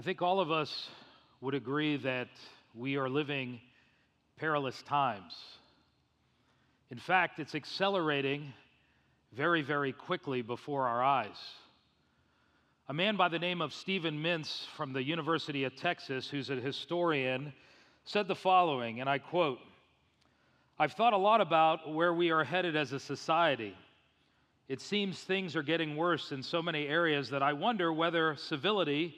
I 0.00 0.02
think 0.02 0.22
all 0.22 0.40
of 0.40 0.50
us 0.50 0.88
would 1.42 1.52
agree 1.52 1.98
that 1.98 2.30
we 2.74 2.96
are 2.96 3.10
living 3.10 3.60
perilous 4.38 4.80
times. 4.80 5.34
In 6.90 6.96
fact, 6.96 7.38
it's 7.38 7.54
accelerating 7.54 8.54
very, 9.34 9.60
very 9.60 9.92
quickly 9.92 10.40
before 10.40 10.88
our 10.88 11.04
eyes. 11.04 11.36
A 12.88 12.94
man 12.94 13.16
by 13.16 13.28
the 13.28 13.38
name 13.38 13.60
of 13.60 13.74
Steven 13.74 14.22
Mintz 14.22 14.64
from 14.74 14.94
the 14.94 15.02
University 15.02 15.64
of 15.64 15.76
Texas, 15.76 16.30
who's 16.30 16.48
a 16.48 16.56
historian, 16.56 17.52
said 18.04 18.26
the 18.26 18.34
following, 18.34 19.02
and 19.02 19.10
I 19.10 19.18
quote 19.18 19.58
I've 20.78 20.92
thought 20.92 21.12
a 21.12 21.18
lot 21.18 21.42
about 21.42 21.92
where 21.92 22.14
we 22.14 22.30
are 22.30 22.42
headed 22.42 22.74
as 22.74 22.94
a 22.94 23.00
society. 23.00 23.76
It 24.66 24.80
seems 24.80 25.20
things 25.20 25.54
are 25.56 25.62
getting 25.62 25.94
worse 25.94 26.32
in 26.32 26.42
so 26.42 26.62
many 26.62 26.86
areas 26.86 27.28
that 27.28 27.42
I 27.42 27.52
wonder 27.52 27.92
whether 27.92 28.34
civility 28.36 29.14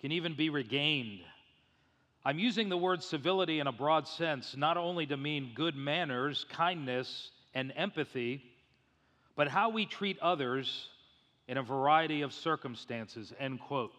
can 0.00 0.12
even 0.12 0.34
be 0.34 0.50
regained. 0.50 1.20
I'm 2.24 2.38
using 2.38 2.68
the 2.68 2.76
word 2.76 3.02
civility 3.02 3.60
in 3.60 3.66
a 3.66 3.72
broad 3.72 4.06
sense, 4.06 4.56
not 4.56 4.76
only 4.76 5.06
to 5.06 5.16
mean 5.16 5.52
good 5.54 5.74
manners, 5.74 6.44
kindness, 6.50 7.30
and 7.54 7.72
empathy, 7.76 8.42
but 9.36 9.48
how 9.48 9.70
we 9.70 9.86
treat 9.86 10.18
others 10.20 10.88
in 11.48 11.56
a 11.56 11.62
variety 11.62 12.22
of 12.22 12.32
circumstances, 12.32 13.32
end 13.38 13.60
quote. 13.60 13.92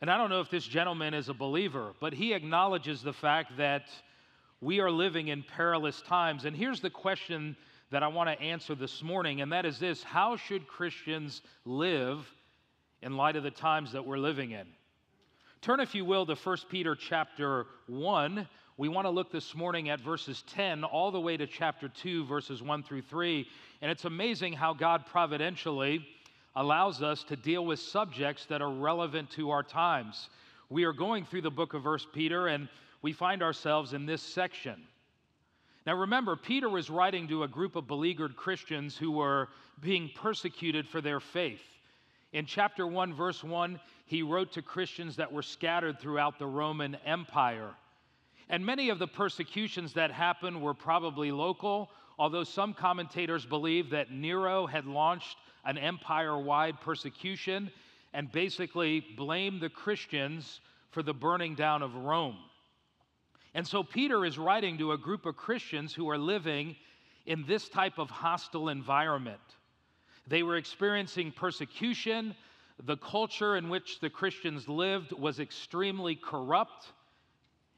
And 0.00 0.10
I 0.10 0.18
don't 0.18 0.28
know 0.28 0.40
if 0.40 0.50
this 0.50 0.66
gentleman 0.66 1.14
is 1.14 1.28
a 1.28 1.34
believer, 1.34 1.94
but 1.98 2.12
he 2.12 2.34
acknowledges 2.34 3.02
the 3.02 3.12
fact 3.12 3.56
that 3.56 3.86
we 4.60 4.80
are 4.80 4.90
living 4.90 5.28
in 5.28 5.42
perilous 5.42 6.02
times. 6.02 6.44
And 6.44 6.54
here's 6.54 6.80
the 6.80 6.90
question 6.90 7.56
that 7.90 8.02
I 8.02 8.08
want 8.08 8.28
to 8.28 8.44
answer 8.44 8.74
this 8.74 9.02
morning, 9.02 9.40
and 9.40 9.52
that 9.52 9.64
is 9.64 9.78
this 9.78 10.02
How 10.02 10.36
should 10.36 10.66
Christians 10.66 11.42
live 11.64 12.30
in 13.02 13.16
light 13.16 13.36
of 13.36 13.44
the 13.44 13.50
times 13.50 13.92
that 13.92 14.04
we're 14.04 14.18
living 14.18 14.50
in? 14.50 14.66
Turn, 15.64 15.80
if 15.80 15.94
you 15.94 16.04
will, 16.04 16.26
to 16.26 16.34
1 16.34 16.56
Peter 16.68 16.94
chapter 16.94 17.64
1. 17.86 18.46
We 18.76 18.88
want 18.90 19.06
to 19.06 19.10
look 19.10 19.32
this 19.32 19.54
morning 19.54 19.88
at 19.88 19.98
verses 19.98 20.44
10 20.48 20.84
all 20.84 21.10
the 21.10 21.18
way 21.18 21.38
to 21.38 21.46
chapter 21.46 21.88
2, 21.88 22.26
verses 22.26 22.62
1 22.62 22.82
through 22.82 23.00
3. 23.00 23.48
And 23.80 23.90
it's 23.90 24.04
amazing 24.04 24.52
how 24.52 24.74
God 24.74 25.06
providentially 25.06 26.06
allows 26.54 27.02
us 27.02 27.24
to 27.24 27.36
deal 27.36 27.64
with 27.64 27.80
subjects 27.80 28.44
that 28.50 28.60
are 28.60 28.70
relevant 28.70 29.30
to 29.30 29.48
our 29.48 29.62
times. 29.62 30.28
We 30.68 30.84
are 30.84 30.92
going 30.92 31.24
through 31.24 31.40
the 31.40 31.50
book 31.50 31.72
of 31.72 31.86
1 31.86 31.98
Peter, 32.12 32.48
and 32.48 32.68
we 33.00 33.14
find 33.14 33.42
ourselves 33.42 33.94
in 33.94 34.04
this 34.04 34.20
section. 34.20 34.82
Now, 35.86 35.94
remember, 35.94 36.36
Peter 36.36 36.68
was 36.68 36.90
writing 36.90 37.26
to 37.28 37.44
a 37.44 37.48
group 37.48 37.74
of 37.74 37.86
beleaguered 37.86 38.36
Christians 38.36 38.98
who 38.98 39.12
were 39.12 39.48
being 39.80 40.10
persecuted 40.14 40.86
for 40.86 41.00
their 41.00 41.20
faith. 41.20 41.62
In 42.34 42.46
chapter 42.46 42.84
1, 42.84 43.14
verse 43.14 43.44
1, 43.44 43.78
he 44.06 44.24
wrote 44.24 44.50
to 44.52 44.60
Christians 44.60 45.14
that 45.16 45.32
were 45.32 45.40
scattered 45.40 46.00
throughout 46.00 46.36
the 46.36 46.46
Roman 46.48 46.96
Empire. 47.06 47.70
And 48.48 48.66
many 48.66 48.90
of 48.90 48.98
the 48.98 49.06
persecutions 49.06 49.92
that 49.92 50.10
happened 50.10 50.60
were 50.60 50.74
probably 50.74 51.30
local, 51.30 51.90
although 52.18 52.42
some 52.42 52.74
commentators 52.74 53.46
believe 53.46 53.88
that 53.90 54.10
Nero 54.10 54.66
had 54.66 54.84
launched 54.84 55.36
an 55.64 55.78
empire 55.78 56.36
wide 56.36 56.80
persecution 56.80 57.70
and 58.12 58.32
basically 58.32 58.98
blamed 59.16 59.60
the 59.60 59.70
Christians 59.70 60.60
for 60.90 61.04
the 61.04 61.14
burning 61.14 61.54
down 61.54 61.82
of 61.82 61.94
Rome. 61.94 62.38
And 63.54 63.64
so 63.64 63.84
Peter 63.84 64.24
is 64.24 64.38
writing 64.38 64.76
to 64.78 64.90
a 64.90 64.98
group 64.98 65.24
of 65.24 65.36
Christians 65.36 65.94
who 65.94 66.10
are 66.10 66.18
living 66.18 66.74
in 67.26 67.44
this 67.46 67.68
type 67.68 67.98
of 67.98 68.10
hostile 68.10 68.70
environment. 68.70 69.38
They 70.26 70.42
were 70.42 70.56
experiencing 70.56 71.32
persecution. 71.32 72.34
The 72.84 72.96
culture 72.96 73.56
in 73.56 73.68
which 73.68 74.00
the 74.00 74.10
Christians 74.10 74.68
lived 74.68 75.12
was 75.12 75.38
extremely 75.40 76.16
corrupt. 76.16 76.92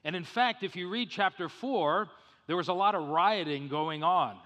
And 0.05 0.15
in 0.15 0.25
fact, 0.25 0.63
if 0.63 0.77
you 0.77 0.89
read 0.89 1.11
chapter 1.11 1.49
4, 1.49 2.09
there 2.47 2.57
was 2.57 2.69
a 2.69 2.73
lot 2.73 2.95
of 2.95 3.09
rioting 3.09 3.69
going 3.69 4.03
on. 4.03 4.37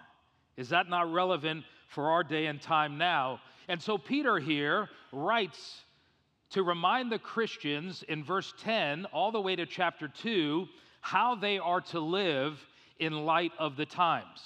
Is 0.56 0.70
that 0.70 0.88
not 0.88 1.12
relevant 1.12 1.64
for 1.88 2.10
our 2.10 2.24
day 2.24 2.46
and 2.46 2.60
time 2.60 2.98
now? 2.98 3.40
And 3.68 3.80
so 3.80 3.98
Peter 3.98 4.38
here 4.38 4.88
writes 5.12 5.82
to 6.50 6.62
remind 6.62 7.12
the 7.12 7.18
Christians 7.18 8.02
in 8.08 8.24
verse 8.24 8.52
10 8.62 9.06
all 9.06 9.30
the 9.30 9.40
way 9.40 9.54
to 9.56 9.66
chapter 9.66 10.08
2 10.08 10.66
how 11.00 11.34
they 11.34 11.58
are 11.58 11.80
to 11.80 12.00
live 12.00 12.58
in 12.98 13.24
light 13.24 13.52
of 13.58 13.76
the 13.76 13.86
times. 13.86 14.42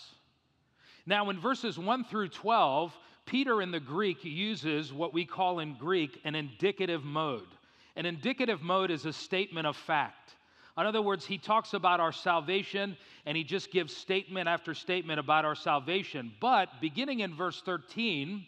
Now, 1.07 1.31
in 1.31 1.39
verses 1.39 1.79
1 1.79 2.05
through 2.05 2.29
12, 2.29 2.97
Peter 3.27 3.63
in 3.63 3.71
the 3.71 3.81
Greek 3.81 4.25
uses 4.25 4.93
what 4.93 5.15
we 5.15 5.25
call 5.25 5.59
in 5.59 5.75
Greek 5.75 6.21
an 6.25 6.35
indicative 6.35 7.05
mode. 7.05 7.49
An 7.97 8.07
indicative 8.07 8.63
mode 8.63 8.91
is 8.91 9.07
a 9.07 9.13
statement 9.13 9.67
of 9.67 9.77
fact. 9.77 10.35
In 10.77 10.87
other 10.87 11.03
words, 11.03 11.25
he 11.25 11.39
talks 11.39 11.73
about 11.73 12.01
our 12.01 12.13
salvation 12.13 12.97
and 13.27 13.37
he 13.37 13.45
just 13.45 13.71
gives 13.71 13.97
statement 13.97 14.49
after 14.49 14.75
statement 14.75 15.21
about 15.21 15.45
our 15.45 15.55
salvation. 15.55 16.33
But 16.41 16.69
beginning 16.81 17.21
in 17.21 17.35
verse 17.35 17.63
13, 17.65 18.45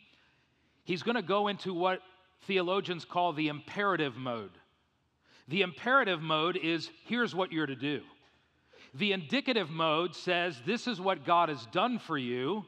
he's 0.85 1.05
going 1.05 1.15
to 1.15 1.23
go 1.23 1.49
into 1.49 1.73
what 1.73 2.01
theologians 2.47 3.05
call 3.05 3.33
the 3.33 3.49
imperative 3.49 4.17
mode. 4.17 4.51
The 5.49 5.63
imperative 5.63 6.21
mode 6.21 6.57
is 6.57 6.91
here's 7.05 7.35
what 7.35 7.53
you're 7.53 7.67
to 7.67 7.77
do. 7.77 8.03
The 8.95 9.13
indicative 9.13 9.71
mode 9.71 10.15
says 10.15 10.61
this 10.67 10.89
is 10.89 11.01
what 11.01 11.25
God 11.25 11.49
has 11.49 11.65
done 11.67 12.01
for 12.01 12.19
you. 12.19 12.65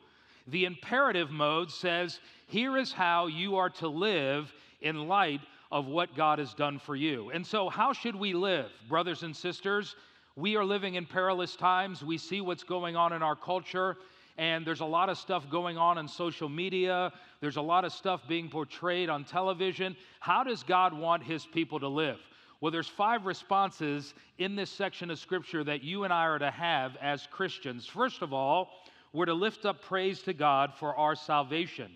The 0.50 0.64
imperative 0.64 1.30
mode 1.30 1.70
says 1.70 2.20
here 2.46 2.78
is 2.78 2.92
how 2.92 3.26
you 3.26 3.56
are 3.56 3.70
to 3.70 3.88
live 3.88 4.52
in 4.80 5.06
light 5.06 5.40
of 5.70 5.86
what 5.86 6.16
God 6.16 6.38
has 6.38 6.54
done 6.54 6.78
for 6.78 6.96
you. 6.96 7.30
And 7.30 7.46
so, 7.46 7.68
how 7.68 7.92
should 7.92 8.16
we 8.16 8.32
live, 8.32 8.70
brothers 8.88 9.22
and 9.22 9.36
sisters? 9.36 9.94
We 10.36 10.56
are 10.56 10.64
living 10.64 10.94
in 10.94 11.04
perilous 11.04 11.54
times. 11.56 12.02
We 12.02 12.16
see 12.16 12.40
what's 12.40 12.64
going 12.64 12.96
on 12.96 13.12
in 13.12 13.22
our 13.22 13.36
culture, 13.36 13.96
and 14.38 14.66
there's 14.66 14.80
a 14.80 14.86
lot 14.86 15.10
of 15.10 15.18
stuff 15.18 15.50
going 15.50 15.76
on 15.76 15.98
in 15.98 16.08
social 16.08 16.48
media. 16.48 17.12
There's 17.40 17.56
a 17.56 17.62
lot 17.62 17.84
of 17.84 17.92
stuff 17.92 18.22
being 18.26 18.48
portrayed 18.48 19.10
on 19.10 19.24
television. 19.24 19.96
How 20.20 20.44
does 20.44 20.62
God 20.62 20.94
want 20.94 21.22
His 21.22 21.44
people 21.44 21.78
to 21.80 21.88
live? 21.88 22.18
Well, 22.60 22.72
there's 22.72 22.88
five 22.88 23.26
responses 23.26 24.14
in 24.38 24.56
this 24.56 24.70
section 24.70 25.10
of 25.10 25.18
scripture 25.18 25.62
that 25.64 25.82
you 25.82 26.04
and 26.04 26.12
I 26.12 26.24
are 26.24 26.38
to 26.38 26.50
have 26.50 26.96
as 26.96 27.28
Christians. 27.30 27.86
First 27.86 28.22
of 28.22 28.32
all, 28.32 28.70
we're 29.12 29.26
to 29.26 29.34
lift 29.34 29.64
up 29.64 29.82
praise 29.82 30.22
to 30.22 30.32
God 30.32 30.74
for 30.74 30.94
our 30.96 31.14
salvation. 31.14 31.90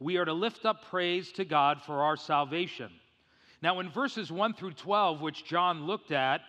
We 0.00 0.16
are 0.16 0.24
to 0.24 0.32
lift 0.32 0.64
up 0.64 0.84
praise 0.90 1.32
to 1.32 1.44
God 1.44 1.82
for 1.82 2.02
our 2.02 2.16
salvation. 2.16 2.90
Now, 3.62 3.80
in 3.80 3.90
verses 3.90 4.30
1 4.30 4.54
through 4.54 4.74
12, 4.74 5.20
which 5.20 5.44
John 5.44 5.86
looked 5.86 6.12
at, 6.12 6.42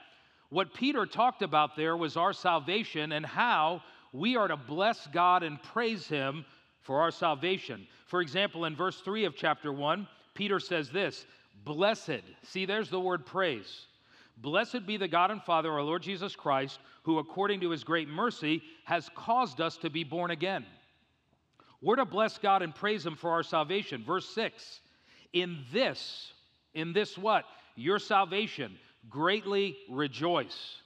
what 0.49 0.73
Peter 0.73 1.05
talked 1.05 1.41
about 1.41 1.75
there 1.75 1.97
was 1.97 2.17
our 2.17 2.33
salvation 2.33 3.11
and 3.11 3.25
how 3.25 3.81
we 4.13 4.35
are 4.35 4.47
to 4.47 4.57
bless 4.57 5.07
God 5.07 5.43
and 5.43 5.61
praise 5.61 6.07
Him 6.07 6.45
for 6.81 7.01
our 7.01 7.11
salvation. 7.11 7.87
For 8.07 8.21
example, 8.21 8.65
in 8.65 8.75
verse 8.75 8.99
3 9.01 9.25
of 9.25 9.35
chapter 9.35 9.71
1, 9.71 10.07
Peter 10.33 10.59
says 10.59 10.89
this 10.89 11.25
Blessed, 11.65 12.21
see, 12.43 12.65
there's 12.65 12.89
the 12.89 12.99
word 12.99 13.25
praise. 13.25 13.85
Blessed 14.41 14.85
be 14.85 14.97
the 14.97 15.07
God 15.07 15.31
and 15.31 15.43
Father, 15.43 15.71
our 15.71 15.81
Lord 15.81 16.01
Jesus 16.01 16.35
Christ, 16.35 16.79
who, 17.03 17.19
according 17.19 17.59
to 17.61 17.69
his 17.71 17.83
great 17.83 18.07
mercy, 18.07 18.61
has 18.85 19.09
caused 19.15 19.59
us 19.59 19.77
to 19.77 19.89
be 19.89 20.03
born 20.03 20.31
again. 20.31 20.65
We're 21.81 21.97
to 21.97 22.05
bless 22.05 22.37
God 22.37 22.61
and 22.61 22.73
praise 22.73 23.05
him 23.05 23.15
for 23.15 23.31
our 23.31 23.43
salvation. 23.43 24.03
Verse 24.03 24.27
6 24.29 24.81
In 25.33 25.63
this, 25.73 26.33
in 26.73 26.93
this 26.93 27.17
what? 27.17 27.45
Your 27.75 27.99
salvation, 27.99 28.77
greatly 29.09 29.77
rejoice. 29.89 30.77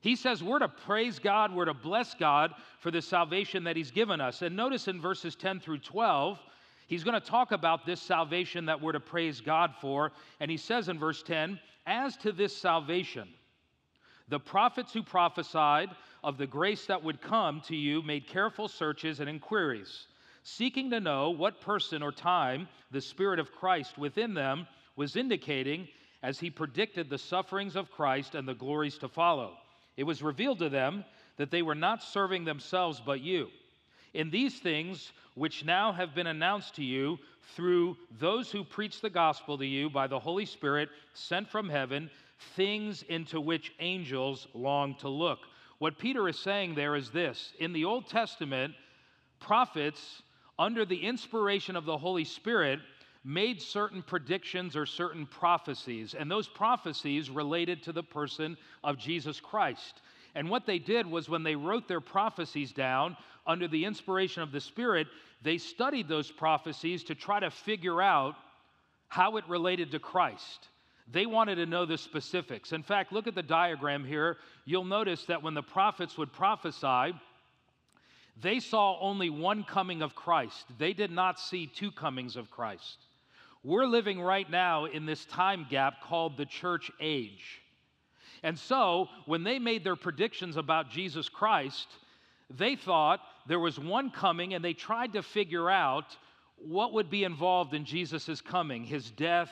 He 0.00 0.14
says 0.14 0.42
we're 0.42 0.60
to 0.60 0.68
praise 0.68 1.18
God, 1.18 1.52
we're 1.52 1.64
to 1.64 1.74
bless 1.74 2.14
God 2.14 2.52
for 2.80 2.92
the 2.92 3.02
salvation 3.02 3.64
that 3.64 3.76
He's 3.76 3.90
given 3.90 4.20
us. 4.20 4.42
And 4.42 4.54
notice 4.54 4.86
in 4.86 5.00
verses 5.00 5.34
10 5.34 5.58
through 5.58 5.78
12, 5.78 6.38
He's 6.86 7.02
going 7.02 7.20
to 7.20 7.26
talk 7.26 7.50
about 7.50 7.84
this 7.84 8.00
salvation 8.00 8.66
that 8.66 8.80
we're 8.80 8.92
to 8.92 9.00
praise 9.00 9.40
God 9.40 9.74
for. 9.80 10.12
And 10.38 10.50
he 10.50 10.56
says 10.56 10.88
in 10.88 10.98
verse 10.98 11.22
10 11.22 11.58
As 11.86 12.16
to 12.18 12.32
this 12.32 12.56
salvation, 12.56 13.28
the 14.28 14.40
prophets 14.40 14.92
who 14.92 15.04
prophesied 15.04 15.90
of 16.24 16.36
the 16.36 16.46
grace 16.46 16.86
that 16.86 17.04
would 17.04 17.20
come 17.20 17.60
to 17.68 17.76
you 17.76 18.02
made 18.02 18.26
careful 18.26 18.66
searches 18.66 19.20
and 19.20 19.30
inquiries, 19.30 20.08
seeking 20.42 20.90
to 20.90 20.98
know 20.98 21.30
what 21.30 21.60
person 21.60 22.02
or 22.02 22.10
time 22.10 22.68
the 22.90 23.00
Spirit 23.00 23.38
of 23.38 23.52
Christ 23.52 23.96
within 23.96 24.34
them 24.34 24.66
was 24.96 25.14
indicating 25.14 25.86
as 26.22 26.40
he 26.40 26.50
predicted 26.50 27.08
the 27.08 27.18
sufferings 27.18 27.76
of 27.76 27.92
Christ 27.92 28.34
and 28.34 28.48
the 28.48 28.54
glories 28.54 28.98
to 28.98 29.08
follow. 29.08 29.56
It 29.96 30.04
was 30.04 30.22
revealed 30.22 30.58
to 30.58 30.68
them 30.68 31.04
that 31.36 31.52
they 31.52 31.62
were 31.62 31.74
not 31.76 32.02
serving 32.02 32.44
themselves 32.44 33.00
but 33.04 33.20
you. 33.20 33.48
In 34.12 34.30
these 34.30 34.58
things, 34.58 35.12
which 35.34 35.64
now 35.64 35.92
have 35.92 36.14
been 36.14 36.26
announced 36.26 36.74
to 36.76 36.84
you 36.84 37.18
through 37.54 37.96
those 38.18 38.50
who 38.50 38.64
preach 38.64 39.00
the 39.00 39.10
gospel 39.10 39.56
to 39.58 39.66
you 39.66 39.88
by 39.88 40.06
the 40.06 40.18
Holy 40.18 40.46
Spirit 40.46 40.88
sent 41.14 41.48
from 41.48 41.68
heaven, 41.68 42.10
things 42.54 43.02
into 43.08 43.40
which 43.40 43.72
angels 43.80 44.46
long 44.54 44.94
to 44.96 45.08
look. 45.08 45.40
What 45.78 45.98
Peter 45.98 46.28
is 46.28 46.38
saying 46.38 46.74
there 46.74 46.96
is 46.96 47.10
this 47.10 47.52
In 47.58 47.72
the 47.72 47.84
Old 47.84 48.08
Testament, 48.08 48.74
prophets, 49.40 50.22
under 50.58 50.84
the 50.84 51.04
inspiration 51.04 51.76
of 51.76 51.84
the 51.84 51.98
Holy 51.98 52.24
Spirit, 52.24 52.80
made 53.24 53.60
certain 53.60 54.02
predictions 54.02 54.76
or 54.76 54.86
certain 54.86 55.26
prophecies, 55.26 56.14
and 56.14 56.30
those 56.30 56.48
prophecies 56.48 57.28
related 57.28 57.82
to 57.82 57.92
the 57.92 58.02
person 58.02 58.56
of 58.84 58.96
Jesus 58.96 59.40
Christ. 59.40 60.00
And 60.34 60.48
what 60.48 60.66
they 60.66 60.78
did 60.78 61.06
was 61.06 61.28
when 61.28 61.42
they 61.42 61.56
wrote 61.56 61.88
their 61.88 62.00
prophecies 62.00 62.72
down 62.72 63.16
under 63.46 63.66
the 63.66 63.84
inspiration 63.84 64.42
of 64.42 64.52
the 64.52 64.60
Spirit, 64.60 65.08
they 65.46 65.58
studied 65.58 66.08
those 66.08 66.30
prophecies 66.30 67.04
to 67.04 67.14
try 67.14 67.38
to 67.38 67.50
figure 67.50 68.02
out 68.02 68.34
how 69.06 69.36
it 69.36 69.48
related 69.48 69.92
to 69.92 70.00
Christ. 70.00 70.68
They 71.08 71.24
wanted 71.24 71.54
to 71.56 71.66
know 71.66 71.86
the 71.86 71.98
specifics. 71.98 72.72
In 72.72 72.82
fact, 72.82 73.12
look 73.12 73.28
at 73.28 73.36
the 73.36 73.42
diagram 73.44 74.04
here. 74.04 74.38
You'll 74.64 74.84
notice 74.84 75.24
that 75.26 75.44
when 75.44 75.54
the 75.54 75.62
prophets 75.62 76.18
would 76.18 76.32
prophesy, 76.32 77.16
they 78.42 78.58
saw 78.58 78.98
only 79.00 79.30
one 79.30 79.62
coming 79.62 80.02
of 80.02 80.16
Christ. 80.16 80.66
They 80.78 80.92
did 80.92 81.12
not 81.12 81.38
see 81.38 81.68
two 81.68 81.92
comings 81.92 82.34
of 82.34 82.50
Christ. 82.50 82.98
We're 83.62 83.86
living 83.86 84.20
right 84.20 84.50
now 84.50 84.86
in 84.86 85.06
this 85.06 85.24
time 85.26 85.66
gap 85.70 86.02
called 86.02 86.36
the 86.36 86.46
church 86.46 86.90
age. 87.00 87.62
And 88.42 88.58
so, 88.58 89.08
when 89.26 89.44
they 89.44 89.60
made 89.60 89.84
their 89.84 89.96
predictions 89.96 90.56
about 90.56 90.90
Jesus 90.90 91.28
Christ, 91.28 91.86
they 92.50 92.74
thought 92.74 93.20
there 93.46 93.60
was 93.60 93.78
one 93.78 94.10
coming 94.10 94.54
and 94.54 94.64
they 94.64 94.72
tried 94.72 95.12
to 95.12 95.22
figure 95.22 95.70
out 95.70 96.16
what 96.56 96.92
would 96.92 97.10
be 97.10 97.24
involved 97.24 97.74
in 97.74 97.84
Jesus' 97.84 98.40
coming, 98.40 98.84
his 98.84 99.10
death, 99.10 99.50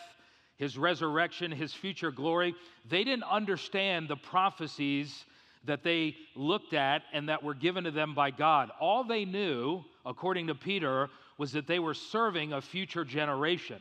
his 0.56 0.78
resurrection, 0.78 1.50
his 1.50 1.72
future 1.72 2.10
glory. 2.10 2.54
They 2.88 3.04
didn't 3.04 3.24
understand 3.24 4.08
the 4.08 4.16
prophecies 4.16 5.24
that 5.64 5.82
they 5.82 6.16
looked 6.34 6.74
at 6.74 7.02
and 7.12 7.28
that 7.28 7.42
were 7.42 7.54
given 7.54 7.84
to 7.84 7.90
them 7.90 8.14
by 8.14 8.30
God. 8.30 8.70
All 8.80 9.04
they 9.04 9.24
knew, 9.24 9.82
according 10.04 10.48
to 10.48 10.54
Peter, 10.54 11.08
was 11.38 11.52
that 11.52 11.66
they 11.66 11.78
were 11.78 11.94
serving 11.94 12.52
a 12.52 12.60
future 12.60 13.04
generation. 13.04 13.80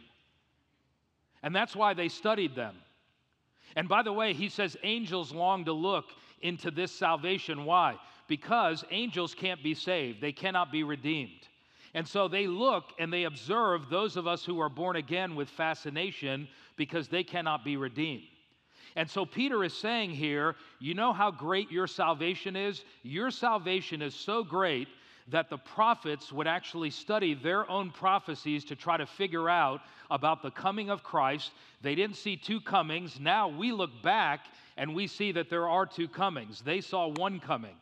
And 1.42 1.56
that's 1.56 1.75
why 1.75 1.94
they 1.94 2.10
studied 2.10 2.56
them. 2.56 2.75
And 3.75 3.89
by 3.89 4.04
the 4.04 4.13
way, 4.13 4.33
he 4.33 4.50
says 4.50 4.77
angels 4.83 5.33
long 5.33 5.65
to 5.65 5.74
look 5.74 6.06
into 6.42 6.71
this 6.71 6.92
salvation. 6.92 7.65
Why? 7.65 7.98
Because 8.27 8.83
angels 8.91 9.33
can't 9.33 9.61
be 9.61 9.73
saved, 9.73 10.21
they 10.21 10.31
cannot 10.31 10.71
be 10.71 10.83
redeemed. 10.83 11.47
And 11.93 12.07
so 12.07 12.27
they 12.27 12.47
look 12.47 12.85
and 12.97 13.13
they 13.13 13.25
observe 13.25 13.89
those 13.89 14.17
of 14.17 14.25
us 14.25 14.43
who 14.43 14.59
are 14.59 14.69
born 14.69 14.95
again 14.95 15.35
with 15.35 15.49
fascination 15.49 16.47
because 16.75 17.07
they 17.07 17.23
cannot 17.23 17.63
be 17.63 17.77
redeemed. 17.77 18.23
And 18.95 19.09
so 19.09 19.25
Peter 19.25 19.63
is 19.63 19.73
saying 19.73 20.11
here, 20.11 20.55
you 20.79 20.93
know 20.93 21.13
how 21.13 21.31
great 21.31 21.71
your 21.71 21.87
salvation 21.87 22.55
is? 22.55 22.83
Your 23.03 23.31
salvation 23.31 24.01
is 24.01 24.13
so 24.13 24.43
great 24.43 24.87
that 25.29 25.49
the 25.49 25.57
prophets 25.57 26.31
would 26.31 26.47
actually 26.47 26.89
study 26.89 27.33
their 27.33 27.69
own 27.69 27.91
prophecies 27.91 28.65
to 28.65 28.75
try 28.75 28.97
to 28.97 29.05
figure 29.05 29.49
out 29.49 29.81
about 30.11 30.41
the 30.41 30.51
coming 30.51 30.89
of 30.89 31.03
Christ. 31.03 31.51
They 31.81 31.95
didn't 31.95 32.17
see 32.17 32.35
two 32.35 32.59
comings. 32.59 33.19
Now 33.19 33.47
we 33.47 33.71
look 33.71 34.01
back 34.03 34.47
and 34.77 34.93
we 34.93 35.07
see 35.07 35.31
that 35.31 35.49
there 35.49 35.69
are 35.69 35.85
two 35.85 36.07
comings. 36.07 36.61
They 36.61 36.81
saw 36.81 37.07
one 37.07 37.39
coming, 37.39 37.75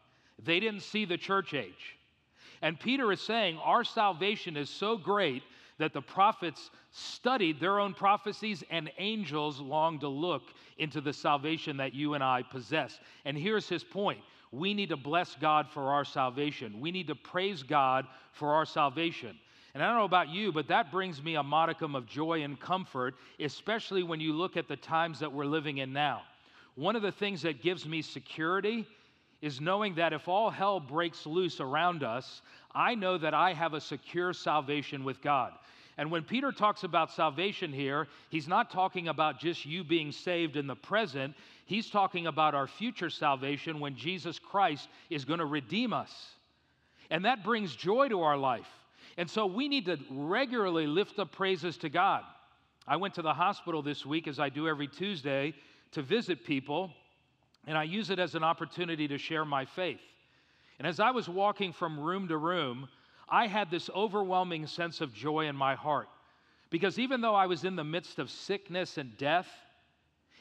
they 0.45 0.59
didn't 0.59 0.81
see 0.81 1.05
the 1.05 1.17
church 1.17 1.53
age. 1.53 1.97
And 2.61 2.79
Peter 2.79 3.11
is 3.11 3.21
saying 3.21 3.57
our 3.57 3.83
salvation 3.83 4.55
is 4.55 4.69
so 4.69 4.97
great 4.97 5.43
that 5.77 5.93
the 5.93 6.01
prophets 6.01 6.69
studied 6.91 7.59
their 7.59 7.79
own 7.79 7.93
prophecies 7.93 8.63
and 8.69 8.91
angels 8.99 9.59
longed 9.59 10.01
to 10.01 10.07
look 10.07 10.43
into 10.77 11.01
the 11.01 11.13
salvation 11.13 11.77
that 11.77 11.93
you 11.93 12.13
and 12.13 12.23
I 12.23 12.43
possess. 12.43 12.99
And 13.25 13.37
here's 13.37 13.67
his 13.67 13.83
point 13.83 14.19
we 14.51 14.73
need 14.73 14.89
to 14.89 14.97
bless 14.97 15.35
God 15.35 15.69
for 15.69 15.91
our 15.91 16.03
salvation. 16.03 16.81
We 16.81 16.91
need 16.91 17.07
to 17.07 17.15
praise 17.15 17.63
God 17.63 18.05
for 18.33 18.53
our 18.53 18.65
salvation. 18.65 19.37
And 19.73 19.81
I 19.81 19.87
don't 19.87 19.97
know 19.97 20.05
about 20.05 20.27
you, 20.27 20.51
but 20.51 20.67
that 20.67 20.91
brings 20.91 21.23
me 21.23 21.35
a 21.35 21.43
modicum 21.43 21.95
of 21.95 22.05
joy 22.05 22.43
and 22.43 22.59
comfort, 22.59 23.15
especially 23.39 24.03
when 24.03 24.19
you 24.19 24.33
look 24.33 24.57
at 24.57 24.67
the 24.67 24.75
times 24.75 25.19
that 25.19 25.31
we're 25.31 25.45
living 25.45 25.77
in 25.77 25.93
now. 25.93 26.23
One 26.75 26.97
of 26.97 27.01
the 27.01 27.11
things 27.11 27.41
that 27.43 27.61
gives 27.61 27.85
me 27.85 28.01
security 28.01 28.85
is 29.41 29.59
knowing 29.59 29.95
that 29.95 30.13
if 30.13 30.27
all 30.27 30.49
hell 30.49 30.79
breaks 30.79 31.25
loose 31.25 31.59
around 31.59 32.03
us, 32.03 32.41
I 32.73 32.95
know 32.95 33.17
that 33.17 33.33
I 33.33 33.53
have 33.53 33.73
a 33.73 33.81
secure 33.81 34.33
salvation 34.33 35.03
with 35.03 35.21
God. 35.21 35.53
And 35.97 36.09
when 36.09 36.23
Peter 36.23 36.51
talks 36.51 36.83
about 36.83 37.11
salvation 37.11 37.73
here, 37.73 38.07
he's 38.29 38.47
not 38.47 38.71
talking 38.71 39.07
about 39.07 39.39
just 39.39 39.65
you 39.65 39.83
being 39.83 40.11
saved 40.11 40.55
in 40.55 40.67
the 40.67 40.75
present. 40.75 41.35
He's 41.65 41.89
talking 41.89 42.27
about 42.27 42.55
our 42.55 42.67
future 42.67 43.09
salvation 43.09 43.79
when 43.79 43.95
Jesus 43.95 44.39
Christ 44.39 44.89
is 45.09 45.25
going 45.25 45.39
to 45.39 45.45
redeem 45.45 45.91
us. 45.93 46.11
And 47.09 47.25
that 47.25 47.43
brings 47.43 47.75
joy 47.75 48.07
to 48.07 48.21
our 48.21 48.37
life. 48.37 48.69
And 49.17 49.29
so 49.29 49.45
we 49.45 49.67
need 49.67 49.85
to 49.85 49.97
regularly 50.09 50.87
lift 50.87 51.19
up 51.19 51.31
praises 51.31 51.77
to 51.79 51.89
God. 51.89 52.23
I 52.87 52.95
went 52.95 53.13
to 53.15 53.21
the 53.21 53.33
hospital 53.33 53.81
this 53.81 54.05
week, 54.05 54.27
as 54.27 54.39
I 54.39 54.49
do 54.49 54.67
every 54.67 54.87
Tuesday, 54.87 55.53
to 55.91 56.01
visit 56.01 56.45
people, 56.45 56.91
and 57.67 57.77
I 57.77 57.83
use 57.83 58.09
it 58.09 58.19
as 58.19 58.35
an 58.35 58.43
opportunity 58.43 59.07
to 59.07 59.17
share 59.17 59.45
my 59.45 59.65
faith. 59.65 60.01
And 60.79 60.87
as 60.87 60.99
I 60.99 61.11
was 61.11 61.29
walking 61.29 61.73
from 61.73 61.99
room 61.99 62.27
to 62.29 62.37
room, 62.37 62.87
I 63.29 63.47
had 63.47 63.69
this 63.69 63.89
overwhelming 63.95 64.67
sense 64.67 64.99
of 64.99 65.13
joy 65.13 65.47
in 65.47 65.55
my 65.55 65.75
heart. 65.75 66.09
Because 66.69 66.97
even 66.97 67.21
though 67.21 67.35
I 67.35 67.45
was 67.45 67.63
in 67.63 67.75
the 67.75 67.83
midst 67.83 68.17
of 68.17 68.29
sickness 68.29 68.97
and 68.97 69.15
death 69.17 69.47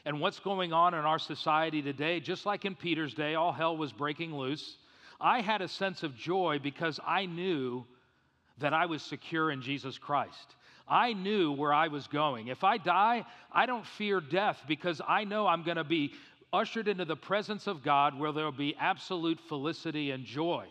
and 0.05 0.19
what's 0.19 0.39
going 0.39 0.73
on 0.73 0.93
in 0.93 1.01
our 1.01 1.19
society 1.19 1.81
today, 1.81 2.19
just 2.19 2.45
like 2.45 2.65
in 2.65 2.75
Peter's 2.75 3.13
day, 3.13 3.35
all 3.35 3.51
hell 3.51 3.77
was 3.77 3.93
breaking 3.93 4.35
loose, 4.35 4.77
I 5.19 5.41
had 5.41 5.61
a 5.61 5.67
sense 5.67 6.03
of 6.03 6.15
joy 6.15 6.59
because 6.61 6.99
I 7.05 7.27
knew 7.27 7.85
that 8.57 8.73
I 8.73 8.87
was 8.87 9.03
secure 9.03 9.51
in 9.51 9.61
Jesus 9.61 9.97
Christ. 9.97 10.55
I 10.87 11.13
knew 11.13 11.53
where 11.53 11.73
I 11.73 11.87
was 11.87 12.07
going. 12.07 12.47
If 12.47 12.63
I 12.63 12.77
die, 12.77 13.25
I 13.51 13.65
don't 13.65 13.85
fear 13.85 14.19
death 14.19 14.61
because 14.67 15.01
I 15.07 15.23
know 15.23 15.47
I'm 15.47 15.63
going 15.63 15.77
to 15.77 15.83
be 15.83 16.13
ushered 16.53 16.87
into 16.87 17.05
the 17.05 17.15
presence 17.15 17.67
of 17.67 17.83
God 17.83 18.17
where 18.17 18.31
there 18.31 18.45
will 18.45 18.51
be 18.51 18.75
absolute 18.79 19.39
felicity 19.39 20.11
and 20.11 20.25
joy. 20.25 20.67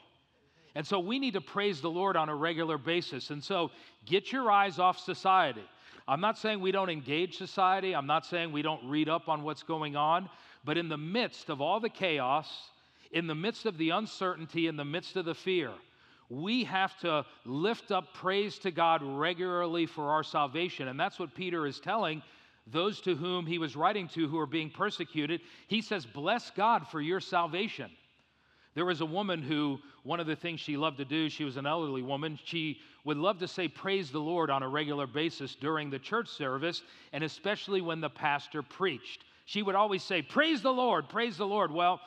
And 0.75 0.87
so 0.87 1.01
we 1.01 1.19
need 1.19 1.35
to 1.35 1.41
praise 1.41 1.81
the 1.81 1.91
Lord 1.91 2.17
on 2.17 2.29
a 2.29 2.35
regular 2.35 2.79
basis. 2.79 3.31
And 3.31 3.43
so 3.43 3.71
get 4.07 4.31
your 4.31 4.51
eyes 4.51 4.79
off 4.79 4.99
society. 4.99 5.65
I'm 6.07 6.21
not 6.21 6.39
saying 6.39 6.61
we 6.61 6.73
don't 6.73 6.91
engage 6.91 7.39
society, 7.39 7.95
I'm 7.95 8.07
not 8.07 8.27
saying 8.27 8.53
we 8.53 8.63
don't 8.63 8.85
read 8.89 9.09
up 9.09 9.29
on 9.29 9.43
what's 9.43 9.63
going 9.63 9.97
on, 9.97 10.29
but 10.65 10.77
in 10.77 10.89
the 10.89 10.99
midst 10.99 11.51
of 11.51 11.61
all 11.61 11.79
the 11.79 11.89
chaos, 11.89 12.71
in 13.13 13.27
the 13.27 13.35
midst 13.35 13.67
of 13.67 13.79
the 13.79 13.91
uncertainty, 13.91 14.67
in 14.67 14.77
the 14.77 14.85
midst 14.85 15.17
of 15.17 15.25
the 15.25 15.35
fear, 15.35 15.71
we 16.29 16.65
have 16.65 16.99
to 17.01 17.25
lift 17.45 17.91
up 17.91 18.15
praise 18.15 18.59
to 18.61 18.71
God 18.71 19.03
regularly 19.03 19.87
for 19.87 20.11
our 20.11 20.23
salvation. 20.23 20.89
And 20.89 20.99
that's 20.99 21.19
what 21.19 21.35
Peter 21.35 21.67
is 21.67 21.81
telling 21.81 22.23
those 22.67 23.01
to 23.03 23.15
whom 23.17 23.47
he 23.47 23.59
was 23.59 23.77
writing 23.77 24.09
to 24.09 24.29
who 24.29 24.39
are 24.39 24.47
being 24.47 24.71
persecuted. 24.71 25.41
He 25.67 25.83
says, 25.83 26.07
Bless 26.07 26.51
God 26.51 26.87
for 26.89 27.01
your 27.01 27.21
salvation. 27.21 27.91
There 28.75 28.87
was 28.87 29.01
a 29.01 29.07
woman 29.07 29.43
who, 29.43 29.79
one 30.05 30.21
of 30.21 30.27
the 30.27 30.37
things 30.37 30.61
she 30.61 30.77
loved 30.77 30.99
to 30.99 31.05
do, 31.05 31.29
she 31.29 31.45
was 31.45 31.57
an 31.57 31.67
elderly 31.67 32.03
woman, 32.03 32.39
she 32.45 32.79
would 33.05 33.17
love 33.17 33.39
to 33.39 33.49
say, 33.49 33.67
Praise 33.67 34.11
the 34.11 34.21
Lord 34.21 34.51
on 34.51 34.63
a 34.63 34.69
regular 34.69 35.07
basis 35.07 35.55
during 35.55 35.91
the 35.91 35.99
church 35.99 36.29
service, 36.29 36.83
and 37.13 37.25
especially 37.25 37.81
when 37.81 38.01
the 38.01 38.11
pastor 38.11 38.63
preached. 38.63 39.25
She 39.47 39.63
would 39.63 39.75
always 39.75 40.03
say, 40.03 40.23
Praise 40.23 40.63
the 40.63 40.73
Lord, 40.73 41.09
praise 41.09 41.37
the 41.37 41.47
Lord. 41.47 41.73
Well, 41.73 42.01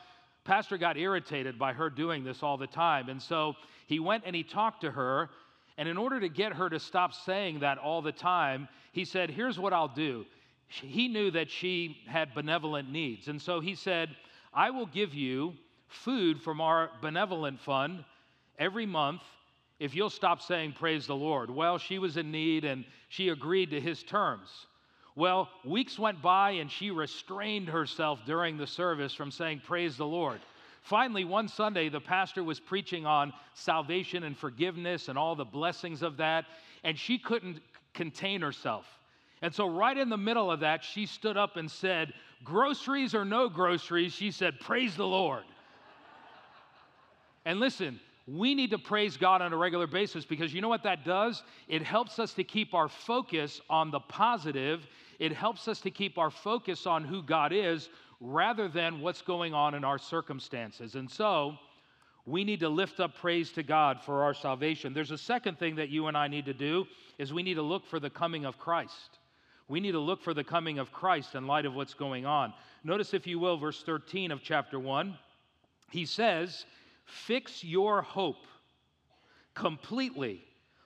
Pastor 0.44 0.78
got 0.78 0.98
irritated 0.98 1.58
by 1.58 1.72
her 1.74 1.90
doing 1.90 2.24
this 2.24 2.44
all 2.44 2.58
the 2.58 2.68
time, 2.68 3.10
and 3.10 3.22
so 3.22 3.56
he 3.88 4.00
went 4.00 4.24
and 4.26 4.36
he 4.36 4.44
talked 4.44 4.82
to 4.82 4.92
her. 4.92 5.30
And 5.78 5.90
in 5.90 5.98
order 5.98 6.20
to 6.20 6.30
get 6.30 6.54
her 6.54 6.70
to 6.70 6.80
stop 6.80 7.14
saying 7.14 7.62
that 7.62 7.78
all 7.78 8.02
the 8.02 8.12
time, 8.12 8.68
he 8.92 9.06
said, 9.06 9.30
Here's 9.30 9.58
what 9.58 9.74
I'll 9.74 9.88
do. 9.88 10.26
He 10.68 11.08
knew 11.08 11.32
that 11.32 11.50
she 11.50 11.98
had 12.08 12.34
benevolent 12.34 12.92
needs. 12.92 13.28
And 13.28 13.42
so 13.42 13.60
he 13.60 13.76
said, 13.76 14.10
I 14.54 14.72
will 14.72 14.86
give 14.86 15.14
you 15.14 15.54
food 15.88 16.42
from 16.42 16.62
our 16.62 16.90
benevolent 17.02 17.60
fund 17.60 18.04
every 18.58 18.86
month 18.86 19.22
if 19.80 19.96
you'll 19.96 20.10
stop 20.10 20.42
saying 20.42 20.74
praise 20.80 21.08
the 21.08 21.16
Lord. 21.16 21.50
Well, 21.50 21.78
she 21.78 22.00
was 22.00 22.18
in 22.18 22.32
need 22.32 22.66
and 22.66 22.86
she 23.10 23.30
agreed 23.30 23.72
to 23.72 23.82
his 23.82 24.04
terms. 24.04 24.50
Well, 25.16 25.50
weeks 25.64 26.00
went 26.00 26.22
by 26.22 26.52
and 26.52 26.72
she 26.72 26.90
restrained 26.90 27.70
herself 27.70 28.20
during 28.26 28.58
the 28.58 28.66
service 28.66 29.14
from 29.14 29.30
saying 29.30 29.62
praise 29.64 29.98
the 29.98 30.08
Lord. 30.08 30.40
Finally, 30.82 31.26
one 31.26 31.48
Sunday, 31.48 31.88
the 31.88 32.02
pastor 32.02 32.44
was 32.44 32.60
preaching 32.60 33.06
on 33.06 33.32
salvation 33.54 34.24
and 34.24 34.38
forgiveness 34.38 35.08
and 35.08 35.18
all 35.18 35.36
the 35.36 35.46
blessings 35.46 36.02
of 36.02 36.18
that, 36.18 36.46
and 36.84 36.98
she 36.98 37.18
couldn't 37.18 37.62
contain 37.94 38.42
herself. 38.42 38.86
And 39.44 39.54
so, 39.54 39.68
right 39.68 39.98
in 39.98 40.08
the 40.08 40.18
middle 40.18 40.50
of 40.50 40.62
that, 40.62 40.86
she 40.86 41.06
stood 41.06 41.36
up 41.36 41.58
and 41.58 41.70
said, 41.70 42.14
Groceries 42.46 43.14
or 43.14 43.26
no 43.26 43.50
groceries, 43.50 44.14
she 44.14 44.32
said, 44.32 44.58
Praise 44.62 44.96
the 44.96 45.06
Lord. 45.06 45.44
And 47.44 47.60
listen, 47.60 48.00
we 48.26 48.56
need 48.56 48.72
to 48.72 48.78
praise 48.78 49.18
God 49.18 49.42
on 49.42 49.52
a 49.52 49.58
regular 49.58 49.86
basis 49.86 50.24
because 50.24 50.54
you 50.54 50.62
know 50.62 50.70
what 50.70 50.84
that 50.84 51.04
does? 51.04 51.44
It 51.68 51.84
helps 51.84 52.20
us 52.20 52.34
to 52.36 52.44
keep 52.46 52.74
our 52.74 52.88
focus 52.88 53.60
on 53.70 53.92
the 53.92 54.00
positive. 54.00 54.88
It 55.20 55.34
helps 55.34 55.68
us 55.68 55.82
to 55.82 55.92
keep 55.92 56.18
our 56.18 56.32
focus 56.32 56.88
on 56.88 57.04
who 57.04 57.22
God 57.22 57.52
is 57.52 57.90
rather 58.22 58.70
than 58.70 59.02
what's 59.02 59.22
going 59.22 59.54
on 59.54 59.74
in 59.76 59.84
our 59.84 59.98
circumstances. 60.00 60.96
And 60.96 61.12
so, 61.12 61.58
We 62.26 62.46
need 62.46 62.62
to 62.62 62.70
lift 62.70 63.02
up 63.02 63.16
praise 63.16 63.52
to 63.52 63.64
God 63.64 64.00
for 64.02 64.24
our 64.24 64.34
salvation. 64.34 64.94
There's 64.94 65.12
a 65.12 65.18
second 65.18 65.60
thing 65.60 65.76
that 65.76 65.90
you 65.90 66.08
and 66.08 66.16
I 66.16 66.30
need 66.30 66.46
to 66.46 66.54
do 66.54 66.86
is 67.18 67.34
we 67.34 67.44
need 67.44 67.56
to 67.56 67.62
look 67.62 67.86
for 67.86 68.00
the 68.00 68.10
coming 68.10 68.46
of 68.46 68.58
Christ. 68.58 69.20
We 69.74 69.80
need 69.80 69.94
to 69.94 70.00
look 70.00 70.22
for 70.22 70.36
the 70.36 70.44
coming 70.44 70.78
of 70.78 70.92
Christ 70.92 71.34
in 71.34 71.48
light 71.48 71.66
of 71.66 71.74
what's 71.74 71.96
going 71.96 72.28
on. 72.28 72.54
Notice, 72.84 73.16
if 73.16 73.26
you 73.26 73.40
will, 73.40 73.58
verse 73.58 73.82
13 73.82 74.30
of 74.30 74.44
chapter 74.44 74.80
1. 74.80 75.18
He 75.90 76.06
says, 76.06 76.68
Fix 77.06 77.64
your 77.64 78.04
hope 78.04 78.46
completely 79.56 80.44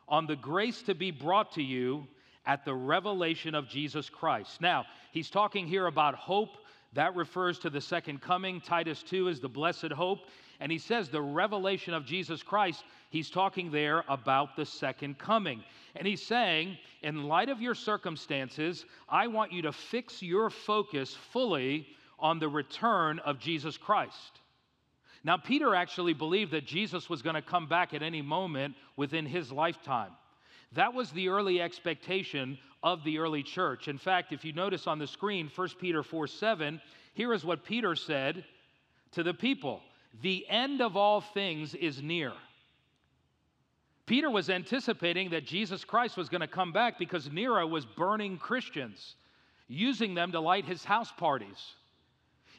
on 0.07 0.25
the 0.25 0.37
grace 0.37 0.83
to 0.83 0.95
be 0.95 1.11
brought 1.11 1.51
to 1.55 1.61
you 1.61 2.07
at 2.45 2.63
the 2.63 2.73
revelation 2.73 3.55
of 3.55 3.67
Jesus 3.67 4.09
Christ. 4.09 4.61
Now, 4.61 4.85
he's 5.11 5.29
talking 5.29 5.67
here 5.67 5.87
about 5.87 6.15
hope. 6.15 6.55
That 6.93 7.13
refers 7.13 7.59
to 7.59 7.69
the 7.69 7.81
second 7.81 8.21
coming. 8.21 8.61
Titus 8.61 9.03
2 9.03 9.27
is 9.27 9.41
the 9.41 9.49
blessed 9.49 9.91
hope. 9.91 10.19
And 10.59 10.71
he 10.71 10.77
says 10.77 11.09
the 11.09 11.21
revelation 11.21 11.93
of 11.93 12.05
Jesus 12.05 12.41
Christ, 12.41 12.83
he's 13.09 13.29
talking 13.29 13.71
there 13.71 14.03
about 14.07 14.55
the 14.55 14.65
second 14.65 15.17
coming. 15.17 15.63
And 15.95 16.07
he's 16.07 16.25
saying, 16.25 16.77
in 17.03 17.23
light 17.23 17.49
of 17.49 17.61
your 17.61 17.75
circumstances, 17.75 18.85
I 19.07 19.27
want 19.27 19.51
you 19.51 19.61
to 19.63 19.71
fix 19.71 20.21
your 20.21 20.49
focus 20.49 21.13
fully 21.31 21.87
on 22.19 22.39
the 22.39 22.49
return 22.49 23.19
of 23.19 23.39
Jesus 23.39 23.77
Christ. 23.77 24.41
Now, 25.23 25.37
Peter 25.37 25.75
actually 25.75 26.13
believed 26.13 26.51
that 26.51 26.65
Jesus 26.65 27.09
was 27.09 27.21
going 27.21 27.35
to 27.35 27.41
come 27.41 27.67
back 27.67 27.93
at 27.93 28.01
any 28.01 28.21
moment 28.21 28.75
within 28.95 29.25
his 29.25 29.51
lifetime. 29.51 30.11
That 30.73 30.93
was 30.93 31.11
the 31.11 31.29
early 31.29 31.61
expectation 31.61 32.57
of 32.83 33.03
the 33.03 33.19
early 33.19 33.43
church. 33.43 33.87
In 33.87 33.97
fact, 33.97 34.31
if 34.31 34.43
you 34.45 34.53
notice 34.53 34.87
on 34.87 34.99
the 34.99 35.07
screen, 35.07 35.51
1 35.53 35.69
Peter 35.79 36.03
4 36.03 36.27
7, 36.27 36.81
here 37.13 37.33
is 37.33 37.43
what 37.43 37.63
Peter 37.63 37.95
said 37.95 38.45
to 39.11 39.23
the 39.23 39.33
people 39.33 39.81
The 40.21 40.45
end 40.49 40.81
of 40.81 40.97
all 40.97 41.21
things 41.21 41.75
is 41.75 42.01
near. 42.01 42.33
Peter 44.05 44.29
was 44.29 44.49
anticipating 44.49 45.29
that 45.31 45.45
Jesus 45.45 45.83
Christ 45.83 46.15
was 46.15 46.29
going 46.29 46.41
to 46.41 46.47
come 46.47 46.71
back 46.71 46.97
because 46.97 47.29
Nero 47.29 47.67
was 47.67 47.85
burning 47.85 48.37
Christians, 48.37 49.15
using 49.67 50.15
them 50.15 50.31
to 50.31 50.39
light 50.39 50.65
his 50.65 50.83
house 50.85 51.11
parties. 51.11 51.73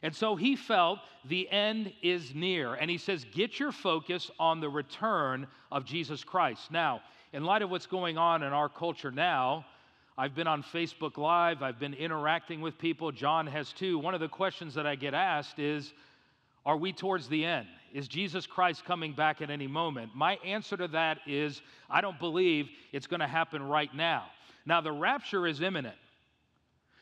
And 0.03 0.15
so 0.15 0.37
he 0.37 0.57
felt 0.57 1.01
the 1.25 1.51
end 1.51 1.93
is 2.03 2.35
near. 2.35 2.75
And 2.75 2.91
he 2.91 2.99
says, 2.99 3.25
Get 3.33 3.59
your 3.59 3.73
focus 3.73 4.31
on 4.39 4.61
the 4.61 4.69
return 4.69 5.47
of 5.73 5.85
Jesus 5.85 6.23
Christ. 6.23 6.71
Now, 6.71 7.01
in 7.33 7.45
light 7.45 7.63
of 7.63 7.71
what's 7.71 7.87
going 7.87 8.19
on 8.19 8.43
in 8.43 8.53
our 8.53 8.69
culture 8.69 9.11
now, 9.11 9.65
I've 10.17 10.35
been 10.35 10.47
on 10.47 10.63
Facebook 10.63 11.17
Live, 11.17 11.63
I've 11.63 11.79
been 11.79 11.95
interacting 11.95 12.61
with 12.61 12.79
people. 12.79 13.11
John 13.13 13.47
has 13.47 13.73
too. 13.73 13.99
One 13.99 14.15
of 14.15 14.21
the 14.21 14.29
questions 14.29 14.75
that 14.75 14.87
I 14.87 14.97
get 14.97 15.15
asked 15.15 15.59
is 15.59 15.95
Are 16.69 16.77
we 16.77 16.93
towards 16.93 17.31
the 17.31 17.47
end? 17.47 17.67
Is 17.95 18.09
Jesus 18.09 18.47
Christ 18.47 18.85
coming 18.85 19.15
back 19.15 19.41
at 19.41 19.49
any 19.49 19.67
moment? 19.67 20.15
My 20.15 20.35
answer 20.45 20.77
to 20.77 20.89
that 20.89 21.17
is 21.27 21.63
I 21.89 22.03
don't 22.03 22.19
believe 22.19 22.69
it's 22.93 23.07
going 23.07 23.21
to 23.21 23.27
happen 23.27 23.63
right 23.63 23.89
now. 23.95 24.27
Now, 24.67 24.83
the 24.83 24.93
rapture 24.93 25.47
is 25.47 25.63
imminent. 25.63 25.97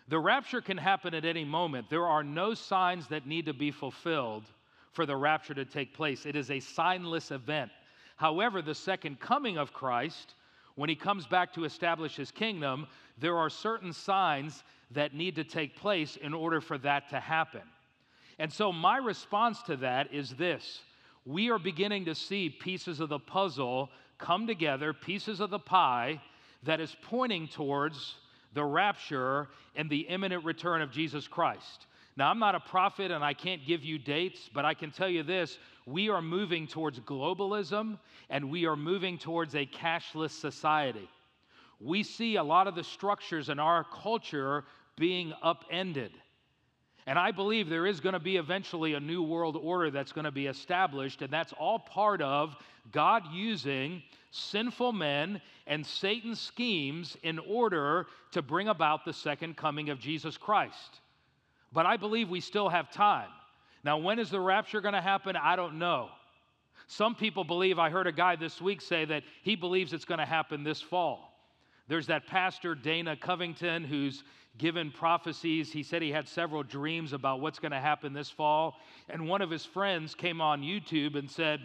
The 0.06 0.20
rapture 0.20 0.60
can 0.60 0.76
happen 0.76 1.14
at 1.14 1.24
any 1.24 1.44
moment. 1.44 1.90
There 1.90 2.06
are 2.06 2.22
no 2.22 2.54
signs 2.54 3.08
that 3.08 3.26
need 3.26 3.46
to 3.46 3.52
be 3.52 3.72
fulfilled 3.72 4.44
for 4.92 5.04
the 5.04 5.16
rapture 5.16 5.54
to 5.54 5.64
take 5.64 5.92
place. 5.92 6.26
It 6.26 6.36
is 6.36 6.50
a 6.50 6.58
signless 6.58 7.32
event. 7.32 7.72
However, 8.14 8.62
the 8.62 8.72
second 8.72 9.18
coming 9.18 9.58
of 9.58 9.72
Christ, 9.72 10.36
when 10.76 10.88
he 10.88 10.94
comes 10.94 11.26
back 11.26 11.52
to 11.54 11.64
establish 11.64 12.14
his 12.14 12.30
kingdom, 12.30 12.86
there 13.18 13.36
are 13.36 13.50
certain 13.50 13.92
signs 13.92 14.62
that 14.92 15.12
need 15.12 15.34
to 15.34 15.42
take 15.42 15.74
place 15.74 16.14
in 16.14 16.32
order 16.34 16.60
for 16.60 16.78
that 16.78 17.10
to 17.10 17.18
happen. 17.18 17.62
And 18.38 18.52
so, 18.52 18.72
my 18.72 18.98
response 18.98 19.62
to 19.64 19.76
that 19.76 20.12
is 20.12 20.30
this 20.30 20.80
we 21.24 21.50
are 21.50 21.58
beginning 21.58 22.04
to 22.04 22.14
see 22.14 22.48
pieces 22.48 23.00
of 23.00 23.08
the 23.08 23.18
puzzle 23.18 23.90
come 24.18 24.46
together, 24.46 24.92
pieces 24.92 25.40
of 25.40 25.50
the 25.50 25.58
pie 25.58 26.20
that 26.62 26.80
is 26.80 26.94
pointing 27.02 27.48
towards 27.48 28.14
the 28.54 28.64
rapture, 28.64 29.48
and 29.74 29.90
the 29.90 30.00
imminent 30.00 30.44
return 30.44 30.80
of 30.80 30.90
Jesus 30.90 31.28
Christ. 31.28 31.86
Now, 32.16 32.30
I'm 32.30 32.38
not 32.38 32.54
a 32.54 32.60
prophet 32.60 33.10
and 33.10 33.22
I 33.22 33.34
can't 33.34 33.66
give 33.66 33.84
you 33.84 33.98
dates, 33.98 34.48
but 34.54 34.64
I 34.64 34.72
can 34.72 34.90
tell 34.90 35.08
you 35.08 35.22
this 35.22 35.58
we 35.84 36.08
are 36.08 36.22
moving 36.22 36.66
towards 36.66 36.98
globalism 37.00 37.98
and 38.30 38.50
we 38.50 38.64
are 38.64 38.76
moving 38.76 39.18
towards 39.18 39.54
a 39.54 39.66
cashless 39.66 40.30
society. 40.30 41.08
We 41.78 42.02
see 42.02 42.36
a 42.36 42.42
lot 42.42 42.66
of 42.66 42.74
the 42.74 42.84
structures 42.84 43.50
in 43.50 43.58
our 43.58 43.84
culture 43.84 44.64
being 44.96 45.34
upended. 45.42 46.12
And 47.06 47.18
I 47.18 47.30
believe 47.30 47.68
there 47.68 47.86
is 47.86 48.00
going 48.00 48.14
to 48.14 48.20
be 48.20 48.36
eventually 48.36 48.94
a 48.94 49.00
new 49.00 49.22
world 49.22 49.56
order 49.60 49.90
that's 49.90 50.12
going 50.12 50.24
to 50.24 50.32
be 50.32 50.46
established, 50.46 51.22
and 51.22 51.32
that's 51.32 51.52
all 51.52 51.78
part 51.78 52.20
of 52.20 52.56
God 52.92 53.22
using 53.32 54.02
sinful 54.32 54.92
men 54.92 55.40
and 55.68 55.86
Satan's 55.86 56.40
schemes 56.40 57.16
in 57.22 57.38
order 57.38 58.06
to 58.32 58.42
bring 58.42 58.68
about 58.68 59.04
the 59.04 59.12
second 59.12 59.56
coming 59.56 59.90
of 59.90 60.00
Jesus 60.00 60.36
Christ. 60.36 61.00
But 61.72 61.86
I 61.86 61.96
believe 61.96 62.28
we 62.28 62.40
still 62.40 62.68
have 62.68 62.90
time. 62.90 63.30
Now, 63.84 63.98
when 63.98 64.18
is 64.18 64.30
the 64.30 64.40
rapture 64.40 64.80
going 64.80 64.94
to 64.94 65.00
happen? 65.00 65.36
I 65.36 65.54
don't 65.54 65.78
know. 65.78 66.08
Some 66.88 67.14
people 67.14 67.44
believe, 67.44 67.78
I 67.78 67.90
heard 67.90 68.06
a 68.06 68.12
guy 68.12 68.36
this 68.36 68.60
week 68.60 68.80
say 68.80 69.04
that 69.04 69.22
he 69.42 69.54
believes 69.56 69.92
it's 69.92 70.04
going 70.04 70.18
to 70.18 70.26
happen 70.26 70.64
this 70.64 70.80
fall. 70.80 71.32
There's 71.88 72.06
that 72.08 72.26
pastor, 72.26 72.74
Dana 72.74 73.16
Covington, 73.16 73.84
who's 73.84 74.24
given 74.58 74.90
prophecies. 74.90 75.72
He 75.72 75.82
said 75.82 76.02
he 76.02 76.12
had 76.12 76.28
several 76.28 76.62
dreams 76.62 77.12
about 77.12 77.40
what's 77.40 77.58
going 77.58 77.72
to 77.72 77.80
happen 77.80 78.12
this 78.12 78.30
fall. 78.30 78.76
And 79.08 79.28
one 79.28 79.42
of 79.42 79.50
his 79.50 79.64
friends 79.64 80.14
came 80.14 80.40
on 80.40 80.62
YouTube 80.62 81.16
and 81.16 81.30
said, 81.30 81.60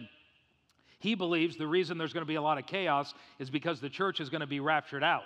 he 0.98 1.16
believes 1.16 1.56
the 1.56 1.66
reason 1.66 1.98
there's 1.98 2.12
going 2.12 2.22
to 2.22 2.28
be 2.28 2.36
a 2.36 2.42
lot 2.42 2.58
of 2.58 2.66
chaos 2.66 3.12
is 3.40 3.50
because 3.50 3.80
the 3.80 3.88
church 3.88 4.20
is 4.20 4.28
going 4.28 4.40
to 4.40 4.46
be 4.46 4.60
raptured 4.60 5.02
out. 5.02 5.24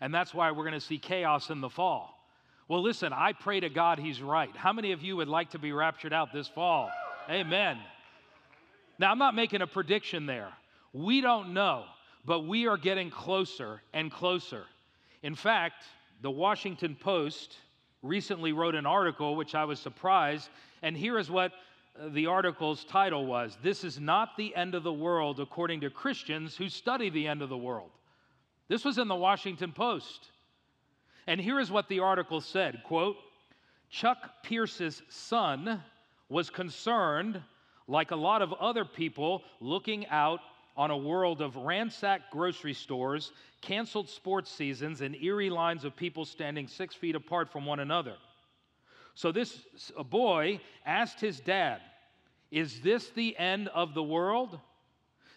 And 0.00 0.12
that's 0.12 0.32
why 0.32 0.50
we're 0.50 0.64
going 0.64 0.72
to 0.72 0.80
see 0.80 0.98
chaos 0.98 1.50
in 1.50 1.60
the 1.60 1.68
fall. 1.68 2.18
Well, 2.66 2.82
listen, 2.82 3.12
I 3.12 3.34
pray 3.34 3.60
to 3.60 3.68
God 3.68 3.98
he's 3.98 4.22
right. 4.22 4.56
How 4.56 4.72
many 4.72 4.92
of 4.92 5.02
you 5.02 5.16
would 5.16 5.28
like 5.28 5.50
to 5.50 5.58
be 5.58 5.72
raptured 5.72 6.14
out 6.14 6.32
this 6.32 6.48
fall? 6.48 6.90
Amen. 7.28 7.78
Now, 8.98 9.10
I'm 9.10 9.18
not 9.18 9.34
making 9.34 9.60
a 9.60 9.66
prediction 9.66 10.24
there. 10.24 10.48
We 10.94 11.20
don't 11.20 11.52
know, 11.52 11.84
but 12.24 12.46
we 12.46 12.66
are 12.66 12.78
getting 12.78 13.10
closer 13.10 13.82
and 13.92 14.10
closer. 14.10 14.64
In 15.22 15.34
fact, 15.34 15.84
the 16.22 16.30
Washington 16.30 16.96
Post 16.98 17.56
recently 18.00 18.52
wrote 18.52 18.76
an 18.76 18.86
article, 18.86 19.34
which 19.34 19.54
I 19.54 19.64
was 19.64 19.80
surprised, 19.80 20.48
and 20.80 20.96
here 20.96 21.18
is 21.18 21.30
what 21.30 21.52
uh, 22.00 22.08
the 22.10 22.26
article's 22.26 22.84
title 22.84 23.26
was 23.26 23.58
This 23.62 23.84
is 23.84 24.00
not 24.00 24.36
the 24.36 24.54
end 24.54 24.74
of 24.74 24.84
the 24.84 24.92
world, 24.92 25.40
according 25.40 25.80
to 25.80 25.90
Christians 25.90 26.56
who 26.56 26.68
study 26.68 27.10
the 27.10 27.26
end 27.26 27.42
of 27.42 27.48
the 27.48 27.56
world. 27.56 27.90
This 28.68 28.84
was 28.84 28.98
in 28.98 29.08
the 29.08 29.16
Washington 29.16 29.72
Post. 29.72 30.28
And 31.26 31.40
here 31.40 31.60
is 31.60 31.70
what 31.70 31.88
the 31.88 32.00
article 32.00 32.40
said 32.40 32.82
quote, 32.84 33.16
Chuck 33.90 34.42
Pierce's 34.42 35.02
son 35.08 35.82
was 36.28 36.50
concerned, 36.50 37.42
like 37.88 38.12
a 38.12 38.16
lot 38.16 38.42
of 38.42 38.52
other 38.54 38.84
people, 38.84 39.42
looking 39.60 40.06
out 40.06 40.40
on 40.76 40.90
a 40.90 40.96
world 40.96 41.42
of 41.42 41.56
ransacked 41.56 42.30
grocery 42.30 42.74
stores, 42.74 43.32
canceled 43.60 44.08
sports 44.08 44.50
seasons, 44.50 45.00
and 45.00 45.14
eerie 45.16 45.50
lines 45.50 45.84
of 45.84 45.94
people 45.94 46.24
standing 46.24 46.66
six 46.66 46.94
feet 46.94 47.14
apart 47.14 47.50
from 47.50 47.66
one 47.66 47.80
another. 47.80 48.14
So 49.14 49.32
this 49.32 49.60
boy 50.08 50.60
asked 50.86 51.20
his 51.20 51.40
dad, 51.40 51.80
Is 52.50 52.80
this 52.80 53.10
the 53.10 53.36
end 53.36 53.68
of 53.68 53.94
the 53.94 54.02
world? 54.02 54.58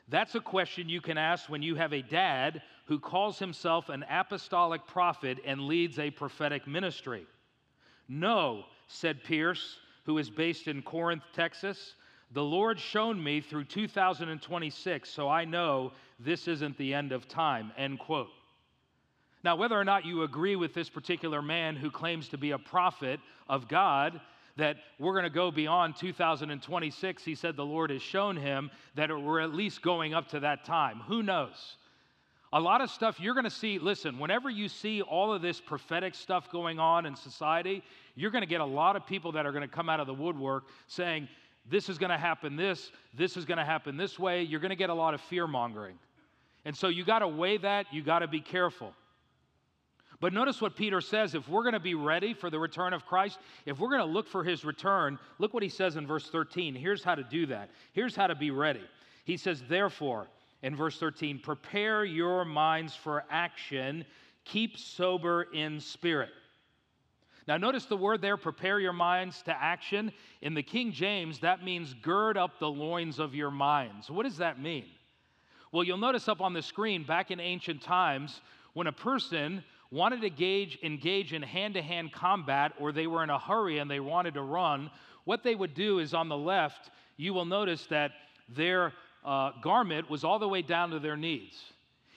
That's 0.08 0.36
a 0.36 0.39
question 0.39 0.88
you 0.88 1.01
can 1.01 1.18
ask 1.18 1.50
when 1.50 1.63
you 1.63 1.75
have 1.75 1.94
a 1.94 2.01
dad 2.01 2.62
who 2.86 3.00
calls 3.00 3.39
himself 3.39 3.89
an 3.89 4.06
apostolic 4.10 4.86
prophet 4.86 5.39
and 5.46 5.62
leads 5.62 5.98
a 5.98 6.12
prophetic 6.12 6.68
ministry. 6.68 7.25
No, 8.08 8.65
said 8.88 9.24
Pierce, 9.24 9.80
who 10.06 10.20
is 10.20 10.30
based 10.30 10.68
in 10.68 10.84
Corinth, 10.84 11.24
Texas. 11.34 11.96
The 12.32 12.44
Lord 12.44 12.79
shown 12.79 13.24
me 13.24 13.41
through 13.41 13.65
2026, 13.65 15.10
so 15.10 15.29
I 15.29 15.46
know 15.46 15.94
this 16.20 16.48
isn't 16.48 16.77
the 16.77 16.94
end 16.94 17.12
of 17.12 17.27
time. 17.27 17.72
End 17.77 18.00
quote. 18.00 18.29
Now, 19.44 19.55
whether 19.55 19.79
or 19.79 19.84
not 19.84 20.05
you 20.05 20.24
agree 20.24 20.55
with 20.55 20.74
this 20.74 20.89
particular 20.89 21.41
man 21.41 21.75
who 21.75 21.91
claims 21.91 22.29
to 22.29 22.38
be 22.38 22.51
a 22.51 22.58
prophet 22.58 23.20
of 23.48 23.67
God, 23.67 24.20
that 24.58 24.77
we're 25.00 25.13
going 25.13 25.24
to 25.24 25.29
go 25.29 25.51
beyond 25.51 25.96
2026, 25.98 27.24
he 27.24 27.36
said 27.36 27.55
the 27.55 27.65
Lord 27.65 27.89
has 27.89 28.01
shown 28.01 28.38
him 28.38 28.72
that 28.96 29.10
we're 29.10 29.41
at 29.41 29.53
least 29.53 29.82
going 29.82 30.13
up 30.13 30.29
to 30.29 30.39
that 30.39 30.65
time. 30.65 31.01
Who 31.08 31.22
knows? 31.22 31.75
A 32.53 32.60
lot 32.60 32.79
of 32.79 32.89
stuff 32.89 33.20
you're 33.20 33.34
going 33.34 33.44
to 33.44 33.50
see, 33.50 33.79
listen, 33.79 34.17
whenever 34.17 34.50
you 34.50 34.70
see 34.70 35.01
all 35.01 35.34
of 35.34 35.41
this 35.41 35.60
prophetic 35.60 36.15
stuff 36.15 36.50
going 36.50 36.79
on 36.79 37.05
in 37.05 37.15
society, 37.15 37.84
you're 38.15 38.32
going 38.32 38.44
to 38.44 38.48
get 38.48 38.62
a 38.62 38.65
lot 38.65 38.96
of 38.96 39.05
people 39.05 39.34
that 39.34 39.46
are 39.46 39.51
going 39.51 39.62
to 39.62 39.67
come 39.67 39.89
out 39.89 40.00
of 40.00 40.08
the 40.08 40.13
woodwork 40.13 40.63
saying, 40.88 41.27
this 41.69 41.89
is 41.89 41.98
going 41.98 42.12
to 42.12 42.17
happen 42.17 42.55
this, 42.55 42.91
this 43.13 43.38
is 43.38 43.45
going 43.45 43.57
to 43.57 43.65
happen 43.65 43.98
this 43.98 44.19
way. 44.19 44.43
You're 44.43 44.60
going 44.60 44.69
to 44.69 44.75
get 44.75 44.89
a 44.89 44.93
lot 44.93 45.13
of 45.13 45.22
fear 45.22 45.48
mongering. 45.48 45.98
And 46.63 46.75
so 46.75 46.88
you 46.88 47.03
got 47.03 47.19
to 47.19 47.27
weigh 47.27 47.57
that, 47.57 47.88
you 47.91 48.03
got 48.03 48.19
to 48.19 48.27
be 48.27 48.41
careful. 48.41 48.93
But 50.19 50.34
notice 50.34 50.62
what 50.62 50.75
Peter 50.75 51.01
says 51.01 51.36
if 51.36 51.48
we're 51.50 51.63
going 51.63 51.74
to 51.74 51.79
be 51.79 51.95
ready 51.95 52.34
for 52.34 52.50
the 52.50 52.60
return 52.60 52.93
of 52.93 53.05
Christ, 53.05 53.39
if 53.65 53.79
we're 53.79 53.89
going 53.89 54.00
to 54.00 54.05
look 54.05 54.27
for 54.27 54.43
his 54.43 54.63
return, 54.63 55.19
look 55.39 55.53
what 55.53 55.63
he 55.63 55.69
says 55.69 55.98
in 55.98 56.07
verse 56.07 56.29
13. 56.29 56.74
Here's 56.74 57.03
how 57.03 57.15
to 57.15 57.24
do 57.24 57.45
that. 57.48 57.69
Here's 57.93 58.15
how 58.15 58.27
to 58.27 58.36
be 58.36 58.51
ready. 58.51 58.81
He 59.25 59.38
says, 59.38 59.63
Therefore, 59.67 60.27
in 60.63 60.75
verse 60.75 60.98
13, 61.00 61.39
prepare 61.39 62.05
your 62.05 62.45
minds 62.45 62.95
for 62.95 63.25
action, 63.29 64.05
keep 64.45 64.77
sober 64.77 65.43
in 65.53 65.79
spirit. 65.79 66.29
Now, 67.47 67.57
notice 67.57 67.85
the 67.85 67.97
word 67.97 68.21
there, 68.21 68.37
prepare 68.37 68.79
your 68.79 68.93
minds 68.93 69.43
to 69.43 69.51
action. 69.51 70.11
In 70.41 70.55
the 70.55 70.63
King 70.63 70.91
James, 70.91 71.39
that 71.39 71.63
means 71.63 71.93
gird 71.93 72.37
up 72.37 72.59
the 72.59 72.69
loins 72.69 73.19
of 73.19 73.35
your 73.35 73.51
minds. 73.51 74.09
What 74.09 74.23
does 74.23 74.37
that 74.37 74.59
mean? 74.59 74.85
Well, 75.71 75.83
you'll 75.83 75.97
notice 75.97 76.27
up 76.27 76.41
on 76.41 76.53
the 76.53 76.61
screen, 76.61 77.03
back 77.03 77.29
in 77.29 77.39
ancient 77.39 77.81
times, 77.81 78.41
when 78.73 78.87
a 78.87 78.91
person 78.91 79.63
wanted 79.91 80.21
to 80.21 80.27
engage, 80.27 80.79
engage 80.81 81.33
in 81.33 81.41
hand 81.41 81.75
to 81.75 81.81
hand 81.81 82.11
combat 82.11 82.73
or 82.79 82.91
they 82.91 83.07
were 83.07 83.23
in 83.23 83.29
a 83.29 83.37
hurry 83.37 83.77
and 83.77 83.91
they 83.91 83.99
wanted 83.99 84.33
to 84.33 84.41
run, 84.41 84.89
what 85.25 85.43
they 85.43 85.53
would 85.53 85.73
do 85.73 85.99
is 85.99 86.13
on 86.13 86.29
the 86.29 86.37
left, 86.37 86.89
you 87.17 87.33
will 87.33 87.45
notice 87.45 87.85
that 87.87 88.11
their 88.49 88.93
uh, 89.23 89.51
garment 89.61 90.09
was 90.09 90.23
all 90.23 90.39
the 90.39 90.47
way 90.47 90.61
down 90.61 90.89
to 90.91 90.99
their 90.99 91.17
knees. 91.17 91.61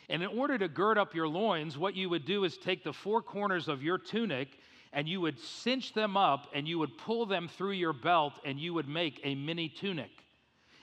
And 0.08 0.23
in 0.23 0.28
order 0.28 0.56
to 0.56 0.68
gird 0.68 0.97
up 0.97 1.14
your 1.14 1.28
loins, 1.28 1.76
what 1.76 1.94
you 1.94 2.08
would 2.08 2.25
do 2.25 2.44
is 2.44 2.56
take 2.56 2.82
the 2.82 2.92
four 2.92 3.20
corners 3.20 3.68
of 3.68 3.82
your 3.82 3.99
tunic 3.99 4.58
and 4.92 5.09
you 5.09 5.21
would 5.21 5.38
cinch 5.38 5.92
them 5.92 6.16
up 6.16 6.49
and 6.54 6.66
you 6.66 6.78
would 6.78 6.97
pull 6.99 7.26
them 7.26 7.49
through 7.49 7.73
your 7.73 7.92
belt 7.92 8.35
and 8.45 8.59
you 8.59 8.75
would 8.75 8.88
make 8.88 9.21
a 9.25 9.35
mini 9.35 9.68
tunic. 9.68 10.11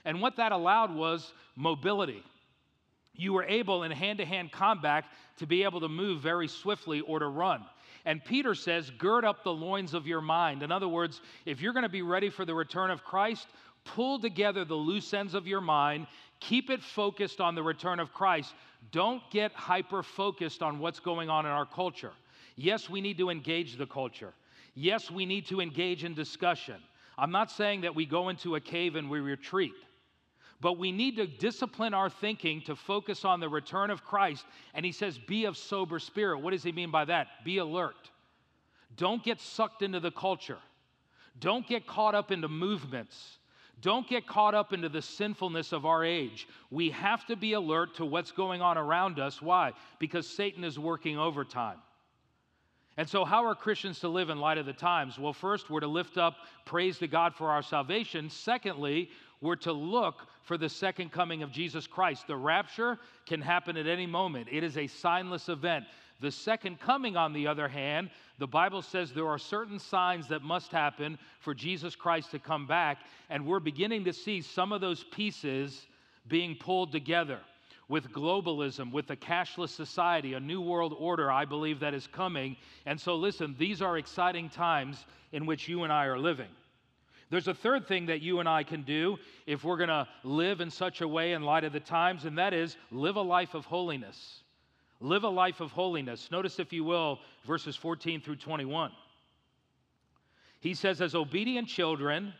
And 0.04 0.20
what 0.22 0.36
that 0.36 0.52
allowed 0.52 0.94
was 0.94 1.32
mobility. 1.56 2.22
You 3.14 3.32
were 3.32 3.44
able 3.44 3.82
in 3.82 3.90
hand 3.90 4.18
to 4.18 4.24
hand 4.24 4.52
combat 4.52 5.04
to 5.38 5.46
be 5.46 5.64
able 5.64 5.80
to 5.80 5.88
move 5.88 6.20
very 6.20 6.48
swiftly 6.48 7.00
or 7.00 7.18
to 7.18 7.26
run. 7.26 7.64
And 8.04 8.24
Peter 8.24 8.54
says, 8.54 8.90
gird 8.90 9.24
up 9.24 9.42
the 9.42 9.52
loins 9.52 9.94
of 9.94 10.06
your 10.06 10.20
mind. 10.20 10.62
In 10.62 10.70
other 10.70 10.86
words, 10.86 11.20
if 11.44 11.60
you're 11.60 11.72
going 11.72 11.82
to 11.82 11.88
be 11.88 12.02
ready 12.02 12.30
for 12.30 12.44
the 12.44 12.54
return 12.54 12.90
of 12.90 13.02
Christ, 13.02 13.48
pull 13.84 14.20
together 14.20 14.64
the 14.64 14.74
loose 14.74 15.12
ends 15.12 15.34
of 15.34 15.46
your 15.46 15.60
mind, 15.60 16.06
keep 16.38 16.70
it 16.70 16.82
focused 16.82 17.40
on 17.40 17.54
the 17.54 17.62
return 17.62 17.98
of 17.98 18.12
Christ. 18.12 18.54
Don't 18.92 19.22
get 19.30 19.52
hyper 19.52 20.02
focused 20.04 20.62
on 20.62 20.78
what's 20.78 21.00
going 21.00 21.28
on 21.28 21.46
in 21.46 21.52
our 21.52 21.66
culture. 21.66 22.12
Yes, 22.56 22.88
we 22.88 23.00
need 23.00 23.18
to 23.18 23.30
engage 23.30 23.76
the 23.76 23.86
culture. 23.86 24.32
Yes, 24.74 25.10
we 25.10 25.26
need 25.26 25.46
to 25.46 25.60
engage 25.60 26.04
in 26.04 26.14
discussion. 26.14 26.76
I'm 27.18 27.30
not 27.30 27.50
saying 27.50 27.82
that 27.82 27.94
we 27.94 28.04
go 28.06 28.28
into 28.28 28.56
a 28.56 28.60
cave 28.60 28.96
and 28.96 29.08
we 29.08 29.20
retreat, 29.20 29.74
but 30.60 30.78
we 30.78 30.92
need 30.92 31.16
to 31.16 31.26
discipline 31.26 31.94
our 31.94 32.10
thinking 32.10 32.62
to 32.62 32.76
focus 32.76 33.24
on 33.24 33.40
the 33.40 33.48
return 33.48 33.90
of 33.90 34.04
Christ. 34.04 34.44
And 34.74 34.84
he 34.84 34.92
says, 34.92 35.18
be 35.18 35.44
of 35.44 35.56
sober 35.56 35.98
spirit. 35.98 36.40
What 36.40 36.50
does 36.50 36.62
he 36.62 36.72
mean 36.72 36.90
by 36.90 37.04
that? 37.06 37.28
Be 37.44 37.58
alert. 37.58 38.10
Don't 38.96 39.22
get 39.22 39.40
sucked 39.40 39.82
into 39.82 40.00
the 40.00 40.10
culture. 40.10 40.58
Don't 41.40 41.66
get 41.66 41.86
caught 41.86 42.14
up 42.14 42.30
into 42.30 42.48
movements. 42.48 43.38
Don't 43.82 44.08
get 44.08 44.26
caught 44.26 44.54
up 44.54 44.72
into 44.72 44.88
the 44.88 45.02
sinfulness 45.02 45.72
of 45.72 45.84
our 45.84 46.02
age. 46.02 46.48
We 46.70 46.90
have 46.90 47.26
to 47.26 47.36
be 47.36 47.52
alert 47.52 47.96
to 47.96 48.06
what's 48.06 48.32
going 48.32 48.62
on 48.62 48.78
around 48.78 49.18
us. 49.18 49.42
Why? 49.42 49.72
Because 49.98 50.26
Satan 50.26 50.64
is 50.64 50.78
working 50.78 51.18
overtime. 51.18 51.76
And 52.98 53.08
so, 53.08 53.24
how 53.26 53.44
are 53.44 53.54
Christians 53.54 54.00
to 54.00 54.08
live 54.08 54.30
in 54.30 54.38
light 54.38 54.56
of 54.56 54.64
the 54.64 54.72
times? 54.72 55.18
Well, 55.18 55.34
first, 55.34 55.68
we're 55.68 55.80
to 55.80 55.86
lift 55.86 56.16
up 56.16 56.36
praise 56.64 56.98
to 56.98 57.06
God 57.06 57.34
for 57.34 57.50
our 57.50 57.62
salvation. 57.62 58.30
Secondly, 58.30 59.10
we're 59.42 59.56
to 59.56 59.72
look 59.72 60.26
for 60.44 60.56
the 60.56 60.68
second 60.68 61.12
coming 61.12 61.42
of 61.42 61.52
Jesus 61.52 61.86
Christ. 61.86 62.26
The 62.26 62.36
rapture 62.36 62.98
can 63.26 63.42
happen 63.42 63.76
at 63.76 63.86
any 63.86 64.06
moment, 64.06 64.48
it 64.50 64.64
is 64.64 64.76
a 64.76 64.84
signless 64.84 65.48
event. 65.48 65.84
The 66.18 66.30
second 66.30 66.80
coming, 66.80 67.14
on 67.14 67.34
the 67.34 67.46
other 67.46 67.68
hand, 67.68 68.08
the 68.38 68.46
Bible 68.46 68.80
says 68.80 69.12
there 69.12 69.28
are 69.28 69.38
certain 69.38 69.78
signs 69.78 70.26
that 70.28 70.40
must 70.40 70.72
happen 70.72 71.18
for 71.40 71.52
Jesus 71.52 71.94
Christ 71.94 72.30
to 72.30 72.38
come 72.38 72.66
back, 72.66 73.00
and 73.28 73.44
we're 73.44 73.60
beginning 73.60 74.04
to 74.04 74.14
see 74.14 74.40
some 74.40 74.72
of 74.72 74.80
those 74.80 75.04
pieces 75.04 75.84
being 76.26 76.56
pulled 76.56 76.90
together 76.90 77.40
with 77.88 78.10
globalism, 78.10 78.90
with 78.90 79.10
a 79.10 79.16
cashless 79.16 79.68
society, 79.68 80.34
a 80.34 80.40
new 80.40 80.60
world 80.60 80.94
order, 80.98 81.30
I 81.30 81.44
believe 81.44 81.80
that 81.80 81.94
is 81.94 82.06
coming. 82.06 82.56
And 82.84 83.00
so, 83.00 83.14
listen, 83.14 83.54
these 83.58 83.80
are 83.80 83.96
exciting 83.96 84.48
times 84.48 85.04
in 85.32 85.46
which 85.46 85.68
you 85.68 85.84
and 85.84 85.92
I 85.92 86.06
are 86.06 86.18
living. 86.18 86.48
There's 87.30 87.48
a 87.48 87.54
third 87.54 87.86
thing 87.86 88.06
that 88.06 88.20
you 88.20 88.40
and 88.40 88.48
I 88.48 88.62
can 88.62 88.82
do 88.82 89.18
if 89.46 89.64
we're 89.64 89.76
going 89.76 89.88
to 89.88 90.06
live 90.24 90.60
in 90.60 90.70
such 90.70 91.00
a 91.00 91.08
way 91.08 91.32
in 91.32 91.42
light 91.42 91.64
of 91.64 91.72
the 91.72 91.80
times, 91.80 92.24
and 92.24 92.38
that 92.38 92.54
is 92.54 92.76
live 92.90 93.16
a 93.16 93.22
life 93.22 93.54
of 93.54 93.64
holiness. 93.64 94.42
Live 95.00 95.24
a 95.24 95.28
life 95.28 95.60
of 95.60 95.72
holiness. 95.72 96.30
Notice, 96.30 96.58
if 96.58 96.72
you 96.72 96.84
will, 96.84 97.20
verses 97.44 97.76
14 97.76 98.20
through 98.20 98.36
21. 98.36 98.90
He 100.60 100.74
says, 100.74 101.00
As 101.00 101.14
obedient 101.14 101.68
children, 101.68 102.32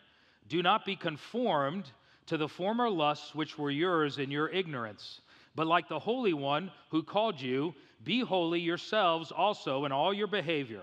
do 0.49 0.63
not 0.63 0.85
be 0.85 0.97
conformed 0.97 1.91
to 2.27 2.37
the 2.37 2.49
former 2.49 2.89
lusts 2.89 3.35
which 3.35 3.59
were 3.59 3.71
yours 3.71 4.19
in 4.19 4.31
your 4.31 4.49
ignorance 4.49 5.21
but 5.57 5.67
like 5.67 5.89
the 5.89 5.99
Holy 5.99 6.35
One 6.35 6.71
who 6.91 7.03
called 7.03 7.41
you, 7.41 7.75
be 8.05 8.21
holy 8.21 8.61
yourselves 8.61 9.33
also 9.33 9.87
in 9.87 9.91
all 9.91 10.13
your 10.13 10.27
behavior. 10.27 10.83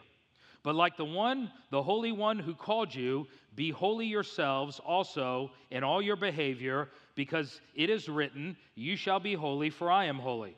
But 0.63 0.75
like 0.75 0.97
the 0.97 1.05
one, 1.05 1.51
the 1.71 1.83
Holy 1.83 2.11
One 2.11 2.39
who 2.39 2.55
called 2.55 2.93
you, 2.93 3.27
be 3.55 3.69
holy 3.69 4.07
yourselves 4.07 4.79
also 4.83 5.51
in 5.69 5.83
all 5.83 6.01
your 6.01 6.15
behavior, 6.15 6.89
because 7.15 7.61
it 7.75 7.89
is 7.89 8.09
written, 8.09 8.57
You 8.75 8.95
shall 8.95 9.19
be 9.19 9.35
holy, 9.35 9.69
for 9.69 9.91
I 9.91 10.05
am 10.05 10.17
holy. 10.17 10.55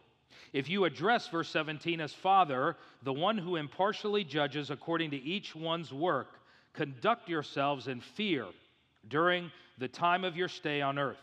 If 0.54 0.70
you 0.70 0.86
address 0.86 1.28
verse 1.28 1.50
17 1.50 2.00
as 2.00 2.14
Father, 2.14 2.78
the 3.04 3.12
one 3.12 3.38
who 3.38 3.58
impartially 3.58 4.24
judges 4.24 4.70
according 4.70 5.12
to 5.12 5.18
each 5.18 5.54
one's 5.54 5.92
work, 5.92 6.40
conduct 6.72 7.28
yourselves 7.28 7.88
in 7.88 8.00
fear 8.00 8.46
during 9.10 9.52
the 9.78 9.90
time 9.90 10.24
of 10.24 10.38
your 10.38 10.48
stay 10.48 10.82
on 10.82 10.98
earth, 10.98 11.18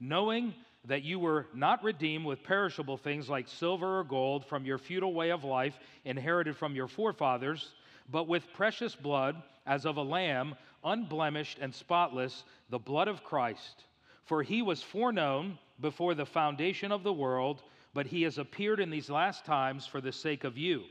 knowing 0.00 0.52
that 0.86 1.02
you 1.02 1.18
were 1.18 1.46
not 1.52 1.82
redeemed 1.82 2.24
with 2.24 2.42
perishable 2.42 2.96
things 2.96 3.28
like 3.28 3.48
silver 3.48 3.98
or 3.98 4.04
gold 4.04 4.44
from 4.46 4.64
your 4.64 4.78
futile 4.78 5.12
way 5.12 5.30
of 5.30 5.44
life 5.44 5.78
inherited 6.04 6.56
from 6.56 6.74
your 6.74 6.86
forefathers, 6.86 7.72
but 8.10 8.28
with 8.28 8.52
precious 8.54 8.94
blood 8.94 9.42
as 9.66 9.84
of 9.84 9.96
a 9.96 10.02
lamb, 10.02 10.54
unblemished 10.84 11.58
and 11.60 11.74
spotless, 11.74 12.44
the 12.70 12.78
blood 12.78 13.08
of 13.08 13.24
Christ. 13.24 13.84
For 14.24 14.42
he 14.42 14.62
was 14.62 14.82
foreknown 14.82 15.58
before 15.80 16.14
the 16.14 16.26
foundation 16.26 16.92
of 16.92 17.02
the 17.02 17.12
world, 17.12 17.62
but 17.92 18.06
he 18.06 18.22
has 18.22 18.38
appeared 18.38 18.80
in 18.80 18.90
these 18.90 19.10
last 19.10 19.44
times 19.44 19.86
for 19.86 20.00
the 20.00 20.12
sake 20.12 20.44
of 20.44 20.56
you, 20.56 20.84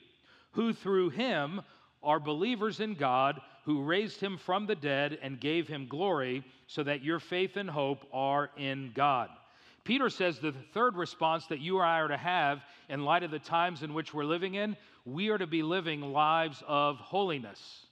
who 0.51 0.73
through 0.73 1.09
him 1.09 1.61
are 2.03 2.19
believers 2.19 2.81
in 2.81 2.95
God, 2.95 3.39
who 3.63 3.81
raised 3.81 4.19
him 4.19 4.37
from 4.37 4.67
the 4.67 4.75
dead 4.75 5.17
and 5.21 5.39
gave 5.39 5.67
him 5.67 5.87
glory, 5.87 6.43
so 6.67 6.83
that 6.83 7.03
your 7.03 7.19
faith 7.19 7.55
and 7.55 7.69
hope 7.69 8.05
are 8.13 8.51
in 8.57 8.91
God. 8.93 9.29
Peter 9.85 10.09
says 10.09 10.39
the 10.39 10.51
third 10.73 10.97
response 10.97 11.45
that 11.45 11.59
you 11.59 11.77
and 11.77 11.85
I 11.85 11.99
are 11.99 12.07
to 12.07 12.17
have 12.17 12.63
in 12.89 13.05
light 13.05 13.21
of 13.23 13.29
the 13.29 13.39
times 13.39 13.83
in 13.83 13.93
which 13.93 14.13
we're 14.13 14.25
living 14.25 14.55
in, 14.55 14.75
we 15.05 15.29
are 15.29 15.37
to 15.37 15.45
be 15.45 15.61
living 15.61 16.01
lives 16.01 16.63
of 16.67 16.97
holiness. 16.97 17.85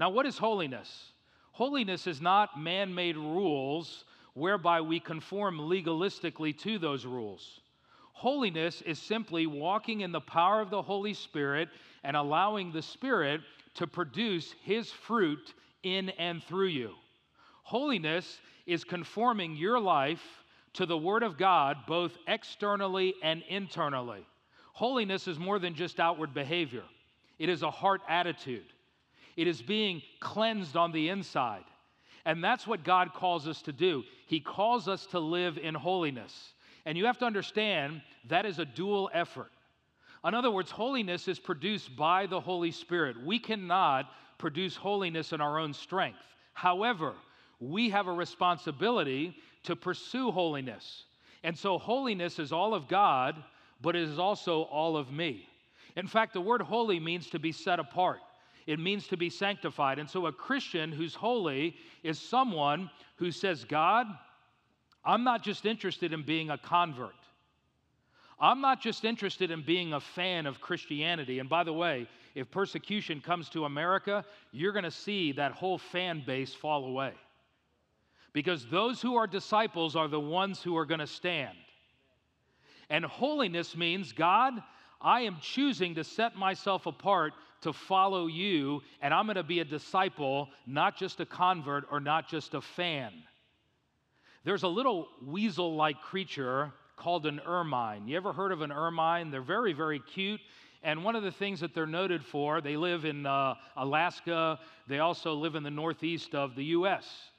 Now, 0.00 0.10
what 0.10 0.26
is 0.26 0.36
holiness? 0.36 1.12
Holiness 1.52 2.08
is 2.08 2.20
not 2.20 2.60
man 2.60 2.92
made 2.92 3.16
rules 3.16 4.04
whereby 4.34 4.80
we 4.80 4.98
conform 4.98 5.58
legalistically 5.58 6.58
to 6.58 6.78
those 6.78 7.06
rules. 7.06 7.60
Holiness 8.12 8.82
is 8.82 8.98
simply 8.98 9.46
walking 9.46 10.00
in 10.00 10.10
the 10.10 10.20
power 10.20 10.60
of 10.60 10.70
the 10.70 10.82
Holy 10.82 11.14
Spirit 11.14 11.68
and 12.02 12.16
allowing 12.16 12.72
the 12.72 12.82
Spirit 12.82 13.42
to 13.74 13.86
produce 13.86 14.54
His 14.64 14.90
fruit 14.90 15.54
in 15.84 16.08
and 16.10 16.42
through 16.42 16.68
you. 16.68 16.94
Holiness 17.62 18.40
is 18.66 18.82
conforming 18.82 19.54
your 19.54 19.78
life 19.78 20.41
to 20.74 20.86
the 20.86 20.96
Word 20.96 21.22
of 21.22 21.36
God, 21.36 21.78
both 21.86 22.16
externally 22.26 23.14
and 23.22 23.42
internally. 23.48 24.26
Holiness 24.72 25.28
is 25.28 25.38
more 25.38 25.58
than 25.58 25.74
just 25.74 26.00
outward 26.00 26.32
behavior, 26.32 26.84
it 27.38 27.48
is 27.48 27.62
a 27.62 27.70
heart 27.70 28.00
attitude, 28.08 28.72
it 29.36 29.46
is 29.46 29.60
being 29.62 30.02
cleansed 30.20 30.76
on 30.76 30.92
the 30.92 31.08
inside. 31.08 31.64
And 32.24 32.42
that's 32.42 32.68
what 32.68 32.84
God 32.84 33.12
calls 33.14 33.48
us 33.48 33.62
to 33.62 33.72
do. 33.72 34.04
He 34.28 34.38
calls 34.38 34.86
us 34.86 35.06
to 35.06 35.18
live 35.18 35.58
in 35.58 35.74
holiness. 35.74 36.52
And 36.86 36.96
you 36.96 37.06
have 37.06 37.18
to 37.18 37.24
understand 37.24 38.00
that 38.28 38.46
is 38.46 38.60
a 38.60 38.64
dual 38.64 39.10
effort. 39.12 39.50
In 40.24 40.34
other 40.34 40.50
words, 40.50 40.70
holiness 40.70 41.26
is 41.26 41.40
produced 41.40 41.96
by 41.96 42.26
the 42.26 42.38
Holy 42.38 42.70
Spirit. 42.70 43.20
We 43.24 43.40
cannot 43.40 44.08
produce 44.38 44.76
holiness 44.76 45.32
in 45.32 45.40
our 45.40 45.58
own 45.58 45.74
strength. 45.74 46.22
However, 46.54 47.14
we 47.62 47.90
have 47.90 48.08
a 48.08 48.12
responsibility 48.12 49.36
to 49.62 49.76
pursue 49.76 50.32
holiness. 50.32 51.04
And 51.44 51.56
so, 51.56 51.78
holiness 51.78 52.38
is 52.38 52.52
all 52.52 52.74
of 52.74 52.88
God, 52.88 53.36
but 53.80 53.94
it 53.94 54.02
is 54.02 54.18
also 54.18 54.62
all 54.62 54.96
of 54.96 55.12
me. 55.12 55.48
In 55.96 56.06
fact, 56.06 56.32
the 56.32 56.40
word 56.40 56.62
holy 56.62 56.98
means 56.98 57.30
to 57.30 57.38
be 57.38 57.52
set 57.52 57.78
apart, 57.78 58.20
it 58.66 58.78
means 58.78 59.06
to 59.08 59.16
be 59.16 59.30
sanctified. 59.30 59.98
And 59.98 60.10
so, 60.10 60.26
a 60.26 60.32
Christian 60.32 60.90
who's 60.90 61.14
holy 61.14 61.76
is 62.02 62.18
someone 62.18 62.90
who 63.16 63.30
says, 63.30 63.64
God, 63.64 64.06
I'm 65.04 65.24
not 65.24 65.42
just 65.42 65.64
interested 65.64 66.12
in 66.12 66.22
being 66.22 66.50
a 66.50 66.58
convert. 66.58 67.14
I'm 68.40 68.60
not 68.60 68.80
just 68.80 69.04
interested 69.04 69.52
in 69.52 69.62
being 69.62 69.92
a 69.92 70.00
fan 70.00 70.46
of 70.46 70.60
Christianity. 70.60 71.38
And 71.38 71.48
by 71.48 71.62
the 71.62 71.72
way, 71.72 72.08
if 72.34 72.50
persecution 72.50 73.20
comes 73.20 73.48
to 73.50 73.66
America, 73.66 74.24
you're 74.50 74.72
going 74.72 74.84
to 74.84 74.90
see 74.90 75.30
that 75.32 75.52
whole 75.52 75.78
fan 75.78 76.24
base 76.26 76.52
fall 76.52 76.86
away. 76.86 77.12
Because 78.32 78.66
those 78.66 79.02
who 79.02 79.16
are 79.16 79.26
disciples 79.26 79.94
are 79.94 80.08
the 80.08 80.20
ones 80.20 80.62
who 80.62 80.76
are 80.76 80.86
going 80.86 81.00
to 81.00 81.06
stand. 81.06 81.56
And 82.88 83.04
holiness 83.04 83.76
means, 83.76 84.12
God, 84.12 84.62
I 85.00 85.22
am 85.22 85.38
choosing 85.40 85.94
to 85.96 86.04
set 86.04 86.36
myself 86.36 86.86
apart 86.86 87.32
to 87.62 87.72
follow 87.72 88.26
you, 88.26 88.82
and 89.00 89.12
I'm 89.14 89.26
going 89.26 89.36
to 89.36 89.42
be 89.42 89.60
a 89.60 89.64
disciple, 89.64 90.48
not 90.66 90.96
just 90.96 91.20
a 91.20 91.26
convert 91.26 91.84
or 91.90 92.00
not 92.00 92.28
just 92.28 92.54
a 92.54 92.60
fan. 92.60 93.12
There's 94.44 94.64
a 94.64 94.68
little 94.68 95.08
weasel 95.24 95.76
like 95.76 96.00
creature 96.00 96.72
called 96.96 97.26
an 97.26 97.40
ermine. 97.46 98.08
You 98.08 98.16
ever 98.16 98.32
heard 98.32 98.52
of 98.52 98.62
an 98.62 98.72
ermine? 98.72 99.30
They're 99.30 99.42
very, 99.42 99.72
very 99.72 100.00
cute. 100.00 100.40
And 100.82 101.04
one 101.04 101.14
of 101.14 101.22
the 101.22 101.30
things 101.30 101.60
that 101.60 101.74
they're 101.74 101.86
noted 101.86 102.24
for, 102.24 102.60
they 102.60 102.76
live 102.76 103.04
in 103.04 103.24
uh, 103.24 103.54
Alaska, 103.76 104.58
they 104.88 104.98
also 104.98 105.34
live 105.34 105.54
in 105.54 105.62
the 105.62 105.70
northeast 105.70 106.34
of 106.34 106.56
the 106.56 106.64
U.S. 106.64 107.31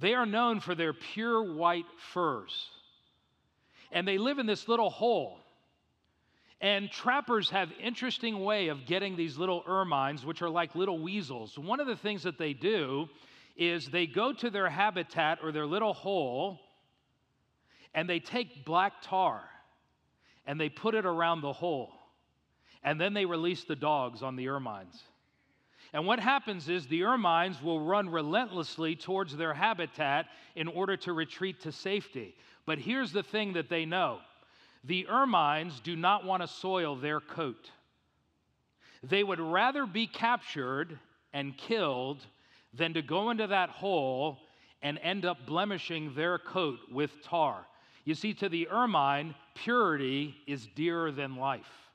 They 0.00 0.14
are 0.14 0.26
known 0.26 0.60
for 0.60 0.74
their 0.74 0.92
pure 0.92 1.42
white 1.42 1.86
furs. 2.12 2.68
And 3.92 4.06
they 4.06 4.18
live 4.18 4.38
in 4.38 4.46
this 4.46 4.66
little 4.68 4.90
hole. 4.90 5.38
And 6.60 6.90
trappers 6.90 7.50
have 7.50 7.70
interesting 7.80 8.40
way 8.40 8.68
of 8.68 8.86
getting 8.86 9.16
these 9.16 9.38
little 9.38 9.62
ermines, 9.66 10.24
which 10.24 10.42
are 10.42 10.50
like 10.50 10.74
little 10.74 10.98
weasels. 10.98 11.58
One 11.58 11.80
of 11.80 11.86
the 11.86 11.96
things 11.96 12.22
that 12.22 12.38
they 12.38 12.52
do 12.52 13.08
is 13.56 13.88
they 13.88 14.06
go 14.06 14.32
to 14.32 14.50
their 14.50 14.68
habitat 14.68 15.38
or 15.42 15.52
their 15.52 15.66
little 15.66 15.92
hole 15.92 16.60
and 17.94 18.08
they 18.08 18.20
take 18.20 18.64
black 18.64 18.94
tar 19.02 19.42
and 20.46 20.60
they 20.60 20.68
put 20.68 20.94
it 20.94 21.04
around 21.04 21.40
the 21.40 21.52
hole. 21.52 21.92
And 22.82 23.00
then 23.00 23.12
they 23.12 23.26
release 23.26 23.64
the 23.64 23.76
dogs 23.76 24.22
on 24.22 24.36
the 24.36 24.46
ermines. 24.46 24.98
And 25.92 26.06
what 26.06 26.20
happens 26.20 26.68
is 26.68 26.86
the 26.86 27.02
ermines 27.02 27.62
will 27.62 27.80
run 27.80 28.08
relentlessly 28.08 28.94
towards 28.94 29.36
their 29.36 29.54
habitat 29.54 30.26
in 30.54 30.68
order 30.68 30.96
to 30.98 31.12
retreat 31.12 31.60
to 31.62 31.72
safety. 31.72 32.36
But 32.64 32.78
here's 32.78 33.12
the 33.12 33.22
thing 33.22 33.54
that 33.54 33.68
they 33.68 33.84
know 33.84 34.20
the 34.84 35.06
ermines 35.10 35.82
do 35.82 35.96
not 35.96 36.24
want 36.24 36.42
to 36.42 36.48
soil 36.48 36.96
their 36.96 37.20
coat. 37.20 37.70
They 39.02 39.24
would 39.24 39.40
rather 39.40 39.86
be 39.86 40.06
captured 40.06 40.98
and 41.32 41.56
killed 41.56 42.24
than 42.72 42.94
to 42.94 43.02
go 43.02 43.30
into 43.30 43.46
that 43.48 43.70
hole 43.70 44.38
and 44.82 44.98
end 45.02 45.24
up 45.24 45.44
blemishing 45.46 46.14
their 46.14 46.38
coat 46.38 46.78
with 46.90 47.22
tar. 47.22 47.66
You 48.04 48.14
see, 48.14 48.32
to 48.34 48.48
the 48.48 48.68
ermine, 48.68 49.34
purity 49.54 50.34
is 50.46 50.66
dearer 50.74 51.12
than 51.12 51.36
life. 51.36 51.89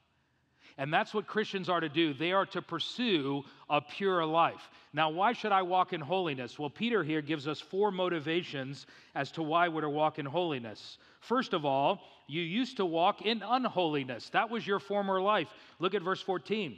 And 0.78 0.94
that's 0.94 1.14
what 1.14 1.26
Christians 1.26 1.70
are 1.70 1.80
to 1.80 1.88
do. 1.88 2.14
They 2.14 2.34
are 2.34 2.46
to 2.48 2.62
pursue 2.62 3.44
a 3.70 3.80
pure 3.80 4.26
life. 4.26 4.70
Now, 4.94 5.10
why 5.10 5.32
should 5.32 5.54
I 5.54 5.62
walk 5.62 5.94
in 5.94 6.02
holiness? 6.02 6.60
Well, 6.60 6.70
Peter 6.70 7.02
here 7.04 7.22
gives 7.22 7.48
us 7.48 7.62
four 7.62 7.92
motivations 7.92 8.86
as 9.14 9.32
to 9.32 9.44
why 9.44 9.70
we're 9.70 9.82
to 9.82 9.90
walk 9.90 10.20
in 10.20 10.26
holiness. 10.26 10.98
First 11.22 11.54
of 11.54 11.64
all, 11.64 12.02
you 12.28 12.42
used 12.42 12.78
to 12.78 12.86
walk 12.86 13.22
in 13.22 13.42
unholiness. 13.46 14.30
That 14.32 14.50
was 14.50 14.68
your 14.68 14.80
former 14.80 15.22
life. 15.22 15.48
Look 15.80 15.96
at 15.96 16.02
verse 16.02 16.22
14. 16.22 16.78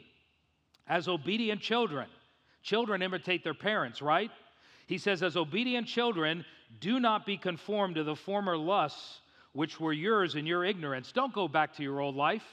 As 0.88 1.08
obedient 1.08 1.62
children, 1.62 2.08
children 2.62 3.02
imitate 3.02 3.44
their 3.44 3.56
parents, 3.56 4.02
right? 4.02 4.30
He 4.86 5.00
says, 5.00 5.24
As 5.24 5.36
obedient 5.36 5.88
children, 5.88 6.46
do 6.80 7.00
not 7.00 7.26
be 7.26 7.38
conformed 7.38 7.96
to 7.96 8.04
the 8.04 8.16
former 8.16 8.58
lusts 8.58 9.22
which 9.54 9.80
were 9.80 9.94
yours 9.94 10.36
in 10.36 10.46
your 10.46 10.64
ignorance. 10.64 11.12
Don't 11.12 11.34
go 11.34 11.48
back 11.48 11.76
to 11.78 11.84
your 11.84 12.00
old 12.00 12.16
life. 12.16 12.44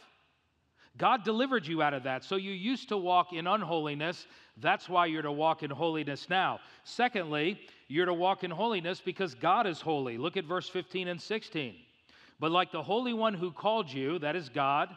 God 0.97 1.25
delivered 1.25 1.67
you 1.67 1.83
out 1.83 1.95
of 1.95 2.05
that. 2.05 2.23
So 2.23 2.37
you 2.37 2.53
used 2.53 2.89
to 2.91 2.97
walk 2.97 3.33
in 3.33 3.47
unholiness. 3.47 4.27
That's 4.59 4.89
why 4.89 5.07
you're 5.07 5.23
to 5.23 5.33
walk 5.33 5.63
in 5.63 5.71
holiness 5.71 6.29
now. 6.31 6.61
Secondly, 6.85 7.59
you're 7.89 8.07
to 8.07 8.15
walk 8.15 8.45
in 8.45 8.51
holiness 8.51 9.01
because 9.05 9.35
God 9.35 9.67
is 9.67 9.81
holy. 9.81 10.17
Look 10.19 10.37
at 10.37 10.45
verse 10.45 10.69
15 10.69 11.09
and 11.09 11.21
16. 11.21 11.75
But 12.39 12.53
like 12.53 12.71
the 12.71 12.83
Holy 12.83 13.13
One 13.13 13.35
who 13.35 13.51
called 13.51 13.91
you, 13.91 14.19
that 14.21 14.37
is 14.37 14.49
God, 14.49 14.89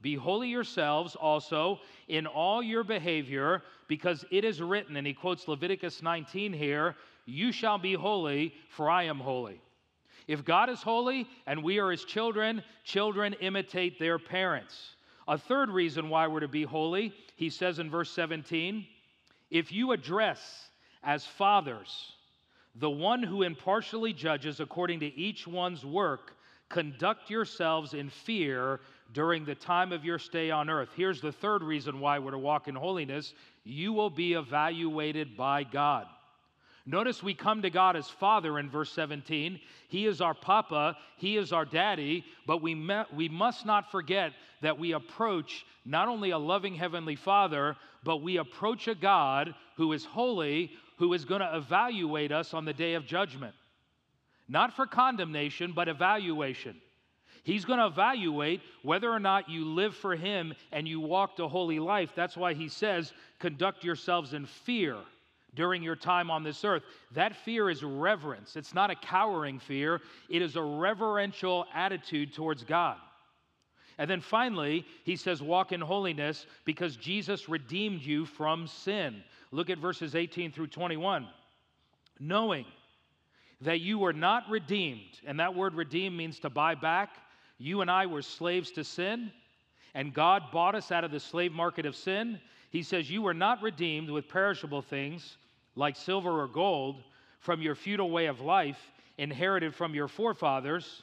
be 0.00 0.14
holy 0.14 0.48
yourselves 0.48 1.14
also 1.14 1.80
in 2.08 2.26
all 2.26 2.62
your 2.62 2.82
behavior, 2.82 3.62
because 3.88 4.24
it 4.30 4.44
is 4.44 4.60
written, 4.60 4.96
and 4.96 5.06
he 5.06 5.14
quotes 5.14 5.46
Leviticus 5.46 6.02
19 6.02 6.52
here, 6.52 6.96
you 7.24 7.52
shall 7.52 7.78
be 7.78 7.94
holy, 7.94 8.54
for 8.68 8.90
I 8.90 9.04
am 9.04 9.18
holy. 9.18 9.60
If 10.26 10.44
God 10.44 10.70
is 10.70 10.82
holy 10.82 11.28
and 11.46 11.62
we 11.62 11.78
are 11.78 11.90
his 11.90 12.04
children, 12.04 12.62
children 12.84 13.34
imitate 13.34 13.98
their 13.98 14.18
parents. 14.18 14.96
A 15.28 15.38
third 15.38 15.70
reason 15.70 16.08
why 16.08 16.26
we're 16.26 16.40
to 16.40 16.48
be 16.48 16.64
holy, 16.64 17.12
he 17.36 17.50
says 17.50 17.78
in 17.78 17.90
verse 17.90 18.10
17, 18.10 18.86
if 19.50 19.70
you 19.70 19.92
address 19.92 20.68
as 21.02 21.24
fathers 21.24 22.12
the 22.76 22.90
one 22.90 23.22
who 23.22 23.42
impartially 23.42 24.12
judges 24.12 24.60
according 24.60 25.00
to 25.00 25.14
each 25.14 25.46
one's 25.46 25.84
work, 25.84 26.34
conduct 26.68 27.28
yourselves 27.28 27.92
in 27.92 28.08
fear 28.08 28.80
during 29.12 29.44
the 29.44 29.54
time 29.54 29.92
of 29.92 30.04
your 30.04 30.18
stay 30.18 30.50
on 30.50 30.70
earth. 30.70 30.88
Here's 30.96 31.20
the 31.20 31.32
third 31.32 31.62
reason 31.62 32.00
why 32.00 32.18
we're 32.18 32.30
to 32.30 32.38
walk 32.38 32.68
in 32.68 32.74
holiness 32.74 33.34
you 33.64 33.92
will 33.92 34.10
be 34.10 34.32
evaluated 34.32 35.36
by 35.36 35.62
God. 35.64 36.06
Notice 36.84 37.22
we 37.22 37.34
come 37.34 37.62
to 37.62 37.70
God 37.70 37.94
as 37.94 38.08
Father 38.08 38.58
in 38.58 38.68
verse 38.68 38.90
17. 38.92 39.60
He 39.88 40.06
is 40.06 40.20
our 40.20 40.34
Papa, 40.34 40.96
He 41.16 41.36
is 41.36 41.52
our 41.52 41.64
Daddy, 41.64 42.24
but 42.46 42.60
we, 42.60 42.74
we 43.14 43.28
must 43.28 43.64
not 43.64 43.92
forget 43.92 44.32
that 44.62 44.78
we 44.78 44.92
approach 44.92 45.64
not 45.84 46.08
only 46.08 46.30
a 46.30 46.38
loving 46.38 46.74
Heavenly 46.74 47.14
Father, 47.14 47.76
but 48.02 48.22
we 48.22 48.38
approach 48.38 48.88
a 48.88 48.96
God 48.96 49.54
who 49.76 49.92
is 49.92 50.04
holy, 50.04 50.72
who 50.98 51.12
is 51.12 51.24
going 51.24 51.40
to 51.40 51.56
evaluate 51.56 52.32
us 52.32 52.52
on 52.52 52.64
the 52.64 52.72
day 52.72 52.94
of 52.94 53.06
judgment. 53.06 53.54
Not 54.48 54.74
for 54.74 54.86
condemnation, 54.86 55.72
but 55.72 55.88
evaluation. 55.88 56.80
He's 57.44 57.64
going 57.64 57.78
to 57.78 57.86
evaluate 57.86 58.60
whether 58.82 59.10
or 59.10 59.20
not 59.20 59.48
you 59.48 59.64
live 59.64 59.94
for 59.94 60.16
Him 60.16 60.54
and 60.72 60.86
you 60.86 61.00
walk 61.00 61.38
a 61.38 61.48
holy 61.48 61.78
life. 61.78 62.10
That's 62.16 62.36
why 62.36 62.54
He 62.54 62.68
says, 62.68 63.12
conduct 63.38 63.84
yourselves 63.84 64.34
in 64.34 64.46
fear 64.46 64.96
during 65.54 65.82
your 65.82 65.96
time 65.96 66.30
on 66.30 66.42
this 66.42 66.64
earth. 66.64 66.82
That 67.12 67.36
fear 67.36 67.68
is 67.68 67.82
reverence. 67.82 68.56
It's 68.56 68.74
not 68.74 68.90
a 68.90 68.94
cowering 68.94 69.58
fear, 69.58 70.00
it 70.28 70.42
is 70.42 70.56
a 70.56 70.62
reverential 70.62 71.66
attitude 71.74 72.34
towards 72.34 72.64
God. 72.64 72.96
And 73.98 74.08
then 74.08 74.20
finally, 74.20 74.86
he 75.04 75.16
says, 75.16 75.42
Walk 75.42 75.72
in 75.72 75.80
holiness 75.80 76.46
because 76.64 76.96
Jesus 76.96 77.48
redeemed 77.48 78.02
you 78.02 78.24
from 78.24 78.66
sin. 78.66 79.22
Look 79.50 79.68
at 79.68 79.78
verses 79.78 80.14
18 80.14 80.52
through 80.52 80.68
21. 80.68 81.28
Knowing 82.18 82.64
that 83.60 83.80
you 83.80 83.98
were 83.98 84.12
not 84.12 84.48
redeemed, 84.48 85.20
and 85.26 85.38
that 85.38 85.54
word 85.54 85.74
redeem 85.74 86.16
means 86.16 86.40
to 86.40 86.50
buy 86.50 86.74
back. 86.74 87.10
You 87.58 87.80
and 87.80 87.90
I 87.90 88.06
were 88.06 88.22
slaves 88.22 88.70
to 88.72 88.82
sin, 88.82 89.30
and 89.94 90.14
God 90.14 90.44
bought 90.52 90.74
us 90.74 90.90
out 90.90 91.04
of 91.04 91.10
the 91.10 91.20
slave 91.20 91.52
market 91.52 91.86
of 91.86 91.94
sin. 91.94 92.40
He 92.70 92.82
says, 92.82 93.10
You 93.10 93.22
were 93.22 93.34
not 93.34 93.62
redeemed 93.62 94.10
with 94.10 94.28
perishable 94.28 94.82
things 94.82 95.36
like 95.74 95.96
silver 95.96 96.40
or 96.40 96.48
gold, 96.48 97.02
from 97.40 97.60
your 97.60 97.74
feudal 97.74 98.10
way 98.10 98.26
of 98.26 98.40
life 98.40 98.78
inherited 99.18 99.74
from 99.74 99.94
your 99.94 100.08
forefathers. 100.08 101.02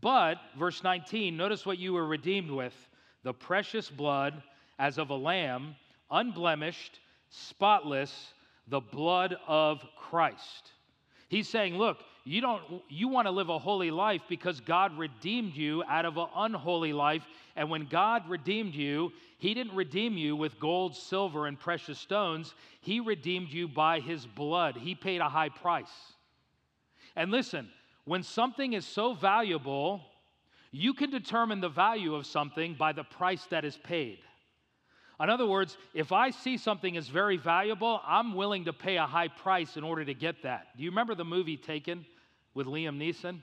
But, 0.00 0.38
verse 0.58 0.82
19, 0.82 1.36
notice 1.36 1.66
what 1.66 1.78
you 1.78 1.92
were 1.92 2.06
redeemed 2.06 2.50
with 2.50 2.74
the 3.22 3.32
precious 3.32 3.90
blood 3.90 4.42
as 4.78 4.98
of 4.98 5.10
a 5.10 5.14
lamb, 5.14 5.76
unblemished, 6.10 7.00
spotless, 7.30 8.32
the 8.68 8.80
blood 8.80 9.36
of 9.46 9.84
Christ. 9.96 10.72
He's 11.28 11.48
saying, 11.48 11.76
look, 11.76 11.98
you 12.26 12.40
don't 12.40 12.62
you 12.88 13.08
want 13.08 13.26
to 13.26 13.30
live 13.30 13.50
a 13.50 13.58
holy 13.58 13.90
life 13.90 14.22
because 14.30 14.58
God 14.60 14.96
redeemed 14.96 15.54
you 15.54 15.84
out 15.86 16.06
of 16.06 16.16
an 16.16 16.28
unholy 16.34 16.94
life. 16.94 17.22
And 17.54 17.68
when 17.68 17.84
God 17.84 18.28
redeemed 18.28 18.74
you, 18.74 19.12
He 19.36 19.52
didn't 19.52 19.76
redeem 19.76 20.16
you 20.16 20.34
with 20.34 20.58
gold, 20.58 20.96
silver, 20.96 21.46
and 21.46 21.60
precious 21.60 21.98
stones. 21.98 22.54
He 22.80 23.00
redeemed 23.00 23.50
you 23.50 23.68
by 23.68 24.00
His 24.00 24.26
blood. 24.26 24.76
He 24.76 24.94
paid 24.94 25.20
a 25.20 25.28
high 25.28 25.50
price. 25.50 25.92
And 27.14 27.30
listen, 27.30 27.68
when 28.06 28.22
something 28.22 28.72
is 28.72 28.86
so 28.86 29.12
valuable, 29.12 30.00
you 30.70 30.94
can 30.94 31.10
determine 31.10 31.60
the 31.60 31.68
value 31.68 32.14
of 32.14 32.26
something 32.26 32.74
by 32.74 32.92
the 32.92 33.04
price 33.04 33.44
that 33.50 33.66
is 33.66 33.76
paid. 33.76 34.18
In 35.20 35.30
other 35.30 35.46
words, 35.46 35.76
if 35.92 36.10
I 36.10 36.30
see 36.30 36.56
something 36.56 36.96
is 36.96 37.08
very 37.08 37.36
valuable, 37.36 38.00
I'm 38.04 38.34
willing 38.34 38.64
to 38.64 38.72
pay 38.72 38.96
a 38.96 39.06
high 39.06 39.28
price 39.28 39.76
in 39.76 39.84
order 39.84 40.04
to 40.04 40.14
get 40.14 40.42
that. 40.42 40.68
Do 40.76 40.82
you 40.82 40.90
remember 40.90 41.14
the 41.14 41.24
movie 41.24 41.56
Taken? 41.56 42.04
With 42.54 42.66
Liam 42.66 42.98
Neeson? 42.98 43.42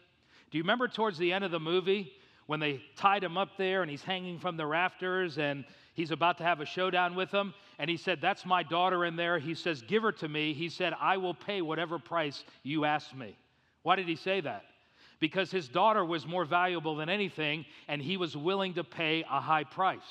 Do 0.50 0.58
you 0.58 0.64
remember 0.64 0.88
towards 0.88 1.18
the 1.18 1.32
end 1.32 1.44
of 1.44 1.52
the 1.52 1.60
movie 1.60 2.12
when 2.48 2.60
they 2.60 2.82
tied 2.96 3.24
him 3.24 3.38
up 3.38 3.58
there 3.58 3.82
and 3.82 3.92
he's 3.92 4.04
hanging 4.04 4.40
from 4.40 4.58
the 4.58 4.66
rafters 4.66 5.38
and 5.38 5.64
he's 5.94 6.12
about 6.12 6.38
to 6.40 6.44
have 6.44 6.60
a 6.60 6.66
showdown 6.66 7.16
with 7.16 7.32
them? 7.32 7.54
And 7.80 7.90
he 7.90 7.98
said, 7.98 8.20
That's 8.22 8.46
my 8.46 8.64
daughter 8.64 9.06
in 9.06 9.16
there. 9.16 9.40
He 9.40 9.56
says, 9.56 9.82
Give 9.82 10.04
her 10.04 10.12
to 10.14 10.28
me. 10.28 10.54
He 10.54 10.70
said, 10.70 10.94
I 11.00 11.18
will 11.18 11.34
pay 11.34 11.62
whatever 11.62 12.00
price 12.00 12.44
you 12.64 12.86
ask 12.86 13.16
me. 13.16 13.38
Why 13.84 13.96
did 13.96 14.08
he 14.08 14.16
say 14.16 14.42
that? 14.42 14.64
because 15.22 15.52
his 15.52 15.70
daughter 15.70 16.04
was 16.04 16.28
more 16.28 16.44
valuable 16.44 16.98
than 16.98 17.08
anything, 17.08 17.64
and 17.88 18.02
he 18.02 18.18
was 18.18 18.36
willing 18.36 18.74
to 18.74 18.84
pay 18.84 19.24
a 19.30 19.40
high 19.40 19.64
price. 19.64 20.02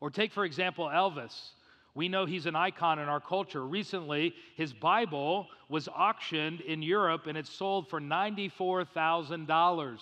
Or 0.00 0.10
take, 0.10 0.32
for 0.32 0.44
example, 0.44 0.86
Elvis. 0.86 1.50
We 1.94 2.08
know 2.08 2.24
he's 2.24 2.46
an 2.46 2.56
icon 2.56 2.98
in 2.98 3.08
our 3.08 3.20
culture. 3.20 3.66
Recently, 3.66 4.34
his 4.56 4.72
Bible 4.72 5.48
was 5.68 5.88
auctioned 5.88 6.62
in 6.62 6.80
Europe 6.82 7.26
and 7.26 7.36
it 7.36 7.46
sold 7.46 7.90
for 7.90 8.00
$94,000. 8.00 9.98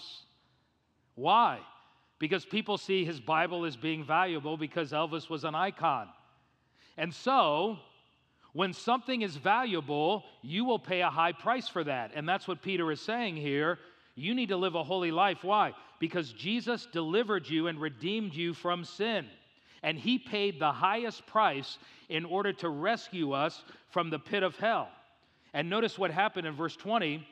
Why? 1.17 1.59
Because 2.21 2.45
people 2.45 2.79
see 2.79 3.05
his 3.05 3.19
Bible 3.19 3.65
as 3.65 3.77
being 3.77 4.05
valuable 4.05 4.57
because 4.57 4.93
Elvis 4.93 5.29
was 5.29 5.43
an 5.43 5.57
icon. 5.57 6.09
And 6.97 7.13
so, 7.13 7.79
when 8.53 8.73
something 8.73 9.23
is 9.23 9.37
valuable, 9.37 10.25
you 10.43 10.65
will 10.65 10.79
pay 10.79 11.01
a 11.01 11.11
high 11.11 11.33
price 11.33 11.69
for 11.69 11.83
that. 11.85 12.13
And 12.15 12.29
that's 12.29 12.47
what 12.47 12.63
Peter 12.63 12.93
is 12.93 13.01
saying 13.01 13.37
here. 13.37 13.79
You 14.15 14.35
need 14.35 14.51
to 14.51 14.57
live 14.57 14.75
a 14.75 14.85
holy 14.85 15.11
life. 15.11 15.43
Why? 15.43 15.73
Because 15.99 16.33
Jesus 16.33 16.87
delivered 16.93 17.49
you 17.49 17.67
and 17.69 17.81
redeemed 17.81 18.35
you 18.35 18.55
from 18.55 18.85
sin. 18.85 19.27
And 19.83 19.99
he 19.99 20.19
paid 20.19 20.59
the 20.59 20.73
highest 20.73 21.27
price 21.27 21.79
in 22.09 22.25
order 22.25 22.53
to 22.55 22.69
rescue 22.69 23.33
us 23.33 23.63
from 23.89 24.11
the 24.11 24.19
pit 24.19 24.43
of 24.43 24.57
hell. 24.57 24.89
And 25.55 25.71
notice 25.71 25.99
what 25.99 26.11
happened 26.11 26.47
in 26.47 26.55
verse 26.55 26.77
20. 26.77 27.27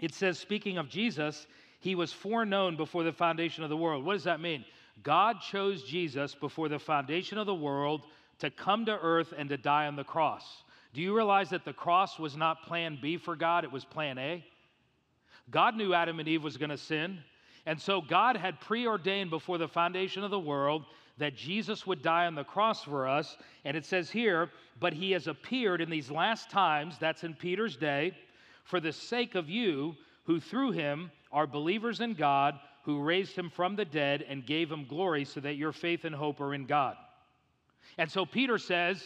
It 0.00 0.14
says, 0.14 0.38
speaking 0.38 0.78
of 0.78 0.88
Jesus, 0.88 1.46
he 1.80 1.94
was 1.94 2.12
foreknown 2.12 2.76
before 2.76 3.04
the 3.04 3.12
foundation 3.12 3.64
of 3.64 3.70
the 3.70 3.76
world. 3.76 4.04
What 4.04 4.14
does 4.14 4.24
that 4.24 4.40
mean? 4.40 4.64
God 5.02 5.40
chose 5.40 5.82
Jesus 5.82 6.34
before 6.34 6.68
the 6.68 6.78
foundation 6.78 7.38
of 7.38 7.46
the 7.46 7.54
world 7.54 8.02
to 8.38 8.50
come 8.50 8.86
to 8.86 8.98
earth 8.98 9.32
and 9.36 9.48
to 9.48 9.56
die 9.56 9.86
on 9.86 9.96
the 9.96 10.04
cross. 10.04 10.64
Do 10.92 11.02
you 11.02 11.14
realize 11.14 11.50
that 11.50 11.64
the 11.64 11.72
cross 11.72 12.18
was 12.18 12.36
not 12.36 12.62
plan 12.62 12.98
B 13.02 13.16
for 13.16 13.34
God, 13.34 13.64
it 13.64 13.72
was 13.72 13.84
plan 13.84 14.16
A? 14.18 14.44
God 15.50 15.76
knew 15.76 15.92
Adam 15.92 16.20
and 16.20 16.28
Eve 16.28 16.44
was 16.44 16.56
going 16.56 16.70
to 16.70 16.78
sin. 16.78 17.18
And 17.66 17.80
so 17.80 18.00
God 18.00 18.36
had 18.36 18.60
preordained 18.60 19.30
before 19.30 19.58
the 19.58 19.68
foundation 19.68 20.22
of 20.22 20.30
the 20.30 20.38
world 20.38 20.84
that 21.18 21.36
Jesus 21.36 21.86
would 21.86 22.02
die 22.02 22.26
on 22.26 22.34
the 22.34 22.44
cross 22.44 22.82
for 22.82 23.06
us. 23.06 23.36
And 23.64 23.76
it 23.76 23.84
says 23.84 24.10
here, 24.10 24.50
but 24.80 24.92
he 24.92 25.12
has 25.12 25.28
appeared 25.28 25.80
in 25.80 25.88
these 25.88 26.10
last 26.10 26.50
times, 26.50 26.96
that's 26.98 27.24
in 27.24 27.34
Peter's 27.34 27.76
day, 27.76 28.16
for 28.64 28.80
the 28.80 28.92
sake 28.92 29.34
of 29.34 29.48
you 29.48 29.94
who 30.24 30.40
through 30.40 30.72
him 30.72 31.10
are 31.30 31.46
believers 31.46 32.00
in 32.00 32.14
God, 32.14 32.58
who 32.84 33.02
raised 33.02 33.36
him 33.36 33.50
from 33.50 33.76
the 33.76 33.84
dead 33.84 34.24
and 34.28 34.46
gave 34.46 34.70
him 34.70 34.86
glory, 34.86 35.24
so 35.24 35.40
that 35.40 35.54
your 35.54 35.72
faith 35.72 36.04
and 36.04 36.14
hope 36.14 36.40
are 36.40 36.54
in 36.54 36.66
God. 36.66 36.96
And 37.98 38.10
so 38.10 38.26
Peter 38.26 38.58
says, 38.58 39.02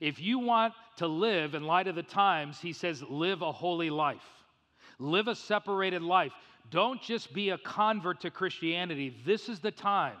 if 0.00 0.18
you 0.18 0.38
want 0.38 0.72
to 0.96 1.06
live 1.06 1.54
in 1.54 1.64
light 1.64 1.88
of 1.88 1.94
the 1.94 2.02
times, 2.02 2.58
he 2.60 2.72
says, 2.72 3.02
live 3.08 3.42
a 3.42 3.52
holy 3.52 3.90
life, 3.90 4.24
live 4.98 5.28
a 5.28 5.34
separated 5.34 6.02
life. 6.02 6.32
Don't 6.70 7.02
just 7.02 7.34
be 7.34 7.50
a 7.50 7.58
convert 7.58 8.20
to 8.20 8.30
Christianity. 8.30 9.16
This 9.26 9.48
is 9.48 9.60
the 9.60 9.70
time 9.70 10.16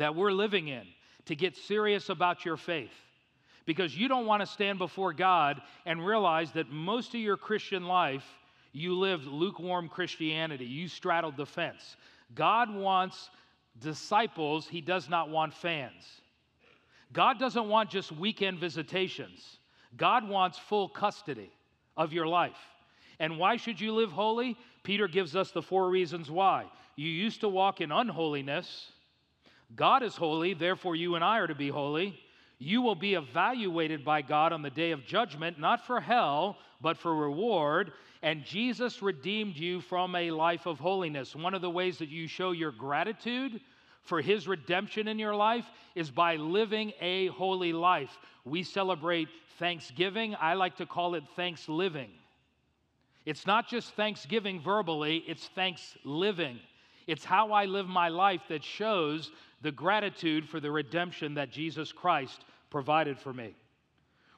that 0.00 0.16
we're 0.16 0.32
living 0.32 0.68
in 0.68 0.84
to 1.26 1.36
get 1.36 1.54
serious 1.54 2.08
about 2.08 2.42
your 2.42 2.56
faith. 2.56 2.94
Because 3.66 3.94
you 3.94 4.08
don't 4.08 4.24
want 4.24 4.40
to 4.40 4.46
stand 4.46 4.78
before 4.78 5.12
God 5.12 5.60
and 5.84 6.04
realize 6.04 6.52
that 6.52 6.70
most 6.70 7.14
of 7.14 7.20
your 7.20 7.36
Christian 7.36 7.84
life, 7.84 8.24
you 8.72 8.98
lived 8.98 9.26
lukewarm 9.26 9.90
Christianity. 9.90 10.64
You 10.64 10.88
straddled 10.88 11.36
the 11.36 11.44
fence. 11.44 11.96
God 12.34 12.74
wants 12.74 13.28
disciples, 13.78 14.66
He 14.66 14.80
does 14.80 15.10
not 15.10 15.28
want 15.28 15.52
fans. 15.52 16.22
God 17.12 17.38
doesn't 17.38 17.68
want 17.68 17.90
just 17.90 18.10
weekend 18.10 18.58
visitations, 18.58 19.58
God 19.98 20.26
wants 20.26 20.58
full 20.58 20.88
custody 20.88 21.52
of 21.98 22.14
your 22.14 22.26
life. 22.26 22.56
And 23.18 23.36
why 23.36 23.58
should 23.58 23.78
you 23.78 23.92
live 23.92 24.12
holy? 24.12 24.56
Peter 24.82 25.08
gives 25.08 25.36
us 25.36 25.50
the 25.50 25.60
four 25.60 25.90
reasons 25.90 26.30
why. 26.30 26.64
You 26.96 27.10
used 27.10 27.42
to 27.42 27.50
walk 27.50 27.82
in 27.82 27.92
unholiness. 27.92 28.92
God 29.76 30.02
is 30.02 30.16
holy, 30.16 30.54
therefore, 30.54 30.96
you 30.96 31.14
and 31.14 31.24
I 31.24 31.38
are 31.38 31.46
to 31.46 31.54
be 31.54 31.68
holy. 31.68 32.18
You 32.58 32.82
will 32.82 32.94
be 32.94 33.14
evaluated 33.14 34.04
by 34.04 34.22
God 34.22 34.52
on 34.52 34.62
the 34.62 34.70
day 34.70 34.90
of 34.90 35.06
judgment, 35.06 35.58
not 35.58 35.86
for 35.86 36.00
hell, 36.00 36.58
but 36.80 36.98
for 36.98 37.14
reward. 37.14 37.92
And 38.22 38.44
Jesus 38.44 39.00
redeemed 39.00 39.56
you 39.56 39.80
from 39.80 40.14
a 40.14 40.30
life 40.30 40.66
of 40.66 40.78
holiness. 40.78 41.34
One 41.34 41.54
of 41.54 41.62
the 41.62 41.70
ways 41.70 41.98
that 41.98 42.10
you 42.10 42.26
show 42.26 42.50
your 42.50 42.72
gratitude 42.72 43.60
for 44.02 44.20
his 44.20 44.46
redemption 44.46 45.08
in 45.08 45.18
your 45.18 45.34
life 45.34 45.64
is 45.94 46.10
by 46.10 46.36
living 46.36 46.92
a 47.00 47.28
holy 47.28 47.72
life. 47.72 48.18
We 48.44 48.62
celebrate 48.62 49.28
Thanksgiving. 49.58 50.36
I 50.40 50.54
like 50.54 50.76
to 50.76 50.86
call 50.86 51.14
it 51.14 51.24
thanks 51.36 51.68
living. 51.68 52.10
It's 53.26 53.46
not 53.46 53.68
just 53.68 53.94
thanksgiving 53.94 54.60
verbally, 54.60 55.22
it's 55.26 55.48
thanks 55.54 55.96
living. 56.04 56.58
It's 57.06 57.24
how 57.24 57.52
I 57.52 57.66
live 57.66 57.86
my 57.86 58.08
life 58.08 58.42
that 58.48 58.64
shows 58.64 59.30
the 59.60 59.72
gratitude 59.72 60.48
for 60.48 60.60
the 60.60 60.70
redemption 60.70 61.34
that 61.34 61.50
Jesus 61.50 61.92
Christ 61.92 62.44
provided 62.70 63.18
for 63.18 63.32
me. 63.32 63.54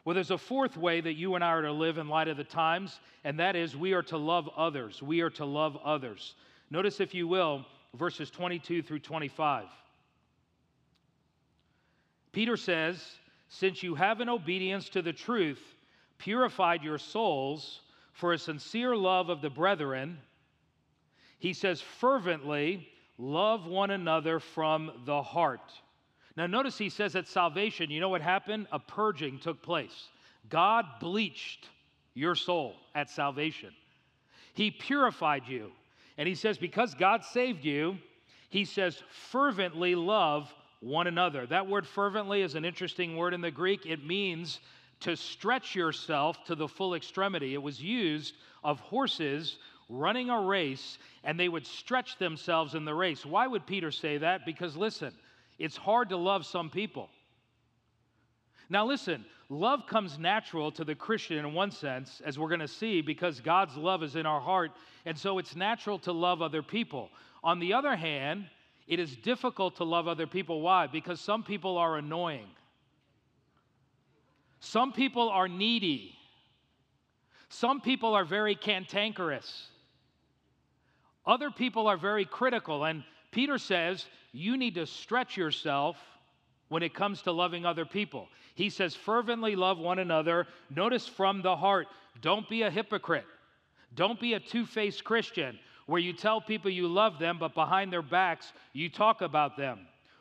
Well, 0.05 0.15
there's 0.15 0.33
a 0.33 0.39
fourth 0.39 0.77
way 0.77 1.01
that 1.01 1.15
you 1.15 1.37
and 1.37 1.45
I 1.45 1.51
are 1.51 1.63
to 1.63 1.73
live 1.73 1.99
in 1.99 2.09
light 2.09 2.27
of 2.27 2.37
the 2.37 2.45
times, 2.45 2.99
and 3.23 3.39
that 3.39 3.55
is 3.55 3.77
we 3.77 3.93
are 3.93 4.03
to 4.05 4.17
love 4.17 4.49
others. 4.57 5.01
We 5.01 5.21
are 5.21 5.31
to 5.31 5.45
love 5.45 5.77
others. 5.85 6.35
Notice, 6.71 6.99
if 6.99 7.15
you 7.15 7.29
will, 7.29 7.65
verses 7.95 8.31
22 8.31 8.83
through 8.83 8.99
25. 8.99 9.67
Peter 12.33 12.57
says, 12.57 13.05
Since 13.49 13.83
you 13.83 13.95
have 13.95 14.21
in 14.21 14.29
obedience 14.29 14.89
to 14.91 15.03
the 15.03 15.13
truth 15.13 15.63
purified 16.19 16.83
your 16.83 16.99
souls 16.99 17.83
for 18.13 18.33
a 18.33 18.39
sincere 18.39 18.97
love 18.97 19.29
of 19.29 19.41
the 19.41 19.51
brethren, 19.51 20.19
he 21.39 21.53
says, 21.53 21.81
fervently 21.81 22.89
love 23.19 23.67
one 23.67 23.91
another 23.91 24.41
from 24.41 24.91
the 25.05 25.23
heart. 25.23 25.73
Now, 26.37 26.47
notice 26.47 26.79
he 26.79 26.89
says 26.89 27.15
at 27.15 27.29
salvation, 27.29 27.91
you 27.91 28.01
know 28.01 28.09
what 28.09 28.23
happened? 28.23 28.67
A 28.73 28.79
purging 28.79 29.39
took 29.39 29.63
place. 29.63 30.09
God 30.49 30.87
bleached 31.01 31.69
your 32.15 32.35
soul 32.35 32.75
at 32.95 33.09
salvation, 33.11 33.71
He 34.55 34.71
purified 34.71 35.47
you. 35.47 35.73
And 36.19 36.29
he 36.29 36.35
says, 36.35 36.59
because 36.59 36.95
God 36.95 37.25
saved 37.25 37.65
you, 37.65 37.97
he 38.51 38.67
says, 38.67 39.03
fervently 39.31 39.95
love 39.95 40.53
one 40.81 41.07
another. 41.07 41.47
That 41.47 41.67
word 41.67 41.87
fervently 41.87 42.43
is 42.43 42.55
an 42.55 42.67
interesting 42.67 43.17
word 43.17 43.33
in 43.33 43.41
the 43.41 43.51
Greek. 43.51 43.87
It 43.87 44.05
means 44.05 44.61
to 45.01 45.17
stretch 45.17 45.75
yourself 45.75 46.45
to 46.45 46.55
the 46.55 46.69
full 46.69 46.95
extremity. 46.95 47.55
It 47.55 47.63
was 47.63 47.83
used 47.83 48.35
of 48.63 48.79
horses 48.81 49.57
running 49.93 50.31
a 50.31 50.41
race, 50.41 50.99
and 51.23 51.39
they 51.39 51.49
would 51.49 51.67
stretch 51.67 52.19
themselves 52.19 52.75
in 52.75 52.85
the 52.85 52.95
race. 52.95 53.25
Why 53.25 53.47
would 53.47 53.67
Peter 53.67 53.91
say 53.91 54.19
that? 54.19 54.47
Because 54.47 54.77
listen, 54.77 55.13
it's 55.59 55.77
hard 55.77 56.09
to 56.09 56.17
love 56.17 56.47
some 56.47 56.71
people. 56.71 57.11
Now, 58.69 58.87
listen, 58.87 59.25
love 59.51 59.87
comes 59.87 60.19
natural 60.19 60.73
to 60.73 60.85
the 60.85 60.95
Christian 60.95 61.37
in 61.37 61.53
one 61.53 61.71
sense, 61.71 62.23
as 62.25 62.39
we're 62.39 62.49
going 62.49 62.61
to 62.61 62.69
see, 62.69 63.03
because 63.03 63.41
God's 63.41 63.77
love 63.77 64.03
is 64.03 64.17
in 64.17 64.25
our 64.25 64.41
heart. 64.41 64.71
And 65.05 65.19
so 65.19 65.39
it's 65.39 65.55
natural 65.55 65.99
to 66.01 66.13
love 66.13 66.41
other 66.41 66.63
people. 66.63 67.11
On 67.45 67.59
the 67.59 67.75
other 67.75 67.95
hand, 67.95 68.47
it 68.89 68.99
is 68.99 69.15
difficult 69.17 69.77
to 69.77 69.85
love 69.85 70.09
other 70.09 70.27
people. 70.27 70.63
Why? 70.63 70.87
Because 70.87 71.21
some 71.21 71.43
people 71.43 71.77
are 71.77 71.99
annoying, 71.99 72.49
some 74.61 74.93
people 74.93 75.29
are 75.29 75.49
needy, 75.49 76.17
some 77.49 77.81
people 77.81 78.15
are 78.15 78.25
very 78.25 78.55
cantankerous, 78.55 79.69
other 81.27 81.51
people 81.51 81.87
are 81.87 81.97
very 81.97 82.25
critical. 82.25 82.85
And 82.85 83.05
Peter 83.31 83.59
says 83.59 84.07
you 84.33 84.57
need 84.57 84.75
to 84.75 84.87
stretch 84.87 85.37
yourself 85.37 85.97
when 86.69 86.83
it 86.83 86.95
comes 86.95 87.23
to 87.23 87.33
loving 87.33 87.67
other 87.67 87.85
people. 87.85 88.29
He 88.55 88.71
says, 88.71 88.95
fervently 88.95 89.57
love 89.57 89.79
one 89.79 89.99
another. 89.99 90.47
Notice 90.75 91.07
from 91.07 91.43
the 91.43 91.57
heart. 91.57 91.87
Don't 92.21 92.49
be 92.49 92.63
a 92.63 92.71
hypocrite. 92.71 93.27
Don't 93.95 94.21
be 94.21 94.35
a 94.35 94.41
two 94.41 94.67
faced 94.67 95.05
Christian 95.05 95.59
where 95.87 96.01
you 96.01 96.13
tell 96.13 96.41
people 96.41 96.71
you 96.71 96.89
love 96.89 97.19
them, 97.19 97.39
but 97.39 97.55
behind 97.55 97.93
their 97.93 98.03
backs, 98.03 98.53
you 98.73 98.89
talk 98.89 99.21
about 99.21 99.57
them. 99.57 99.81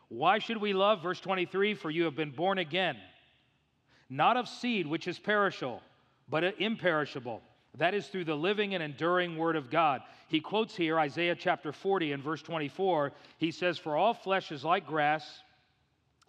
Why 0.09 0.39
should 0.39 0.57
we 0.57 0.73
love? 0.73 1.01
Verse 1.01 1.21
23 1.21 1.73
For 1.73 1.89
you 1.89 2.03
have 2.03 2.15
been 2.15 2.31
born 2.31 2.57
again, 2.57 2.97
not 4.09 4.35
of 4.35 4.47
seed 4.47 4.87
which 4.87 5.07
is 5.07 5.17
perishable, 5.17 5.81
but 6.29 6.59
imperishable. 6.59 7.41
That 7.77 7.93
is 7.93 8.07
through 8.07 8.25
the 8.25 8.35
living 8.35 8.73
and 8.73 8.83
enduring 8.83 9.37
word 9.37 9.55
of 9.55 9.69
God. 9.69 10.01
He 10.27 10.39
quotes 10.39 10.75
here 10.75 10.99
Isaiah 10.99 11.35
chapter 11.35 11.71
40 11.71 12.11
and 12.11 12.23
verse 12.23 12.41
24. 12.41 13.13
He 13.37 13.51
says, 13.51 13.77
For 13.77 13.95
all 13.95 14.13
flesh 14.13 14.51
is 14.51 14.63
like 14.63 14.85
grass 14.85 15.41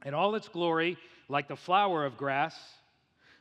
and 0.05 0.15
all 0.15 0.35
its 0.35 0.49
glory 0.49 0.97
like 1.29 1.49
the 1.49 1.57
flower 1.57 2.05
of 2.05 2.17
grass. 2.17 2.57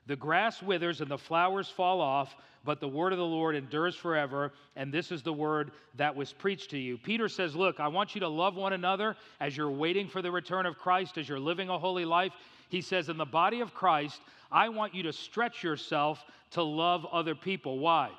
The 0.07 0.15
grass 0.15 0.63
withers 0.63 1.01
and 1.01 1.11
the 1.11 1.17
flowers 1.17 1.69
fall 1.69 2.01
off, 2.01 2.35
but 2.63 2.79
the 2.79 2.87
word 2.87 3.13
of 3.13 3.19
the 3.19 3.25
Lord 3.25 3.55
endures 3.55 3.95
forever. 3.95 4.51
And 4.75 4.91
this 4.91 5.11
is 5.11 5.21
the 5.21 5.33
word 5.33 5.71
that 5.95 6.15
was 6.15 6.33
preached 6.33 6.71
to 6.71 6.79
you. 6.79 6.97
Peter 6.97 7.29
says, 7.29 7.55
Look, 7.55 7.79
I 7.79 7.87
want 7.87 8.15
you 8.15 8.21
to 8.21 8.27
love 8.27 8.55
one 8.55 8.73
another 8.73 9.15
as 9.39 9.55
you're 9.55 9.69
waiting 9.69 10.07
for 10.07 10.23
the 10.23 10.31
return 10.31 10.65
of 10.65 10.77
Christ, 10.77 11.17
as 11.17 11.29
you're 11.29 11.39
living 11.39 11.69
a 11.69 11.77
holy 11.77 12.05
life. 12.05 12.33
He 12.71 12.81
says, 12.81 13.09
In 13.09 13.17
the 13.17 13.25
body 13.25 13.59
of 13.59 13.73
Christ, 13.73 14.21
I 14.49 14.69
want 14.69 14.95
you 14.95 15.03
to 15.03 15.13
stretch 15.13 15.61
yourself 15.61 16.23
to 16.51 16.63
love 16.63 17.05
other 17.11 17.35
people. 17.35 17.79
Why? 17.79 18.09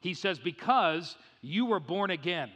He 0.00 0.14
says, 0.14 0.38
Because 0.38 1.16
you 1.40 1.64
were 1.64 1.80
born 1.80 2.10
again. 2.10 2.50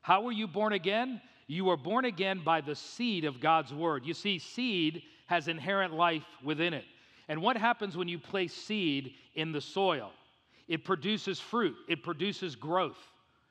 How 0.00 0.22
were 0.22 0.32
you 0.32 0.48
born 0.48 0.72
again? 0.72 1.20
You 1.46 1.66
were 1.66 1.76
born 1.76 2.06
again 2.06 2.40
by 2.42 2.62
the 2.62 2.74
seed 2.74 3.26
of 3.26 3.40
God's 3.40 3.74
word. 3.74 4.06
You 4.06 4.14
see, 4.14 4.38
seed 4.38 5.02
has 5.26 5.48
inherent 5.48 5.92
life 5.92 6.24
within 6.42 6.72
it. 6.72 6.84
And 7.28 7.42
what 7.42 7.58
happens 7.58 7.94
when 7.94 8.08
you 8.08 8.18
place 8.18 8.54
seed 8.54 9.12
in 9.34 9.52
the 9.52 9.60
soil? 9.60 10.12
It 10.66 10.82
produces 10.82 11.38
fruit, 11.38 11.76
it 11.88 12.02
produces 12.02 12.56
growth. 12.56 12.98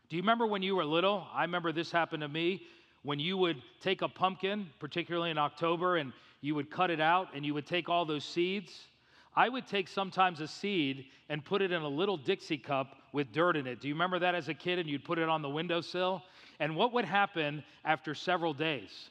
Do 0.09 0.15
you 0.15 0.23
remember 0.23 0.47
when 0.47 0.63
you 0.63 0.75
were 0.75 0.85
little? 0.85 1.27
I 1.31 1.43
remember 1.43 1.71
this 1.71 1.91
happened 1.91 2.21
to 2.21 2.27
me 2.27 2.63
when 3.03 3.19
you 3.19 3.37
would 3.37 3.61
take 3.81 4.01
a 4.01 4.09
pumpkin, 4.09 4.67
particularly 4.79 5.29
in 5.29 5.37
October, 5.37 5.97
and 5.97 6.11
you 6.43 6.55
would 6.55 6.69
cut 6.69 6.91
it 6.91 6.99
out 6.99 7.29
and 7.33 7.45
you 7.45 7.53
would 7.53 7.65
take 7.65 7.87
all 7.87 8.03
those 8.03 8.25
seeds. 8.25 8.87
I 9.33 9.47
would 9.47 9.65
take 9.65 9.87
sometimes 9.87 10.41
a 10.41 10.47
seed 10.47 11.05
and 11.29 11.43
put 11.43 11.61
it 11.61 11.71
in 11.71 11.81
a 11.81 11.87
little 11.87 12.17
Dixie 12.17 12.57
cup 12.57 12.97
with 13.13 13.31
dirt 13.31 13.55
in 13.55 13.65
it. 13.65 13.79
Do 13.79 13.87
you 13.87 13.93
remember 13.93 14.19
that 14.19 14.35
as 14.35 14.49
a 14.49 14.53
kid? 14.53 14.77
And 14.77 14.89
you'd 14.89 15.05
put 15.05 15.17
it 15.17 15.29
on 15.29 15.41
the 15.41 15.49
windowsill? 15.49 16.21
And 16.59 16.75
what 16.75 16.91
would 16.91 17.05
happen 17.05 17.63
after 17.85 18.13
several 18.13 18.53
days? 18.53 19.09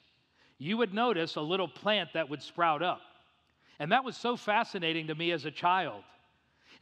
You 0.59 0.77
would 0.77 0.92
notice 0.92 1.37
a 1.37 1.40
little 1.40 1.66
plant 1.66 2.11
that 2.12 2.29
would 2.29 2.42
sprout 2.42 2.83
up. 2.83 3.01
And 3.79 3.90
that 3.92 4.05
was 4.05 4.14
so 4.14 4.37
fascinating 4.37 5.07
to 5.07 5.14
me 5.14 5.33
as 5.33 5.47
a 5.47 5.51
child. 5.51 6.03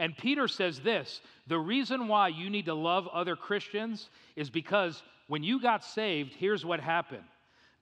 And 0.00 0.16
Peter 0.16 0.48
says 0.48 0.80
this 0.80 1.20
the 1.46 1.60
reason 1.60 2.08
why 2.08 2.26
you 2.26 2.50
need 2.50 2.64
to 2.64 2.74
love 2.74 3.06
other 3.06 3.36
Christians 3.36 4.10
is 4.34 4.50
because 4.50 5.04
when 5.28 5.44
you 5.44 5.62
got 5.62 5.84
saved, 5.84 6.34
here's 6.34 6.66
what 6.66 6.80
happened 6.80 7.22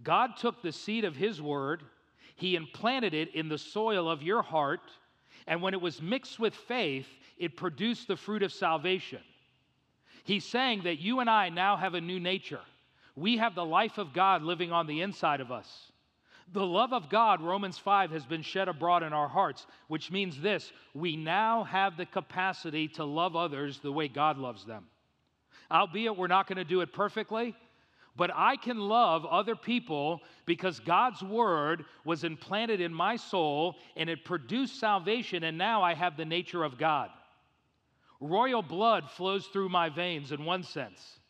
God 0.03 0.37
took 0.37 0.61
the 0.61 0.71
seed 0.71 1.07
of 1.07 1.17
His 1.17 1.41
word, 1.41 1.83
He 2.39 2.55
implanted 2.55 3.15
it 3.15 3.35
in 3.35 3.49
the 3.49 3.59
soil 3.59 4.09
of 4.09 4.23
your 4.23 4.43
heart, 4.43 4.93
and 5.49 5.61
when 5.61 5.75
it 5.75 5.81
was 5.81 6.01
mixed 6.01 6.39
with 6.39 6.55
faith, 6.55 7.09
it 7.37 7.57
produced 7.57 8.07
the 8.07 8.17
fruit 8.17 8.45
of 8.45 8.53
salvation. 8.53 9.19
He's 10.23 10.45
saying 10.45 10.83
that 10.85 11.01
you 11.01 11.19
and 11.19 11.29
I 11.29 11.49
now 11.49 11.77
have 11.77 11.95
a 11.95 12.01
new 12.01 12.21
nature. 12.21 12.61
We 13.17 13.39
have 13.39 13.57
the 13.57 13.65
life 13.65 13.99
of 13.99 14.13
God 14.13 14.43
living 14.43 14.71
on 14.71 14.87
the 14.87 15.01
inside 15.01 15.41
of 15.41 15.51
us. 15.51 15.91
The 16.53 16.65
love 16.65 16.93
of 16.93 17.09
God, 17.09 17.43
Romans 17.43 17.77
5, 17.77 18.13
has 18.13 18.25
been 18.25 18.43
shed 18.43 18.69
abroad 18.69 19.03
in 19.03 19.13
our 19.13 19.29
hearts, 19.29 19.67
which 19.89 20.13
means 20.13 20.41
this 20.41 20.71
we 20.95 21.17
now 21.17 21.65
have 21.65 21.97
the 21.97 22.07
capacity 22.07 22.87
to 22.89 23.05
love 23.05 23.35
others 23.35 23.81
the 23.81 23.93
way 23.93 24.07
God 24.07 24.39
loves 24.39 24.65
them. 24.65 24.87
Albeit 25.73 26.17
we're 26.17 26.29
not 26.29 26.47
going 26.47 26.57
to 26.57 26.65
do 26.65 26.83
it 26.83 26.93
perfectly, 26.93 27.57
but 28.19 28.33
I 28.35 28.57
can 28.57 28.81
love 28.81 29.25
other 29.25 29.55
people 29.55 30.21
because 30.45 30.81
God's 30.81 31.23
word 31.23 31.85
was 32.05 32.25
implanted 32.25 32.81
in 32.81 32.93
my 32.93 33.15
soul 33.15 33.77
and 33.97 34.11
it 34.11 34.25
produced 34.25 34.81
salvation, 34.81 35.45
and 35.45 35.57
now 35.57 35.83
I 35.83 35.95
have 35.95 36.17
the 36.17 36.25
nature 36.25 36.65
of 36.65 36.77
God. 36.77 37.11
Royal 38.21 38.61
blood 38.61 39.09
flows 39.09 39.47
through 39.47 39.69
my 39.69 39.89
veins 39.89 40.33
in 40.33 40.45
one 40.45 40.65
sense. 40.65 41.21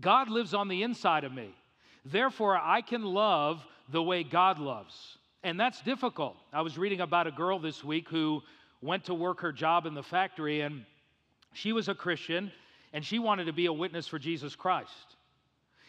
God 0.00 0.30
lives 0.30 0.54
on 0.54 0.68
the 0.68 0.84
inside 0.84 1.24
of 1.24 1.34
me. 1.34 1.52
Therefore, 2.04 2.56
I 2.56 2.80
can 2.80 3.02
love 3.02 3.66
the 3.90 4.02
way 4.02 4.22
God 4.22 4.60
loves. 4.60 5.18
And 5.42 5.58
that's 5.58 5.82
difficult. 5.82 6.36
I 6.52 6.62
was 6.62 6.78
reading 6.78 7.00
about 7.00 7.26
a 7.26 7.32
girl 7.32 7.58
this 7.58 7.82
week 7.82 8.08
who 8.08 8.40
went 8.80 9.04
to 9.06 9.14
work 9.14 9.40
her 9.40 9.50
job 9.50 9.84
in 9.84 9.94
the 9.94 10.02
factory, 10.04 10.60
and 10.60 10.84
she 11.54 11.72
was 11.72 11.88
a 11.88 11.94
Christian, 11.94 12.52
and 12.92 13.04
she 13.04 13.18
wanted 13.18 13.46
to 13.46 13.52
be 13.52 13.66
a 13.66 13.72
witness 13.72 14.06
for 14.06 14.20
Jesus 14.20 14.54
Christ. 14.54 15.16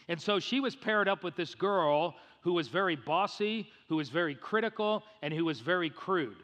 And 0.09 0.19
so 0.19 0.39
she 0.39 0.59
was 0.59 0.75
paired 0.75 1.07
up 1.07 1.23
with 1.23 1.35
this 1.35 1.55
girl 1.55 2.15
who 2.41 2.53
was 2.53 2.67
very 2.67 2.95
bossy, 2.95 3.69
who 3.87 3.95
was 3.95 4.09
very 4.09 4.35
critical, 4.35 5.03
and 5.21 5.33
who 5.33 5.45
was 5.45 5.59
very 5.59 5.89
crude. 5.89 6.43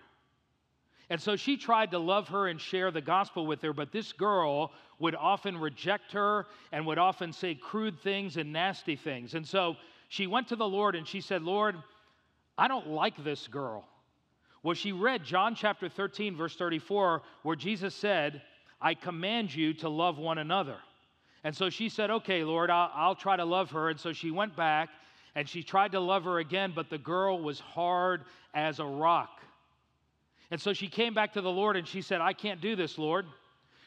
And 1.10 1.19
so 1.19 1.36
she 1.36 1.58
tried 1.58 1.91
to 1.91 1.99
love 1.99 2.30
her 2.30 2.47
and 2.47 2.62
share 2.62 2.91
the 2.91 3.01
gospel 3.01 3.45
with 3.45 3.62
her, 3.62 3.73
but 3.73 3.91
this 3.91 4.13
girl 4.13 4.71
would 4.99 5.15
often 5.15 5.58
reject 5.58 6.12
her 6.13 6.45
and 6.71 6.86
would 6.86 6.97
often 6.97 7.34
say 7.34 7.56
crude 7.56 7.99
things 7.99 8.38
and 8.38 8.54
nasty 8.54 8.95
things. 8.95 9.34
And 9.34 9.45
so 9.45 9.75
she 10.10 10.28
went 10.28 10.47
to 10.49 10.56
the 10.56 10.67
Lord 10.67 10.95
and 10.95 11.08
she 11.08 11.21
said, 11.21 11.41
Lord, 11.41 11.75
I 12.58 12.67
don't 12.67 12.88
like 12.88 13.23
this 13.23 13.47
girl. 13.47 13.88
Well, 14.63 14.75
she 14.75 14.91
read 14.91 15.23
John 15.23 15.54
chapter 15.54 15.89
13, 15.89 16.36
verse 16.36 16.56
34, 16.56 17.21
where 17.43 17.56
Jesus 17.56 17.93
said, 17.93 18.41
I 18.82 18.93
command 18.93 19.54
you 19.54 19.73
to 19.75 19.89
love 19.89 20.17
one 20.17 20.38
another. 20.38 20.78
And 21.45 21.55
so 21.55 21.69
she 21.69 21.89
said, 21.89 22.10
Okay, 22.10 22.43
Lord, 22.43 22.71
I'll, 22.71 22.91
I'll 22.93 23.15
try 23.15 23.38
to 23.38 23.45
love 23.45 23.69
her. 23.71 23.89
And 23.89 23.99
so 23.99 24.12
she 24.12 24.31
went 24.31 24.55
back 24.55 24.89
and 25.36 25.47
she 25.47 25.62
tried 25.62 25.91
to 25.91 25.99
love 25.99 26.23
her 26.23 26.39
again, 26.39 26.73
but 26.75 26.89
the 26.89 26.97
girl 26.97 27.39
was 27.39 27.60
hard 27.60 28.23
as 28.55 28.79
a 28.79 28.86
rock. 28.86 29.41
And 30.49 30.60
so 30.60 30.73
she 30.73 30.88
came 30.88 31.13
back 31.13 31.34
to 31.34 31.41
the 31.41 31.51
Lord 31.51 31.77
and 31.77 31.88
she 31.88 32.01
said, 32.01 32.19
I 32.19 32.34
can't 32.34 32.62
do 32.62 32.75
this, 32.75 32.97
Lord. 32.97 33.27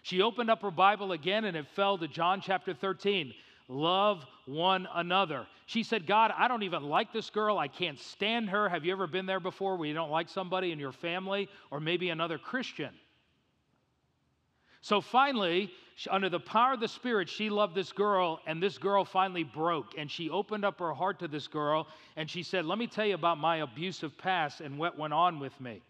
She 0.03 0.23
opened 0.23 0.51
up 0.51 0.63
her 0.63 0.71
Bible 0.71 1.11
again 1.11 1.45
and 1.47 1.57
it 1.57 1.67
fell 1.75 1.99
to 1.99 2.07
John 2.07 2.41
chapter 2.41 2.75
13. 2.75 3.35
Love 3.67 4.25
one 4.47 4.87
another. 4.95 5.45
She 5.67 5.83
said, 5.83 6.07
God, 6.07 6.33
I 6.39 6.47
don't 6.47 6.63
even 6.63 6.85
like 6.85 7.13
this 7.13 7.29
girl. 7.29 7.59
I 7.59 7.67
can't 7.67 7.99
stand 7.99 8.51
her. 8.51 8.69
Have 8.69 8.85
you 8.85 8.93
ever 8.93 9.09
been 9.09 9.27
there 9.27 9.41
before 9.41 9.77
where 9.77 9.89
you 9.89 9.95
don't 9.95 10.11
like 10.11 10.29
somebody 10.29 10.71
in 10.71 10.79
your 10.79 10.93
family 10.93 11.49
or 11.73 11.81
maybe 11.81 12.11
another 12.11 12.39
Christian? 12.39 12.91
So 14.81 15.01
finally, 15.01 15.73
under 16.11 16.29
the 16.29 16.41
power 16.41 16.75
of 16.75 16.81
the 16.81 16.89
Spirit, 16.89 17.29
she 17.29 17.51
loved 17.51 17.75
this 17.75 17.93
girl, 17.93 18.41
and 18.47 18.63
this 18.63 18.79
girl 18.79 19.05
finally 19.05 19.43
broke. 19.43 19.99
And 19.99 20.11
she 20.11 20.31
opened 20.31 20.65
up 20.65 20.79
her 20.79 20.95
heart 20.95 21.19
to 21.21 21.29
this 21.29 21.49
girl, 21.49 21.89
and 22.17 22.31
she 22.31 22.43
said, 22.43 22.65
Let 22.65 22.79
me 22.79 22.87
tell 22.87 23.07
you 23.07 23.15
about 23.15 23.39
my 23.39 23.59
abusive 23.59 24.17
past 24.17 24.61
and 24.61 24.79
what 24.79 24.99
went 24.99 25.13
on 25.13 25.41
with 25.41 25.59
me. 25.61 25.83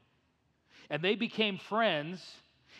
And 0.90 1.03
they 1.03 1.14
became 1.14 1.59
friends, 1.59 2.24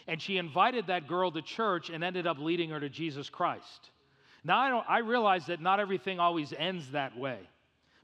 and 0.07 0.21
she 0.21 0.39
invited 0.39 0.87
that 0.87 1.07
girl 1.07 1.31
to 1.33 1.43
church 1.43 1.91
and 1.91 2.03
ended 2.03 2.27
up 2.27 2.39
leading 2.39 2.71
her 2.71 2.81
to 2.81 2.89
Jesus 2.89 3.29
Christ. 3.29 3.91
Now, 4.45 4.85
I, 4.89 4.97
I 4.97 4.99
realize 5.01 5.47
that 5.47 5.61
not 5.61 5.81
everything 5.81 6.19
always 6.19 6.55
ends 6.57 6.93
that 6.93 7.17
way 7.19 7.39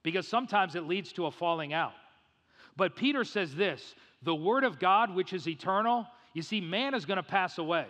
because 0.02 0.28
sometimes 0.28 0.74
it 0.74 0.84
leads 0.84 1.12
to 1.14 1.26
a 1.26 1.30
falling 1.30 1.72
out. 1.72 1.94
But 2.76 2.96
Peter 2.96 3.24
says 3.24 3.54
this 3.54 3.94
the 4.22 4.34
word 4.34 4.64
of 4.64 4.78
God, 4.78 5.14
which 5.14 5.32
is 5.32 5.48
eternal, 5.48 6.06
you 6.34 6.42
see, 6.42 6.60
man 6.60 6.94
is 6.94 7.06
going 7.06 7.16
to 7.16 7.22
pass 7.22 7.58
away. 7.58 7.86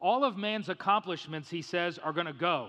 All 0.00 0.24
of 0.24 0.36
man's 0.36 0.68
accomplishments, 0.68 1.48
he 1.48 1.62
says, 1.62 1.98
are 1.98 2.12
going 2.12 2.26
to 2.26 2.32
go. 2.32 2.68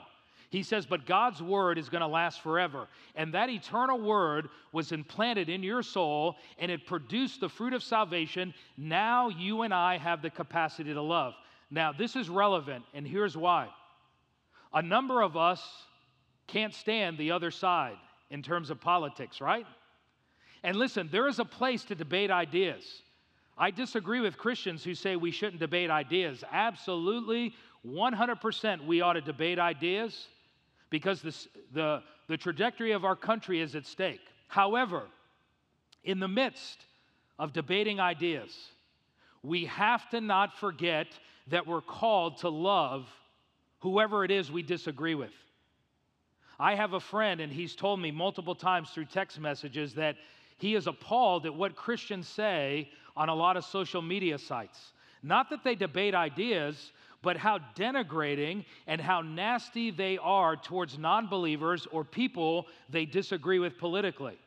He 0.50 0.64
says, 0.64 0.86
but 0.86 1.06
God's 1.06 1.42
word 1.42 1.78
is 1.78 1.88
going 1.88 2.02
to 2.02 2.08
last 2.08 2.42
forever. 2.42 2.88
And 3.16 3.34
that 3.34 3.50
eternal 3.50 4.00
word 4.00 4.50
was 4.74 4.92
implanted 4.92 5.48
in 5.48 5.64
your 5.64 5.82
soul 5.82 6.36
and 6.58 6.70
it 6.70 6.86
produced 6.86 7.40
the 7.40 7.48
fruit 7.48 7.74
of 7.74 7.82
salvation. 7.82 8.54
Now 8.78 9.30
you 9.30 9.62
and 9.62 9.74
I 9.74 9.98
have 9.98 10.22
the 10.22 10.30
capacity 10.30 10.94
to 10.94 11.02
love. 11.02 11.34
Now, 11.74 11.94
this 11.94 12.18
is 12.18 12.28
relevant, 12.30 12.84
and 12.94 13.08
here's 13.08 13.38
why. 13.38 13.70
A 14.74 14.82
number 14.82 15.22
of 15.22 15.38
us 15.38 15.66
can't 16.48 16.74
stand 16.74 17.18
the 17.18 17.32
other 17.32 17.50
side 17.50 17.96
in 18.30 18.44
terms 18.44 18.70
of 18.70 18.82
politics, 18.82 19.40
right? 19.40 19.66
And 20.64 20.76
listen, 20.76 21.08
there 21.14 21.30
is 21.30 21.40
a 21.40 21.46
place 21.46 21.86
to 21.86 21.96
debate 21.96 22.30
ideas. 22.30 22.84
I 23.58 23.72
disagree 23.72 24.22
with 24.22 24.38
Christians 24.38 24.84
who 24.84 24.96
say 24.96 25.16
we 25.16 25.32
shouldn't 25.32 25.60
debate 25.60 25.90
ideas. 25.90 26.44
Absolutely, 26.52 27.54
100% 27.86 28.86
we 28.86 29.02
ought 29.02 29.14
to 29.14 29.22
debate 29.22 29.60
ideas 29.60 30.28
because 30.90 31.22
this, 31.22 31.48
the, 31.74 32.02
the 32.28 32.38
trajectory 32.38 32.92
of 32.92 33.06
our 33.06 33.16
country 33.16 33.62
is 33.62 33.76
at 33.76 33.86
stake. 33.86 34.22
However, 34.48 35.04
in 36.04 36.20
the 36.20 36.28
midst 36.28 36.86
of 37.40 37.54
debating 37.54 38.00
ideas, 38.00 38.56
we 39.44 39.66
have 39.66 40.10
to 40.10 40.22
not 40.22 40.58
forget 40.58 41.08
that 41.48 41.66
we're 41.66 41.82
called 41.82 42.38
to 42.38 42.50
love 42.50 43.08
whoever 43.80 44.24
it 44.24 44.32
is 44.32 44.52
we 44.52 44.62
disagree 44.62 45.16
with. 45.16 45.34
I 46.60 46.76
have 46.76 46.94
a 46.94 47.00
friend, 47.00 47.42
and 47.42 47.52
he's 47.52 47.76
told 47.76 48.00
me 48.00 48.12
multiple 48.12 48.54
times 48.54 48.92
through 48.92 49.06
text 49.06 49.40
messages 49.40 49.96
that 49.96 50.18
he 50.60 50.76
is 50.76 50.86
appalled 50.86 51.48
at 51.48 51.56
what 51.56 51.76
Christians 51.76 52.28
say 52.28 52.92
on 53.16 53.30
a 53.30 53.36
lot 53.36 53.58
of 53.58 53.66
social 53.66 54.02
media 54.02 54.38
sites. 54.38 54.94
Not 55.24 55.50
that 55.50 55.64
they 55.64 55.76
debate 55.76 56.16
ideas, 56.16 56.92
but 57.22 57.38
how 57.38 57.60
denigrating 57.76 58.66
and 58.88 59.00
how 59.00 59.22
nasty 59.22 59.92
they 59.92 60.18
are 60.18 60.56
towards 60.56 60.98
non 60.98 61.28
believers 61.28 61.88
or 61.92 62.04
people 62.04 62.68
they 62.90 63.06
disagree 63.06 63.60
with 63.60 63.78
politically. 63.78 64.38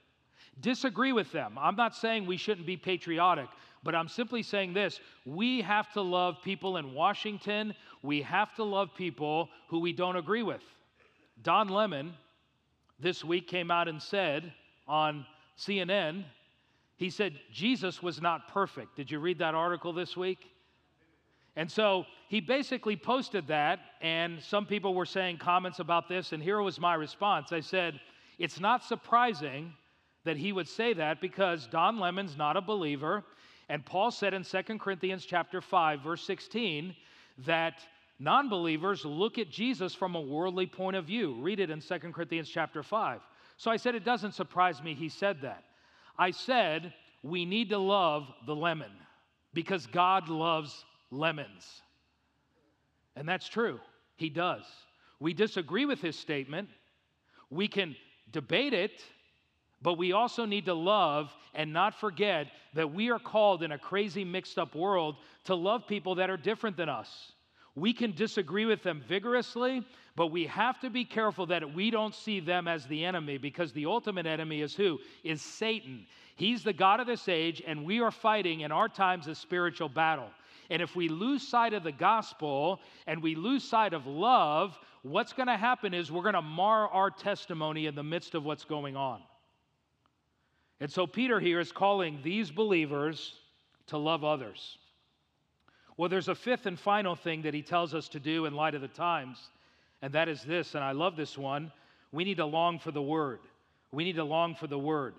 Disagree 0.61 1.13
with 1.13 1.31
them. 1.33 1.57
I'm 1.59 1.77
not 1.77 1.95
saying 1.95 2.27
we 2.27 2.37
shouldn't 2.37 2.67
be 2.67 2.77
patriotic, 2.77 3.49
but 3.83 3.95
I'm 3.95 4.09
simply 4.09 4.43
saying 4.43 4.73
this 4.73 5.01
we 5.25 5.61
have 5.63 5.93
to 5.93 6.01
love 6.01 6.37
people 6.43 6.77
in 6.77 6.95
Washington, 6.95 7.75
we 8.03 8.23
have 8.23 8.55
to 8.57 8.65
love 8.65 8.91
people 8.97 9.49
who 9.69 9.81
we 9.81 9.93
don't 9.93 10.17
agree 10.17 10.43
with. 10.43 10.63
Don 11.43 11.69
Lemon 11.69 12.15
this 13.01 13.25
week 13.25 13.49
came 13.49 13.71
out 13.71 13.89
and 13.89 14.01
said 14.01 14.53
on 14.87 15.27
CNN, 15.59 16.25
he 16.97 17.11
said, 17.11 17.39
Jesus 17.53 18.03
was 18.03 18.21
not 18.21 18.49
perfect. 18.49 18.97
Did 18.97 19.11
you 19.11 19.19
read 19.19 19.39
that 19.39 19.55
article 19.55 19.93
this 19.93 20.17
week? 20.17 20.39
And 21.57 21.71
so 21.71 22.05
he 22.29 22.41
basically 22.41 22.97
posted 22.97 23.47
that, 23.49 23.79
and 24.01 24.43
some 24.43 24.67
people 24.67 24.95
were 24.95 25.07
saying 25.07 25.39
comments 25.39 25.79
about 25.79 26.09
this, 26.09 26.33
and 26.33 26.43
here 26.43 26.61
was 26.61 26.81
my 26.81 26.95
response. 26.95 27.53
I 27.53 27.61
said, 27.61 28.01
It's 28.39 28.59
not 28.59 28.85
surprising 28.85 29.73
that 30.25 30.37
he 30.37 30.53
would 30.53 30.69
say 30.69 30.95
that 30.95 31.21
because 31.21 31.67
Don 31.69 32.01
Lemon's 32.01 32.37
not 32.37 32.57
a 32.57 32.61
believer, 32.61 33.23
and 33.69 33.85
Paul 33.85 34.11
said 34.11 34.35
in 34.35 34.43
2 34.43 34.63
Corinthians 34.79 35.25
chapter 35.25 35.61
5, 35.61 36.01
verse 36.01 36.25
16, 36.25 36.95
that 37.47 37.81
non 38.19 38.49
believers 38.49 39.05
look 39.05 39.39
at 39.39 39.51
Jesus 39.51 39.95
from 39.95 40.15
a 40.15 40.21
worldly 40.21 40.67
point 40.67 40.97
of 40.97 41.05
view. 41.05 41.35
Read 41.41 41.61
it 41.61 41.71
in 41.71 41.81
2 41.81 41.99
Corinthians 42.13 42.49
chapter 42.49 42.83
5. 42.83 43.21
So 43.57 43.71
I 43.71 43.77
said, 43.77 43.95
it 43.95 44.05
doesn't 44.05 44.33
surprise 44.33 44.83
me 44.83 44.95
he 44.95 45.09
said 45.09 45.41
that. 45.43 45.65
I 46.19 46.31
said, 46.31 46.93
we 47.23 47.45
need 47.45 47.71
to 47.71 47.79
love 47.79 48.29
the 48.47 48.55
lemon 48.55 48.91
because 49.53 49.87
God 49.87 50.29
loves 50.29 50.85
lemons. 51.11 51.83
And 53.17 53.29
that's 53.29 53.49
true. 53.49 53.81
He 54.17 54.29
does. 54.29 54.65
We 55.21 55.33
disagree 55.33 55.87
with 55.87 56.01
his 56.01 56.19
statement. 56.19 56.69
We 57.51 57.69
can 57.69 57.97
debate 58.31 58.75
it, 58.75 59.03
but 59.83 59.99
we 59.99 60.13
also 60.13 60.45
need 60.45 60.67
to 60.67 60.75
love 60.75 61.33
and 61.55 61.73
not 61.73 61.99
forget 61.99 62.49
that 62.75 62.93
we 62.93 63.11
are 63.11 63.19
called 63.19 63.63
in 63.63 63.73
a 63.73 63.79
crazy, 63.79 64.25
mixed 64.25 64.59
up 64.59 64.75
world 64.75 65.17
to 65.45 65.55
love 65.55 65.87
people 65.87 66.17
that 66.17 66.31
are 66.31 66.37
different 66.37 66.77
than 66.77 66.89
us. 66.89 67.33
We 67.77 67.93
can 67.93 68.13
disagree 68.13 68.67
with 68.67 68.83
them 68.83 69.03
vigorously, 69.09 69.85
but 70.15 70.29
we 70.29 70.47
have 70.47 70.79
to 70.81 70.91
be 70.91 71.05
careful 71.05 71.47
that 71.47 71.75
we 71.75 71.91
don't 71.91 72.15
see 72.15 72.39
them 72.39 72.69
as 72.69 72.87
the 72.87 73.05
enemy 73.05 73.37
because 73.37 73.73
the 73.73 73.87
ultimate 73.87 74.27
enemy 74.27 74.61
is 74.61 74.75
who? 74.75 75.01
Is 75.25 75.43
Satan. 75.43 76.07
He's 76.37 76.63
the 76.63 76.73
God 76.73 77.01
of 77.01 77.07
this 77.07 77.29
age, 77.29 77.63
and 77.67 77.85
we 77.85 78.01
are 78.01 78.13
fighting 78.13 78.61
in 78.61 78.71
our 78.71 78.89
times 78.89 79.27
a 79.27 79.35
spiritual 79.35 79.89
battle. 79.89 80.29
And 80.71 80.81
if 80.81 80.95
we 80.95 81.09
lose 81.09 81.47
sight 81.47 81.75
of 81.75 81.83
the 81.83 81.93
gospel 81.93 82.81
and 83.07 83.23
we 83.23 83.35
lose 83.35 83.65
sight 83.65 83.93
of 83.93 84.07
love, 84.07 84.79
what's 85.03 85.33
going 85.33 85.49
to 85.49 85.57
happen 85.57 85.95
is 85.95 86.11
we're 86.11 86.23
going 86.23 86.35
to 86.35 86.43
mar 86.43 86.89
our 86.89 87.11
testimony 87.11 87.87
in 87.87 87.95
the 87.95 88.03
midst 88.03 88.35
of 88.35 88.45
what's 88.45 88.65
going 88.65 88.97
on. 88.97 89.21
And 90.81 90.91
so 90.91 91.07
Peter 91.07 91.41
here 91.41 91.61
is 91.61 91.73
calling 91.73 92.21
these 92.23 92.51
believers 92.51 93.35
to 93.89 93.99
love 93.99 94.25
others. 94.25 94.79
Well, 95.97 96.09
there's 96.09 96.29
a 96.29 96.35
fifth 96.35 96.67
and 96.67 96.79
final 96.79 97.15
thing 97.15 97.43
that 97.43 97.55
he 97.55 97.63
tells 97.63 97.95
us 97.95 98.09
to 98.09 98.21
do 98.21 98.47
in 98.47 98.55
light 98.55 98.75
of 98.75 98.81
the 98.81 98.89
times, 98.89 99.51
and 100.03 100.13
that 100.13 100.29
is 100.29 100.43
this, 100.43 100.75
and 100.75 100.83
I 100.83 100.93
love 100.93 101.17
this 101.17 101.39
one. 101.39 101.71
We 102.11 102.25
need 102.25 102.37
to 102.39 102.47
long 102.47 102.79
for 102.79 102.91
the 102.91 103.03
word. 103.03 103.41
We 103.93 104.05
need 104.05 104.17
to 104.17 104.25
long 104.25 104.55
for 104.55 104.67
the 104.67 104.79
word. 104.79 105.15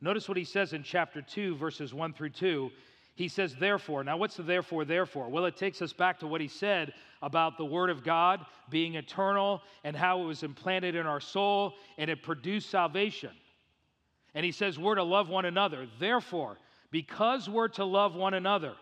Notice 0.00 0.28
what 0.28 0.36
he 0.36 0.44
says 0.44 0.72
in 0.72 0.82
chapter 0.82 1.20
2, 1.20 1.56
verses 1.56 1.92
1 1.92 2.12
through 2.12 2.30
2. 2.30 2.70
He 3.16 3.28
says, 3.28 3.54
therefore. 3.56 4.02
Now, 4.02 4.16
what's 4.16 4.36
the 4.36 4.42
therefore, 4.42 4.84
therefore? 4.84 5.28
Well, 5.28 5.44
it 5.44 5.56
takes 5.56 5.82
us 5.82 5.92
back 5.92 6.18
to 6.20 6.26
what 6.26 6.40
he 6.40 6.48
said 6.48 6.94
about 7.20 7.58
the 7.58 7.64
Word 7.64 7.90
of 7.90 8.02
God 8.02 8.46
being 8.70 8.94
eternal 8.94 9.60
and 9.84 9.94
how 9.94 10.22
it 10.22 10.24
was 10.24 10.42
implanted 10.42 10.94
in 10.94 11.06
our 11.06 11.20
soul 11.20 11.74
and 11.98 12.08
it 12.08 12.22
produced 12.22 12.70
salvation. 12.70 13.30
And 14.34 14.44
he 14.44 14.52
says, 14.52 14.78
we're 14.78 14.94
to 14.94 15.02
love 15.02 15.28
one 15.28 15.44
another. 15.44 15.86
Therefore, 15.98 16.56
because 16.90 17.48
we're 17.48 17.68
to 17.68 17.84
love 17.84 18.14
one 18.14 18.32
another, 18.34 18.72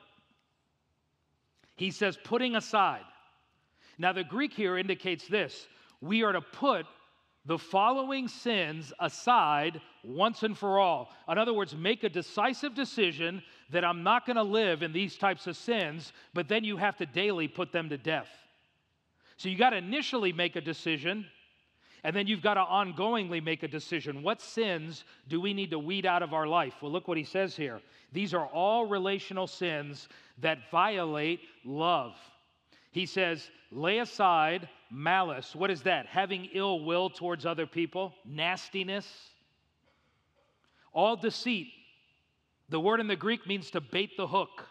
he 1.79 1.91
says, 1.91 2.19
putting 2.23 2.57
aside. 2.57 3.05
Now, 3.99 4.13
the 4.13 4.25
Greek 4.25 4.53
here 4.53 4.77
indicates 4.77 5.27
this 5.27 5.67
we 6.01 6.23
are 6.23 6.33
to 6.33 6.41
put 6.41 6.87
the 7.47 7.59
following 7.59 8.29
sins 8.29 8.93
aside 9.01 9.81
once 10.05 10.43
and 10.43 10.57
for 10.57 10.79
all. 10.79 11.11
In 11.29 11.39
other 11.39 11.55
words, 11.55 11.75
make 11.75 12.05
a 12.05 12.09
decisive 12.09 12.75
decision 12.75 13.43
that 13.71 13.85
I'm 13.85 14.03
not 14.03 14.27
going 14.27 14.37
to 14.37 14.43
live 14.43 14.83
in 14.83 14.93
these 14.93 15.17
types 15.17 15.47
of 15.47 15.57
sins, 15.57 16.13
but 16.35 16.49
then 16.49 16.63
you 16.63 16.77
have 16.77 16.97
to 16.99 17.07
daily 17.07 17.49
put 17.49 17.73
them 17.73 17.89
to 17.89 17.97
death. 17.97 18.29
So 19.39 19.49
you 19.49 19.57
got 19.57 19.71
to 19.71 19.77
initially 19.77 20.33
make 20.33 20.57
a 20.57 20.61
decision, 20.61 21.27
and 22.05 22.15
then 22.15 22.27
you've 22.27 22.43
got 22.43 22.55
to 22.55 22.61
ongoingly 22.61 23.43
make 23.43 23.63
a 23.63 23.69
decision. 23.69 24.23
What 24.23 24.41
sins 24.41 25.05
do 25.29 25.41
we 25.41 25.53
need 25.53 25.71
to 25.71 25.79
weed 25.79 26.07
out 26.07 26.23
of 26.23 26.33
our 26.33 26.47
life? 26.47 26.75
Well, 26.81 26.93
look 26.93 27.09
what 27.09 27.19
he 27.19 27.25
says 27.25 27.57
here. 27.57 27.81
These 28.13 28.35
are 28.35 28.47
all 28.47 28.87
relational 28.87 29.47
sins 29.47 30.09
that 30.41 30.71
violate 30.71 31.41
love. 31.65 32.15
He 32.91 33.07
says, 33.07 33.51
lay 33.71 33.99
aside 33.99 34.69
malice. 34.91 35.55
What 35.55 35.71
is 35.71 35.83
that? 35.83 36.07
Having 36.07 36.51
ill 36.55 36.85
will 36.85 37.11
towards 37.11 37.45
other 37.45 37.67
people, 37.67 38.15
nastiness, 38.25 39.07
all 40.93 41.17
deceit. 41.17 41.69
The 42.71 42.81
word 42.81 43.01
in 43.01 43.07
the 43.07 43.17
Greek 43.17 43.47
means 43.47 43.71
to 43.71 43.81
bait 43.81 44.17
the 44.17 44.27
hook. 44.27 44.67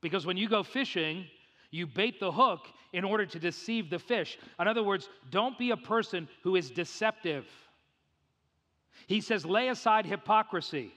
Because 0.00 0.26
when 0.26 0.36
you 0.36 0.48
go 0.48 0.62
fishing, 0.62 1.26
you 1.70 1.86
bait 1.86 2.20
the 2.20 2.32
hook 2.32 2.66
in 2.98 3.04
order 3.04 3.24
to 3.24 3.38
deceive 3.38 3.90
the 3.90 3.98
fish. 3.98 4.36
In 4.58 4.66
other 4.66 4.82
words, 4.82 5.08
don't 5.30 5.56
be 5.56 5.70
a 5.70 5.76
person 5.76 6.28
who 6.42 6.56
is 6.56 6.68
deceptive. 6.68 7.46
He 9.06 9.20
says, 9.20 9.46
lay 9.46 9.68
aside 9.68 10.04
hypocrisy. 10.04 10.92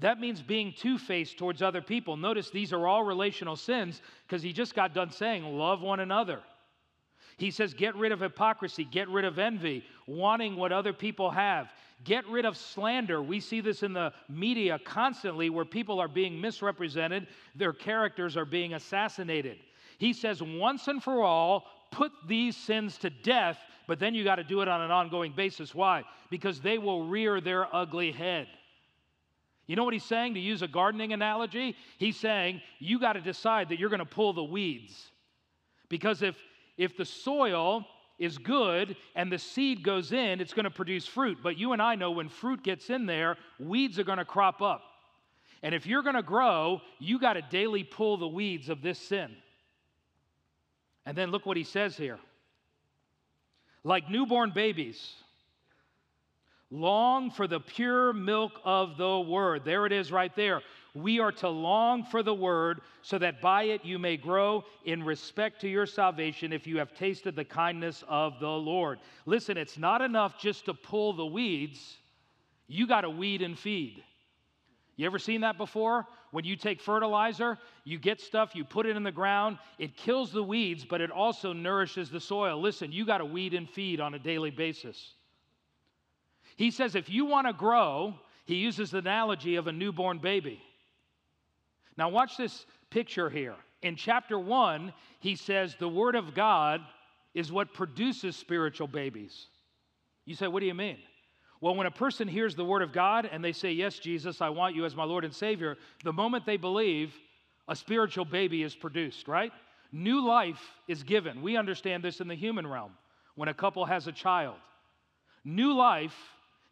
That 0.00 0.20
means 0.20 0.42
being 0.42 0.74
two 0.76 0.98
faced 0.98 1.38
towards 1.38 1.62
other 1.62 1.80
people. 1.80 2.18
Notice 2.18 2.50
these 2.50 2.74
are 2.74 2.86
all 2.86 3.04
relational 3.04 3.56
sins 3.56 4.02
because 4.26 4.42
he 4.42 4.52
just 4.52 4.74
got 4.74 4.92
done 4.92 5.10
saying, 5.10 5.44
love 5.44 5.80
one 5.80 6.00
another. 6.00 6.40
He 7.38 7.50
says, 7.50 7.72
get 7.72 7.96
rid 7.96 8.12
of 8.12 8.20
hypocrisy, 8.20 8.84
get 8.84 9.08
rid 9.08 9.24
of 9.24 9.38
envy, 9.38 9.82
wanting 10.06 10.56
what 10.56 10.72
other 10.72 10.92
people 10.92 11.30
have. 11.30 11.72
Get 12.04 12.26
rid 12.28 12.44
of 12.44 12.58
slander. 12.58 13.22
We 13.22 13.40
see 13.40 13.62
this 13.62 13.82
in 13.82 13.94
the 13.94 14.12
media 14.28 14.78
constantly 14.84 15.48
where 15.48 15.64
people 15.64 16.00
are 16.00 16.08
being 16.08 16.38
misrepresented, 16.38 17.28
their 17.54 17.72
characters 17.72 18.36
are 18.36 18.44
being 18.44 18.74
assassinated. 18.74 19.56
He 19.98 20.12
says, 20.12 20.42
once 20.42 20.88
and 20.88 21.02
for 21.02 21.22
all, 21.22 21.64
put 21.90 22.12
these 22.26 22.56
sins 22.56 22.98
to 22.98 23.10
death, 23.10 23.58
but 23.86 23.98
then 23.98 24.14
you 24.14 24.24
got 24.24 24.36
to 24.36 24.44
do 24.44 24.60
it 24.60 24.68
on 24.68 24.80
an 24.80 24.90
ongoing 24.90 25.32
basis. 25.34 25.74
Why? 25.74 26.04
Because 26.30 26.60
they 26.60 26.78
will 26.78 27.06
rear 27.06 27.40
their 27.40 27.74
ugly 27.74 28.12
head. 28.12 28.48
You 29.66 29.74
know 29.74 29.84
what 29.84 29.94
he's 29.94 30.04
saying 30.04 30.34
to 30.34 30.40
use 30.40 30.62
a 30.62 30.68
gardening 30.68 31.12
analogy? 31.12 31.76
He's 31.98 32.16
saying 32.16 32.60
you 32.78 33.00
got 33.00 33.14
to 33.14 33.20
decide 33.20 33.68
that 33.70 33.78
you're 33.78 33.90
going 33.90 33.98
to 33.98 34.04
pull 34.04 34.32
the 34.32 34.44
weeds. 34.44 35.10
Because 35.88 36.22
if, 36.22 36.36
if 36.76 36.96
the 36.96 37.04
soil 37.04 37.84
is 38.18 38.38
good 38.38 38.96
and 39.14 39.30
the 39.30 39.38
seed 39.38 39.82
goes 39.82 40.12
in, 40.12 40.40
it's 40.40 40.54
going 40.54 40.64
to 40.64 40.70
produce 40.70 41.06
fruit. 41.06 41.38
But 41.42 41.58
you 41.58 41.72
and 41.72 41.82
I 41.82 41.96
know 41.96 42.12
when 42.12 42.28
fruit 42.28 42.62
gets 42.62 42.90
in 42.90 43.06
there, 43.06 43.36
weeds 43.58 43.98
are 43.98 44.04
going 44.04 44.18
to 44.18 44.24
crop 44.24 44.62
up. 44.62 44.82
And 45.62 45.74
if 45.74 45.86
you're 45.86 46.02
going 46.02 46.14
to 46.14 46.22
grow, 46.22 46.80
you 46.98 47.18
got 47.18 47.32
to 47.32 47.42
daily 47.42 47.82
pull 47.82 48.18
the 48.18 48.28
weeds 48.28 48.68
of 48.68 48.82
this 48.82 48.98
sin. 48.98 49.34
And 51.06 51.16
then 51.16 51.30
look 51.30 51.46
what 51.46 51.56
he 51.56 51.64
says 51.64 51.96
here. 51.96 52.18
Like 53.84 54.10
newborn 54.10 54.50
babies, 54.54 55.14
Long 56.70 57.30
for 57.30 57.46
the 57.46 57.60
pure 57.60 58.12
milk 58.12 58.60
of 58.64 58.96
the 58.96 59.20
word. 59.20 59.64
There 59.64 59.86
it 59.86 59.92
is 59.92 60.10
right 60.10 60.34
there. 60.34 60.62
We 60.94 61.20
are 61.20 61.30
to 61.32 61.48
long 61.48 62.04
for 62.04 62.22
the 62.22 62.34
word 62.34 62.80
so 63.02 63.18
that 63.18 63.40
by 63.40 63.64
it 63.64 63.84
you 63.84 63.98
may 63.98 64.16
grow 64.16 64.64
in 64.84 65.04
respect 65.04 65.60
to 65.60 65.68
your 65.68 65.86
salvation 65.86 66.52
if 66.52 66.66
you 66.66 66.78
have 66.78 66.92
tasted 66.92 67.36
the 67.36 67.44
kindness 67.44 68.02
of 68.08 68.40
the 68.40 68.48
Lord. 68.48 68.98
Listen, 69.26 69.56
it's 69.56 69.78
not 69.78 70.00
enough 70.00 70.40
just 70.40 70.64
to 70.64 70.74
pull 70.74 71.12
the 71.12 71.26
weeds, 71.26 71.98
you 72.66 72.88
got 72.88 73.02
to 73.02 73.10
weed 73.10 73.42
and 73.42 73.56
feed. 73.56 74.02
You 74.96 75.06
ever 75.06 75.18
seen 75.18 75.42
that 75.42 75.58
before? 75.58 76.06
When 76.30 76.44
you 76.44 76.56
take 76.56 76.80
fertilizer, 76.80 77.58
you 77.84 77.98
get 77.98 78.20
stuff, 78.20 78.54
you 78.54 78.64
put 78.64 78.86
it 78.86 78.96
in 78.96 79.02
the 79.02 79.12
ground, 79.12 79.58
it 79.78 79.96
kills 79.96 80.32
the 80.32 80.42
weeds, 80.42 80.84
but 80.84 81.00
it 81.00 81.10
also 81.10 81.52
nourishes 81.52 82.10
the 82.10 82.20
soil. 82.20 82.60
Listen, 82.60 82.92
you 82.92 83.06
got 83.06 83.18
to 83.18 83.24
weed 83.24 83.54
and 83.54 83.68
feed 83.68 84.00
on 84.00 84.14
a 84.14 84.18
daily 84.18 84.50
basis. 84.50 85.14
He 86.56 86.70
says 86.70 86.94
if 86.94 87.08
you 87.08 87.24
want 87.26 87.46
to 87.46 87.52
grow, 87.52 88.14
he 88.44 88.56
uses 88.56 88.90
the 88.90 88.98
analogy 88.98 89.56
of 89.56 89.66
a 89.66 89.72
newborn 89.72 90.18
baby. 90.18 90.62
Now, 91.96 92.08
watch 92.08 92.36
this 92.36 92.66
picture 92.90 93.30
here. 93.30 93.54
In 93.82 93.96
chapter 93.96 94.38
one, 94.38 94.92
he 95.20 95.36
says 95.36 95.76
the 95.78 95.88
Word 95.88 96.14
of 96.14 96.34
God 96.34 96.80
is 97.34 97.52
what 97.52 97.74
produces 97.74 98.36
spiritual 98.36 98.88
babies. 98.88 99.46
You 100.24 100.34
say, 100.34 100.48
what 100.48 100.60
do 100.60 100.66
you 100.66 100.74
mean? 100.74 100.98
Well, 101.60 101.74
when 101.74 101.86
a 101.86 101.90
person 101.90 102.28
hears 102.28 102.54
the 102.54 102.64
Word 102.64 102.82
of 102.82 102.92
God 102.92 103.28
and 103.30 103.42
they 103.42 103.52
say, 103.52 103.72
Yes, 103.72 103.98
Jesus, 103.98 104.40
I 104.40 104.50
want 104.50 104.74
you 104.74 104.84
as 104.84 104.94
my 104.94 105.04
Lord 105.04 105.24
and 105.24 105.34
Savior, 105.34 105.76
the 106.04 106.12
moment 106.12 106.44
they 106.44 106.56
believe, 106.56 107.14
a 107.68 107.74
spiritual 107.74 108.24
baby 108.24 108.62
is 108.62 108.74
produced, 108.74 109.26
right? 109.26 109.52
New 109.92 110.26
life 110.26 110.60
is 110.88 111.02
given. 111.02 111.42
We 111.42 111.56
understand 111.56 112.04
this 112.04 112.20
in 112.20 112.28
the 112.28 112.34
human 112.34 112.66
realm 112.66 112.92
when 113.34 113.48
a 113.48 113.54
couple 113.54 113.84
has 113.84 114.06
a 114.06 114.12
child. 114.12 114.56
New 115.44 115.74
life 115.74 116.16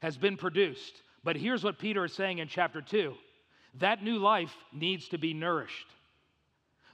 has 0.00 0.16
been 0.16 0.36
produced. 0.36 1.02
But 1.22 1.36
here's 1.36 1.64
what 1.64 1.78
Peter 1.78 2.04
is 2.04 2.12
saying 2.12 2.38
in 2.38 2.48
chapter 2.48 2.82
2 2.82 3.14
that 3.80 4.04
new 4.04 4.18
life 4.18 4.54
needs 4.72 5.08
to 5.08 5.18
be 5.18 5.34
nourished. 5.34 5.86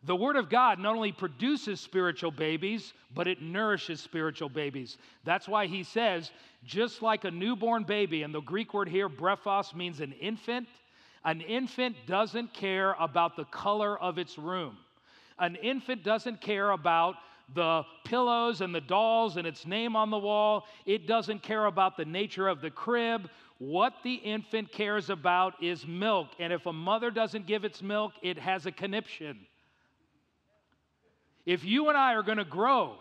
The 0.04 0.16
Word 0.16 0.36
of 0.36 0.48
God 0.48 0.78
not 0.78 0.96
only 0.96 1.12
produces 1.12 1.78
spiritual 1.78 2.30
babies, 2.30 2.94
but 3.14 3.28
it 3.28 3.42
nourishes 3.42 4.00
spiritual 4.00 4.48
babies. 4.48 4.96
That's 5.24 5.46
why 5.46 5.66
he 5.66 5.82
says, 5.82 6.30
just 6.64 7.02
like 7.02 7.24
a 7.24 7.30
newborn 7.30 7.84
baby, 7.84 8.22
and 8.22 8.34
the 8.34 8.40
Greek 8.40 8.72
word 8.72 8.88
here, 8.88 9.10
brephos, 9.10 9.74
means 9.74 10.00
an 10.00 10.12
infant. 10.12 10.68
An 11.24 11.42
infant 11.42 11.96
doesn't 12.06 12.54
care 12.54 12.96
about 12.98 13.36
the 13.36 13.44
color 13.44 14.00
of 14.00 14.16
its 14.16 14.38
room. 14.38 14.78
An 15.38 15.54
infant 15.56 16.02
doesn't 16.02 16.40
care 16.40 16.70
about 16.70 17.16
the 17.54 17.82
pillows 18.04 18.62
and 18.62 18.74
the 18.74 18.80
dolls 18.80 19.36
and 19.36 19.46
its 19.46 19.66
name 19.66 19.96
on 19.96 20.10
the 20.10 20.18
wall. 20.18 20.66
It 20.86 21.06
doesn't 21.06 21.42
care 21.42 21.66
about 21.66 21.96
the 21.96 22.04
nature 22.04 22.48
of 22.48 22.62
the 22.62 22.70
crib. 22.70 23.28
What 23.58 23.94
the 24.02 24.14
infant 24.14 24.72
cares 24.72 25.10
about 25.10 25.62
is 25.62 25.86
milk. 25.86 26.28
And 26.38 26.52
if 26.52 26.64
a 26.64 26.72
mother 26.72 27.10
doesn't 27.10 27.46
give 27.46 27.64
its 27.64 27.82
milk, 27.82 28.12
it 28.22 28.38
has 28.38 28.64
a 28.64 28.72
conniption. 28.72 29.38
If 31.46 31.64
you 31.64 31.88
and 31.88 31.96
I 31.96 32.14
are 32.14 32.22
going 32.22 32.38
to 32.38 32.44
grow, 32.44 32.96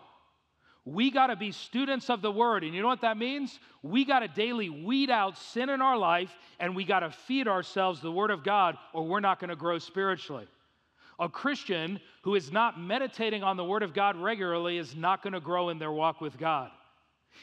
we 0.84 1.10
got 1.10 1.28
to 1.28 1.36
be 1.36 1.52
students 1.52 2.08
of 2.08 2.22
the 2.22 2.32
word. 2.32 2.64
And 2.64 2.74
you 2.74 2.80
know 2.82 2.88
what 2.88 3.02
that 3.02 3.16
means? 3.16 3.58
We 3.82 4.04
got 4.04 4.20
to 4.20 4.28
daily 4.28 4.70
weed 4.70 5.10
out 5.10 5.36
sin 5.36 5.68
in 5.68 5.82
our 5.82 5.96
life 5.96 6.34
and 6.58 6.74
we 6.74 6.84
got 6.84 7.00
to 7.00 7.10
feed 7.10 7.48
ourselves 7.48 8.00
the 8.00 8.10
word 8.10 8.30
of 8.30 8.42
God 8.44 8.76
or 8.92 9.06
we're 9.06 9.20
not 9.20 9.40
going 9.40 9.50
to 9.50 9.56
grow 9.56 9.78
spiritually. 9.78 10.46
A 11.18 11.28
Christian 11.28 12.00
who 12.22 12.34
is 12.34 12.50
not 12.50 12.80
meditating 12.80 13.42
on 13.42 13.58
the 13.58 13.64
word 13.64 13.82
of 13.82 13.92
God 13.92 14.16
regularly 14.16 14.78
is 14.78 14.96
not 14.96 15.22
going 15.22 15.34
to 15.34 15.40
grow 15.40 15.68
in 15.68 15.78
their 15.78 15.92
walk 15.92 16.20
with 16.22 16.38
God. 16.38 16.70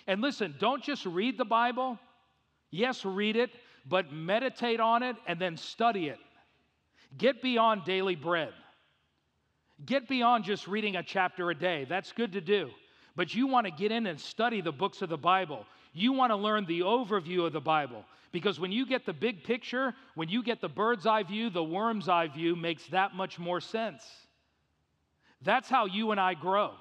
And 0.07 0.19
listen, 0.19 0.55
don't 0.59 0.83
just 0.83 1.05
read 1.05 1.37
the 1.37 1.45
Bible. 1.45 1.99
Yes, 2.71 3.05
read 3.05 3.35
it, 3.35 3.51
but 3.87 4.11
meditate 4.11 4.79
on 4.79 5.03
it 5.03 5.15
and 5.27 5.39
then 5.39 5.57
study 5.57 6.07
it. 6.07 6.17
Get 7.17 7.41
beyond 7.41 7.85
daily 7.85 8.15
bread. 8.15 8.51
Get 9.85 10.07
beyond 10.07 10.43
just 10.43 10.67
reading 10.67 10.95
a 10.95 11.03
chapter 11.03 11.49
a 11.49 11.55
day. 11.55 11.85
That's 11.87 12.11
good 12.11 12.33
to 12.33 12.41
do. 12.41 12.69
But 13.15 13.33
you 13.33 13.47
want 13.47 13.65
to 13.65 13.71
get 13.71 13.91
in 13.91 14.07
and 14.07 14.19
study 14.19 14.61
the 14.61 14.71
books 14.71 15.01
of 15.01 15.09
the 15.09 15.17
Bible. 15.17 15.65
You 15.93 16.13
want 16.13 16.31
to 16.31 16.35
learn 16.35 16.65
the 16.65 16.81
overview 16.81 17.45
of 17.45 17.53
the 17.53 17.61
Bible. 17.61 18.03
Because 18.31 18.59
when 18.59 18.71
you 18.71 18.85
get 18.85 19.05
the 19.05 19.13
big 19.13 19.43
picture, 19.43 19.93
when 20.15 20.29
you 20.29 20.43
get 20.43 20.61
the 20.61 20.69
bird's 20.69 21.05
eye 21.05 21.23
view, 21.23 21.49
the 21.49 21.63
worm's 21.63 22.09
eye 22.09 22.27
view 22.27 22.55
makes 22.55 22.85
that 22.87 23.15
much 23.15 23.39
more 23.39 23.61
sense. 23.61 24.03
That's 25.41 25.69
how 25.69 25.85
you 25.85 26.11
and 26.11 26.19
I 26.19 26.33
grow. 26.33 26.71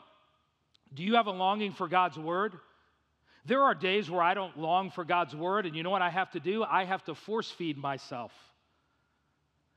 Do 0.95 1.03
you 1.03 1.15
have 1.15 1.27
a 1.27 1.33
longing 1.33 1.73
for 1.73 1.89
God's 1.89 2.19
word? 2.19 2.55
There 3.45 3.63
are 3.63 3.75
days 3.75 4.11
where 4.11 4.23
I 4.23 4.35
don't 4.35 4.59
long 4.59 4.91
for 4.91 5.05
God's 5.05 5.37
word, 5.37 5.67
and 5.67 5.77
you 5.77 5.83
know 5.83 5.91
what 5.91 6.03
I 6.03 6.11
have 6.11 6.33
to 6.33 6.41
do? 6.41 6.65
I 6.65 6.85
have 6.85 7.05
to 7.05 7.15
force 7.15 7.51
feed 7.51 7.79
myself. 7.79 8.33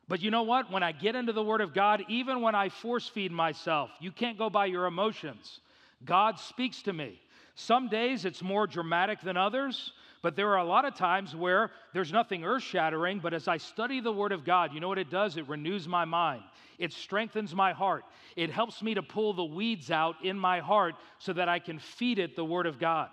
But 0.09 0.23
you 0.23 0.31
know 0.31 0.41
what? 0.41 0.71
When 0.71 0.81
I 0.81 0.91
get 0.91 1.15
into 1.15 1.33
the 1.33 1.43
Word 1.43 1.61
of 1.61 1.71
God, 1.71 2.03
even 2.09 2.41
when 2.41 2.55
I 2.55 2.69
force 2.69 3.07
feed 3.07 3.31
myself, 3.31 3.91
you 4.01 4.11
can't 4.11 4.39
go 4.39 4.49
by 4.49 4.65
your 4.65 4.87
emotions. 4.87 5.59
God 6.03 6.39
speaks 6.39 6.81
to 6.83 6.93
me. 6.93 7.21
Some 7.53 7.89
days 7.89 8.25
it's 8.25 8.41
more 8.41 8.65
dramatic 8.65 9.21
than 9.21 9.37
others, 9.37 9.93
but 10.23 10.35
there 10.35 10.49
are 10.49 10.57
a 10.57 10.63
lot 10.63 10.83
of 10.83 10.95
times 10.95 11.35
where 11.35 11.69
there's 11.93 12.11
nothing 12.11 12.43
earth 12.43 12.63
shattering, 12.63 13.19
but 13.19 13.35
as 13.35 13.47
I 13.47 13.57
study 13.57 13.99
the 13.99 14.11
Word 14.11 14.31
of 14.31 14.43
God, 14.43 14.73
you 14.73 14.79
know 14.79 14.87
what 14.87 14.97
it 14.97 15.11
does? 15.11 15.37
It 15.37 15.47
renews 15.47 15.87
my 15.87 16.05
mind, 16.05 16.41
it 16.79 16.91
strengthens 16.91 17.53
my 17.53 17.71
heart, 17.71 18.03
it 18.35 18.49
helps 18.49 18.81
me 18.81 18.95
to 18.95 19.03
pull 19.03 19.33
the 19.33 19.43
weeds 19.43 19.91
out 19.91 20.15
in 20.23 20.39
my 20.39 20.59
heart 20.59 20.95
so 21.19 21.33
that 21.33 21.49
I 21.49 21.59
can 21.59 21.77
feed 21.77 22.17
it 22.17 22.35
the 22.35 22.45
Word 22.45 22.65
of 22.65 22.79
God. 22.79 23.09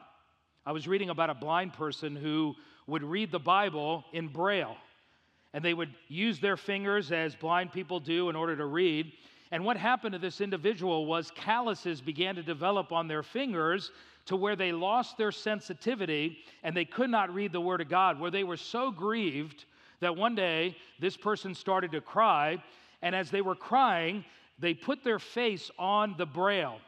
I 0.64 0.72
was 0.72 0.88
reading 0.88 1.10
about 1.10 1.28
a 1.28 1.34
blind 1.34 1.74
person 1.74 2.16
who 2.16 2.54
would 2.86 3.02
read 3.02 3.30
the 3.30 3.38
Bible 3.38 4.04
in 4.14 4.28
Braille 4.28 4.76
and 5.56 5.64
they 5.64 5.72
would 5.72 5.94
use 6.08 6.38
their 6.38 6.58
fingers 6.58 7.10
as 7.10 7.34
blind 7.34 7.72
people 7.72 7.98
do 7.98 8.28
in 8.28 8.36
order 8.36 8.54
to 8.54 8.66
read. 8.66 9.10
And 9.50 9.64
what 9.64 9.78
happened 9.78 10.12
to 10.12 10.18
this 10.18 10.42
individual 10.42 11.06
was 11.06 11.32
calluses 11.34 12.02
began 12.02 12.34
to 12.34 12.42
develop 12.42 12.92
on 12.92 13.08
their 13.08 13.22
fingers 13.22 13.90
to 14.26 14.36
where 14.36 14.54
they 14.54 14.70
lost 14.70 15.16
their 15.16 15.32
sensitivity 15.32 16.36
and 16.62 16.76
they 16.76 16.84
could 16.84 17.08
not 17.08 17.34
read 17.34 17.52
the 17.52 17.60
Word 17.62 17.80
of 17.80 17.88
God, 17.88 18.20
where 18.20 18.30
they 18.30 18.44
were 18.44 18.58
so 18.58 18.90
grieved 18.90 19.64
that 20.00 20.14
one 20.14 20.34
day 20.34 20.76
this 21.00 21.16
person 21.16 21.54
started 21.54 21.90
to 21.92 22.02
cry. 22.02 22.62
And 23.00 23.14
as 23.14 23.30
they 23.30 23.40
were 23.40 23.54
crying, 23.54 24.26
they 24.58 24.74
put 24.74 25.02
their 25.02 25.18
face 25.18 25.70
on 25.78 26.16
the 26.18 26.26
braille 26.26 26.80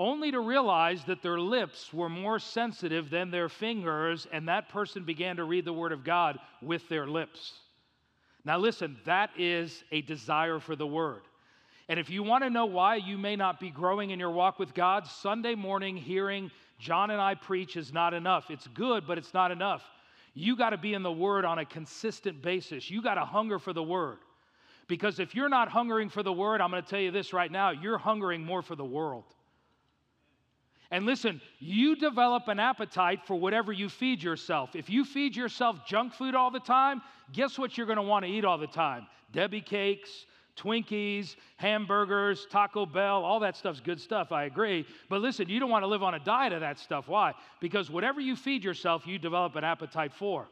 only 0.00 0.30
to 0.30 0.40
realize 0.40 1.04
that 1.04 1.20
their 1.20 1.38
lips 1.38 1.92
were 1.92 2.08
more 2.08 2.38
sensitive 2.38 3.10
than 3.10 3.30
their 3.30 3.50
fingers, 3.50 4.26
and 4.32 4.48
that 4.48 4.70
person 4.70 5.04
began 5.04 5.36
to 5.36 5.44
read 5.44 5.66
the 5.66 5.72
Word 5.72 5.92
of 5.92 6.02
God 6.02 6.38
with 6.62 6.88
their 6.88 7.06
lips. 7.06 7.52
Now, 8.46 8.56
listen, 8.56 8.96
that 9.04 9.28
is 9.36 9.84
a 9.92 10.00
desire 10.00 10.58
for 10.58 10.74
the 10.74 10.86
Word. 10.86 11.20
And 11.90 12.00
if 12.00 12.08
you 12.08 12.22
want 12.22 12.44
to 12.44 12.50
know 12.50 12.64
why 12.64 12.96
you 12.96 13.18
may 13.18 13.36
not 13.36 13.60
be 13.60 13.68
growing 13.68 14.08
in 14.08 14.18
your 14.18 14.30
walk 14.30 14.58
with 14.58 14.72
God, 14.72 15.06
Sunday 15.06 15.54
morning 15.54 15.98
hearing 15.98 16.50
John 16.78 17.10
and 17.10 17.20
I 17.20 17.34
preach 17.34 17.76
is 17.76 17.92
not 17.92 18.14
enough. 18.14 18.50
It's 18.50 18.68
good, 18.68 19.06
but 19.06 19.18
it's 19.18 19.34
not 19.34 19.50
enough. 19.50 19.82
You 20.32 20.56
got 20.56 20.70
to 20.70 20.78
be 20.78 20.94
in 20.94 21.02
the 21.02 21.12
Word 21.12 21.44
on 21.44 21.58
a 21.58 21.64
consistent 21.66 22.40
basis. 22.40 22.90
You 22.90 23.02
got 23.02 23.16
to 23.16 23.24
hunger 23.26 23.58
for 23.58 23.74
the 23.74 23.82
Word. 23.82 24.18
Because 24.88 25.20
if 25.20 25.34
you're 25.34 25.50
not 25.50 25.68
hungering 25.68 26.08
for 26.08 26.22
the 26.22 26.32
Word, 26.32 26.62
I'm 26.62 26.70
going 26.70 26.82
to 26.82 26.88
tell 26.88 27.00
you 27.00 27.10
this 27.10 27.34
right 27.34 27.52
now, 27.52 27.70
you're 27.70 27.98
hungering 27.98 28.42
more 28.42 28.62
for 28.62 28.76
the 28.76 28.84
world. 28.84 29.24
And 30.90 31.06
listen, 31.06 31.40
you 31.60 31.94
develop 31.94 32.48
an 32.48 32.58
appetite 32.58 33.20
for 33.24 33.36
whatever 33.36 33.72
you 33.72 33.88
feed 33.88 34.22
yourself. 34.22 34.74
If 34.74 34.90
you 34.90 35.04
feed 35.04 35.36
yourself 35.36 35.86
junk 35.86 36.12
food 36.14 36.34
all 36.34 36.50
the 36.50 36.60
time, 36.60 37.00
guess 37.32 37.58
what 37.58 37.78
you're 37.78 37.86
want 38.02 38.24
to 38.24 38.30
eat 38.30 38.44
all 38.44 38.58
the 38.58 38.66
time? 38.66 39.06
Debbie 39.32 39.60
cakes, 39.60 40.26
Twinkies, 40.56 41.36
hamburgers, 41.56 42.46
Taco 42.50 42.84
Bell, 42.84 43.24
all 43.24 43.40
that 43.40 43.56
stuff's 43.56 43.80
good 43.80 44.00
stuff, 44.00 44.32
I 44.32 44.44
agree. 44.44 44.84
But 45.08 45.20
listen, 45.20 45.48
you 45.48 45.60
don't 45.60 45.70
want 45.70 45.84
to 45.84 45.86
live 45.86 46.02
on 46.02 46.14
a 46.14 46.18
diet 46.18 46.52
of 46.52 46.60
that 46.60 46.78
stuff. 46.78 47.08
Why? 47.08 47.34
Because 47.60 47.88
whatever 47.88 48.20
you 48.20 48.36
feed 48.36 48.64
yourself, 48.64 49.06
you 49.06 49.18
develop 49.18 49.56
an 49.56 49.64
appetite 49.64 50.12
for. 50.12 50.48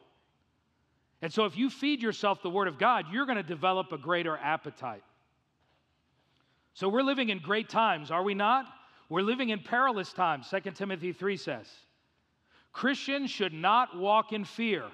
And 1.20 1.32
so 1.32 1.44
if 1.46 1.56
you 1.56 1.68
feed 1.68 2.00
yourself 2.00 2.42
the 2.42 2.50
Word 2.50 2.68
of 2.68 2.78
God, 2.78 3.06
you're 3.12 3.26
to 3.36 3.42
develop 3.42 3.90
a 3.92 3.98
greater 3.98 4.36
appetite. 4.36 5.02
So 6.74 6.88
we're 6.88 7.02
living 7.02 7.30
in 7.30 7.40
great 7.40 7.68
times, 7.68 8.12
are 8.12 8.22
we 8.22 8.34
not? 8.34 8.66
We're 9.08 9.22
living 9.22 9.50
in 9.50 9.60
perilous 9.60 10.12
times, 10.12 10.50
2 10.50 10.72
Timothy 10.72 11.12
3 11.12 11.36
says. 11.36 11.66
Christians 12.72 13.30
should 13.30 13.54
not 13.54 13.96
walk 13.96 14.32
in 14.32 14.44
fear. 14.44 14.84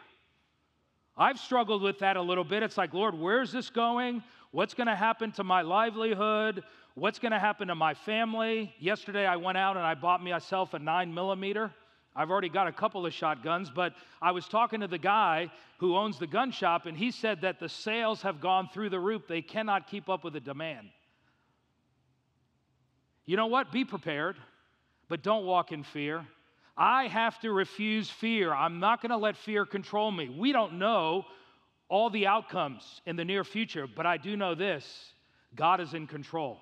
I've 1.16 1.38
struggled 1.38 1.82
with 1.82 1.98
that 2.00 2.16
a 2.16 2.22
little 2.22 2.44
bit. 2.44 2.62
It's 2.62 2.78
like, 2.78 2.94
Lord, 2.94 3.14
where's 3.14 3.52
this 3.52 3.70
going? 3.70 4.22
What's 4.52 4.74
going 4.74 4.86
to 4.86 4.96
happen 4.96 5.32
to 5.32 5.44
my 5.44 5.62
livelihood? 5.62 6.62
What's 6.94 7.18
going 7.18 7.32
to 7.32 7.38
happen 7.38 7.68
to 7.68 7.74
my 7.74 7.94
family? 7.94 8.72
Yesterday, 8.78 9.26
I 9.26 9.36
went 9.36 9.58
out 9.58 9.76
and 9.76 9.84
I 9.84 9.94
bought 9.94 10.22
myself 10.22 10.74
a 10.74 10.78
nine 10.78 11.12
millimeter. 11.12 11.72
I've 12.16 12.30
already 12.30 12.48
got 12.48 12.68
a 12.68 12.72
couple 12.72 13.04
of 13.04 13.12
shotguns, 13.12 13.70
but 13.74 13.94
I 14.22 14.30
was 14.30 14.46
talking 14.46 14.80
to 14.80 14.86
the 14.86 14.98
guy 14.98 15.50
who 15.78 15.96
owns 15.96 16.18
the 16.18 16.28
gun 16.28 16.52
shop, 16.52 16.86
and 16.86 16.96
he 16.96 17.10
said 17.10 17.40
that 17.40 17.58
the 17.58 17.68
sales 17.68 18.22
have 18.22 18.40
gone 18.40 18.68
through 18.72 18.90
the 18.90 19.00
roof. 19.00 19.26
They 19.26 19.42
cannot 19.42 19.88
keep 19.88 20.08
up 20.08 20.22
with 20.22 20.34
the 20.34 20.40
demand. 20.40 20.90
You 23.26 23.36
know 23.36 23.46
what? 23.46 23.72
Be 23.72 23.84
prepared, 23.84 24.36
but 25.08 25.22
don't 25.22 25.44
walk 25.44 25.72
in 25.72 25.82
fear. 25.82 26.26
I 26.76 27.06
have 27.06 27.38
to 27.40 27.52
refuse 27.52 28.10
fear. 28.10 28.52
I'm 28.52 28.80
not 28.80 29.00
going 29.00 29.10
to 29.10 29.16
let 29.16 29.36
fear 29.36 29.64
control 29.64 30.10
me. 30.10 30.28
We 30.28 30.52
don't 30.52 30.78
know 30.78 31.24
all 31.88 32.10
the 32.10 32.26
outcomes 32.26 33.00
in 33.06 33.16
the 33.16 33.24
near 33.24 33.44
future, 33.44 33.86
but 33.86 34.06
I 34.06 34.16
do 34.16 34.36
know 34.36 34.54
this 34.54 35.12
God 35.54 35.80
is 35.80 35.94
in 35.94 36.06
control. 36.06 36.58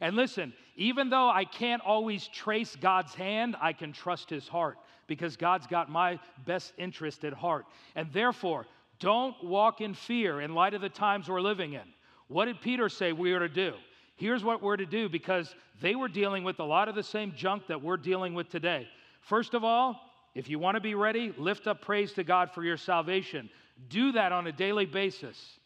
And 0.00 0.16
listen, 0.16 0.52
even 0.76 1.10
though 1.10 1.28
I 1.28 1.44
can't 1.44 1.82
always 1.82 2.28
trace 2.28 2.76
God's 2.76 3.14
hand, 3.14 3.56
I 3.60 3.72
can 3.72 3.92
trust 3.92 4.30
his 4.30 4.46
heart 4.46 4.78
because 5.06 5.36
God's 5.36 5.66
got 5.66 5.90
my 5.90 6.18
best 6.44 6.72
interest 6.78 7.24
at 7.24 7.32
heart. 7.32 7.66
And 7.94 8.12
therefore, 8.12 8.66
don't 8.98 9.42
walk 9.42 9.80
in 9.80 9.94
fear 9.94 10.40
in 10.40 10.54
light 10.54 10.74
of 10.74 10.80
the 10.80 10.88
times 10.88 11.28
we're 11.28 11.40
living 11.40 11.74
in. 11.74 11.82
What 12.28 12.46
did 12.46 12.60
Peter 12.60 12.88
say 12.88 13.12
we 13.12 13.32
are 13.32 13.38
to 13.38 13.48
do? 13.48 13.74
Here's 14.16 14.44
what 14.44 14.62
we're 14.62 14.76
to 14.76 14.86
do 14.86 15.08
because 15.08 15.54
they 15.80 15.94
were 15.94 16.08
dealing 16.08 16.44
with 16.44 16.58
a 16.58 16.64
lot 16.64 16.88
of 16.88 16.94
the 16.94 17.02
same 17.02 17.32
junk 17.36 17.66
that 17.68 17.82
we're 17.82 17.96
dealing 17.96 18.34
with 18.34 18.48
today. 18.48 18.86
First 19.20 19.54
of 19.54 19.64
all, 19.64 20.00
if 20.34 20.48
you 20.50 20.58
want 20.58 20.74
to 20.74 20.80
be 20.80 20.94
ready, 20.94 21.32
lift 21.38 21.66
up 21.66 21.80
praise 21.80 22.12
to 22.14 22.24
God 22.24 22.50
for 22.50 22.62
your 22.62 22.76
salvation. 22.76 23.48
Do 23.88 24.12
that 24.12 24.32
on 24.32 24.46
a 24.46 24.52
daily 24.52 24.86
basis. 24.86 25.58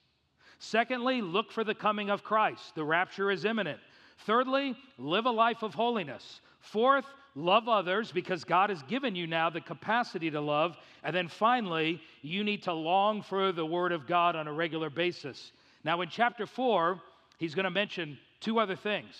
Secondly, 0.59 1.22
look 1.22 1.51
for 1.51 1.64
the 1.64 1.74
coming 1.74 2.11
of 2.11 2.22
Christ. 2.22 2.74
The 2.74 2.84
rapture 2.84 3.30
is 3.30 3.44
imminent. 3.44 3.80
Thirdly, 4.26 4.76
live 4.98 5.26
a 5.26 5.30
life 5.30 5.62
of 5.62 5.74
holiness. 5.74 6.40
Fourth, 6.61 7.07
love 7.34 7.68
others 7.68 8.12
because 8.12 8.44
God 8.44 8.70
has 8.70 8.82
given 8.82 9.14
you 9.14 9.26
now 9.26 9.51
the 9.51 9.61
capacity 9.61 10.30
to 10.30 10.40
love. 10.40 10.76
And 11.03 11.16
then 11.16 11.28
finally, 11.28 12.01
you 12.22 12.44
need 12.44 12.62
to 12.64 12.72
long 12.72 13.22
for 13.22 13.53
the 13.53 13.64
Word 13.64 13.92
of 13.92 14.07
God 14.07 14.36
on 14.36 14.46
a 14.46 14.53
regular 14.53 14.90
basis. 14.90 15.53
Now, 15.82 16.01
in 16.03 16.09
chapter 16.11 16.46
4, 16.46 17.01
he's 17.38 17.55
going 17.55 17.64
to 17.64 17.70
mention 17.70 18.18
two 18.41 18.59
other 18.59 18.76
things. 18.76 19.14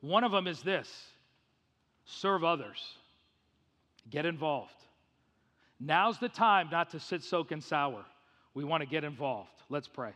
One 0.00 0.24
of 0.24 0.32
them 0.32 0.46
is 0.46 0.62
this 0.62 0.88
serve 2.06 2.44
others, 2.44 2.78
get 4.10 4.26
involved. 4.26 4.70
Now's 5.80 6.18
the 6.18 6.28
time 6.28 6.68
not 6.70 6.90
to 6.90 7.00
sit 7.00 7.22
soak 7.22 7.50
and 7.52 7.62
sour. 7.62 8.04
We 8.54 8.64
want 8.64 8.82
to 8.82 8.86
get 8.86 9.04
involved. 9.04 9.50
Let's 9.68 9.88
pray. 9.88 10.12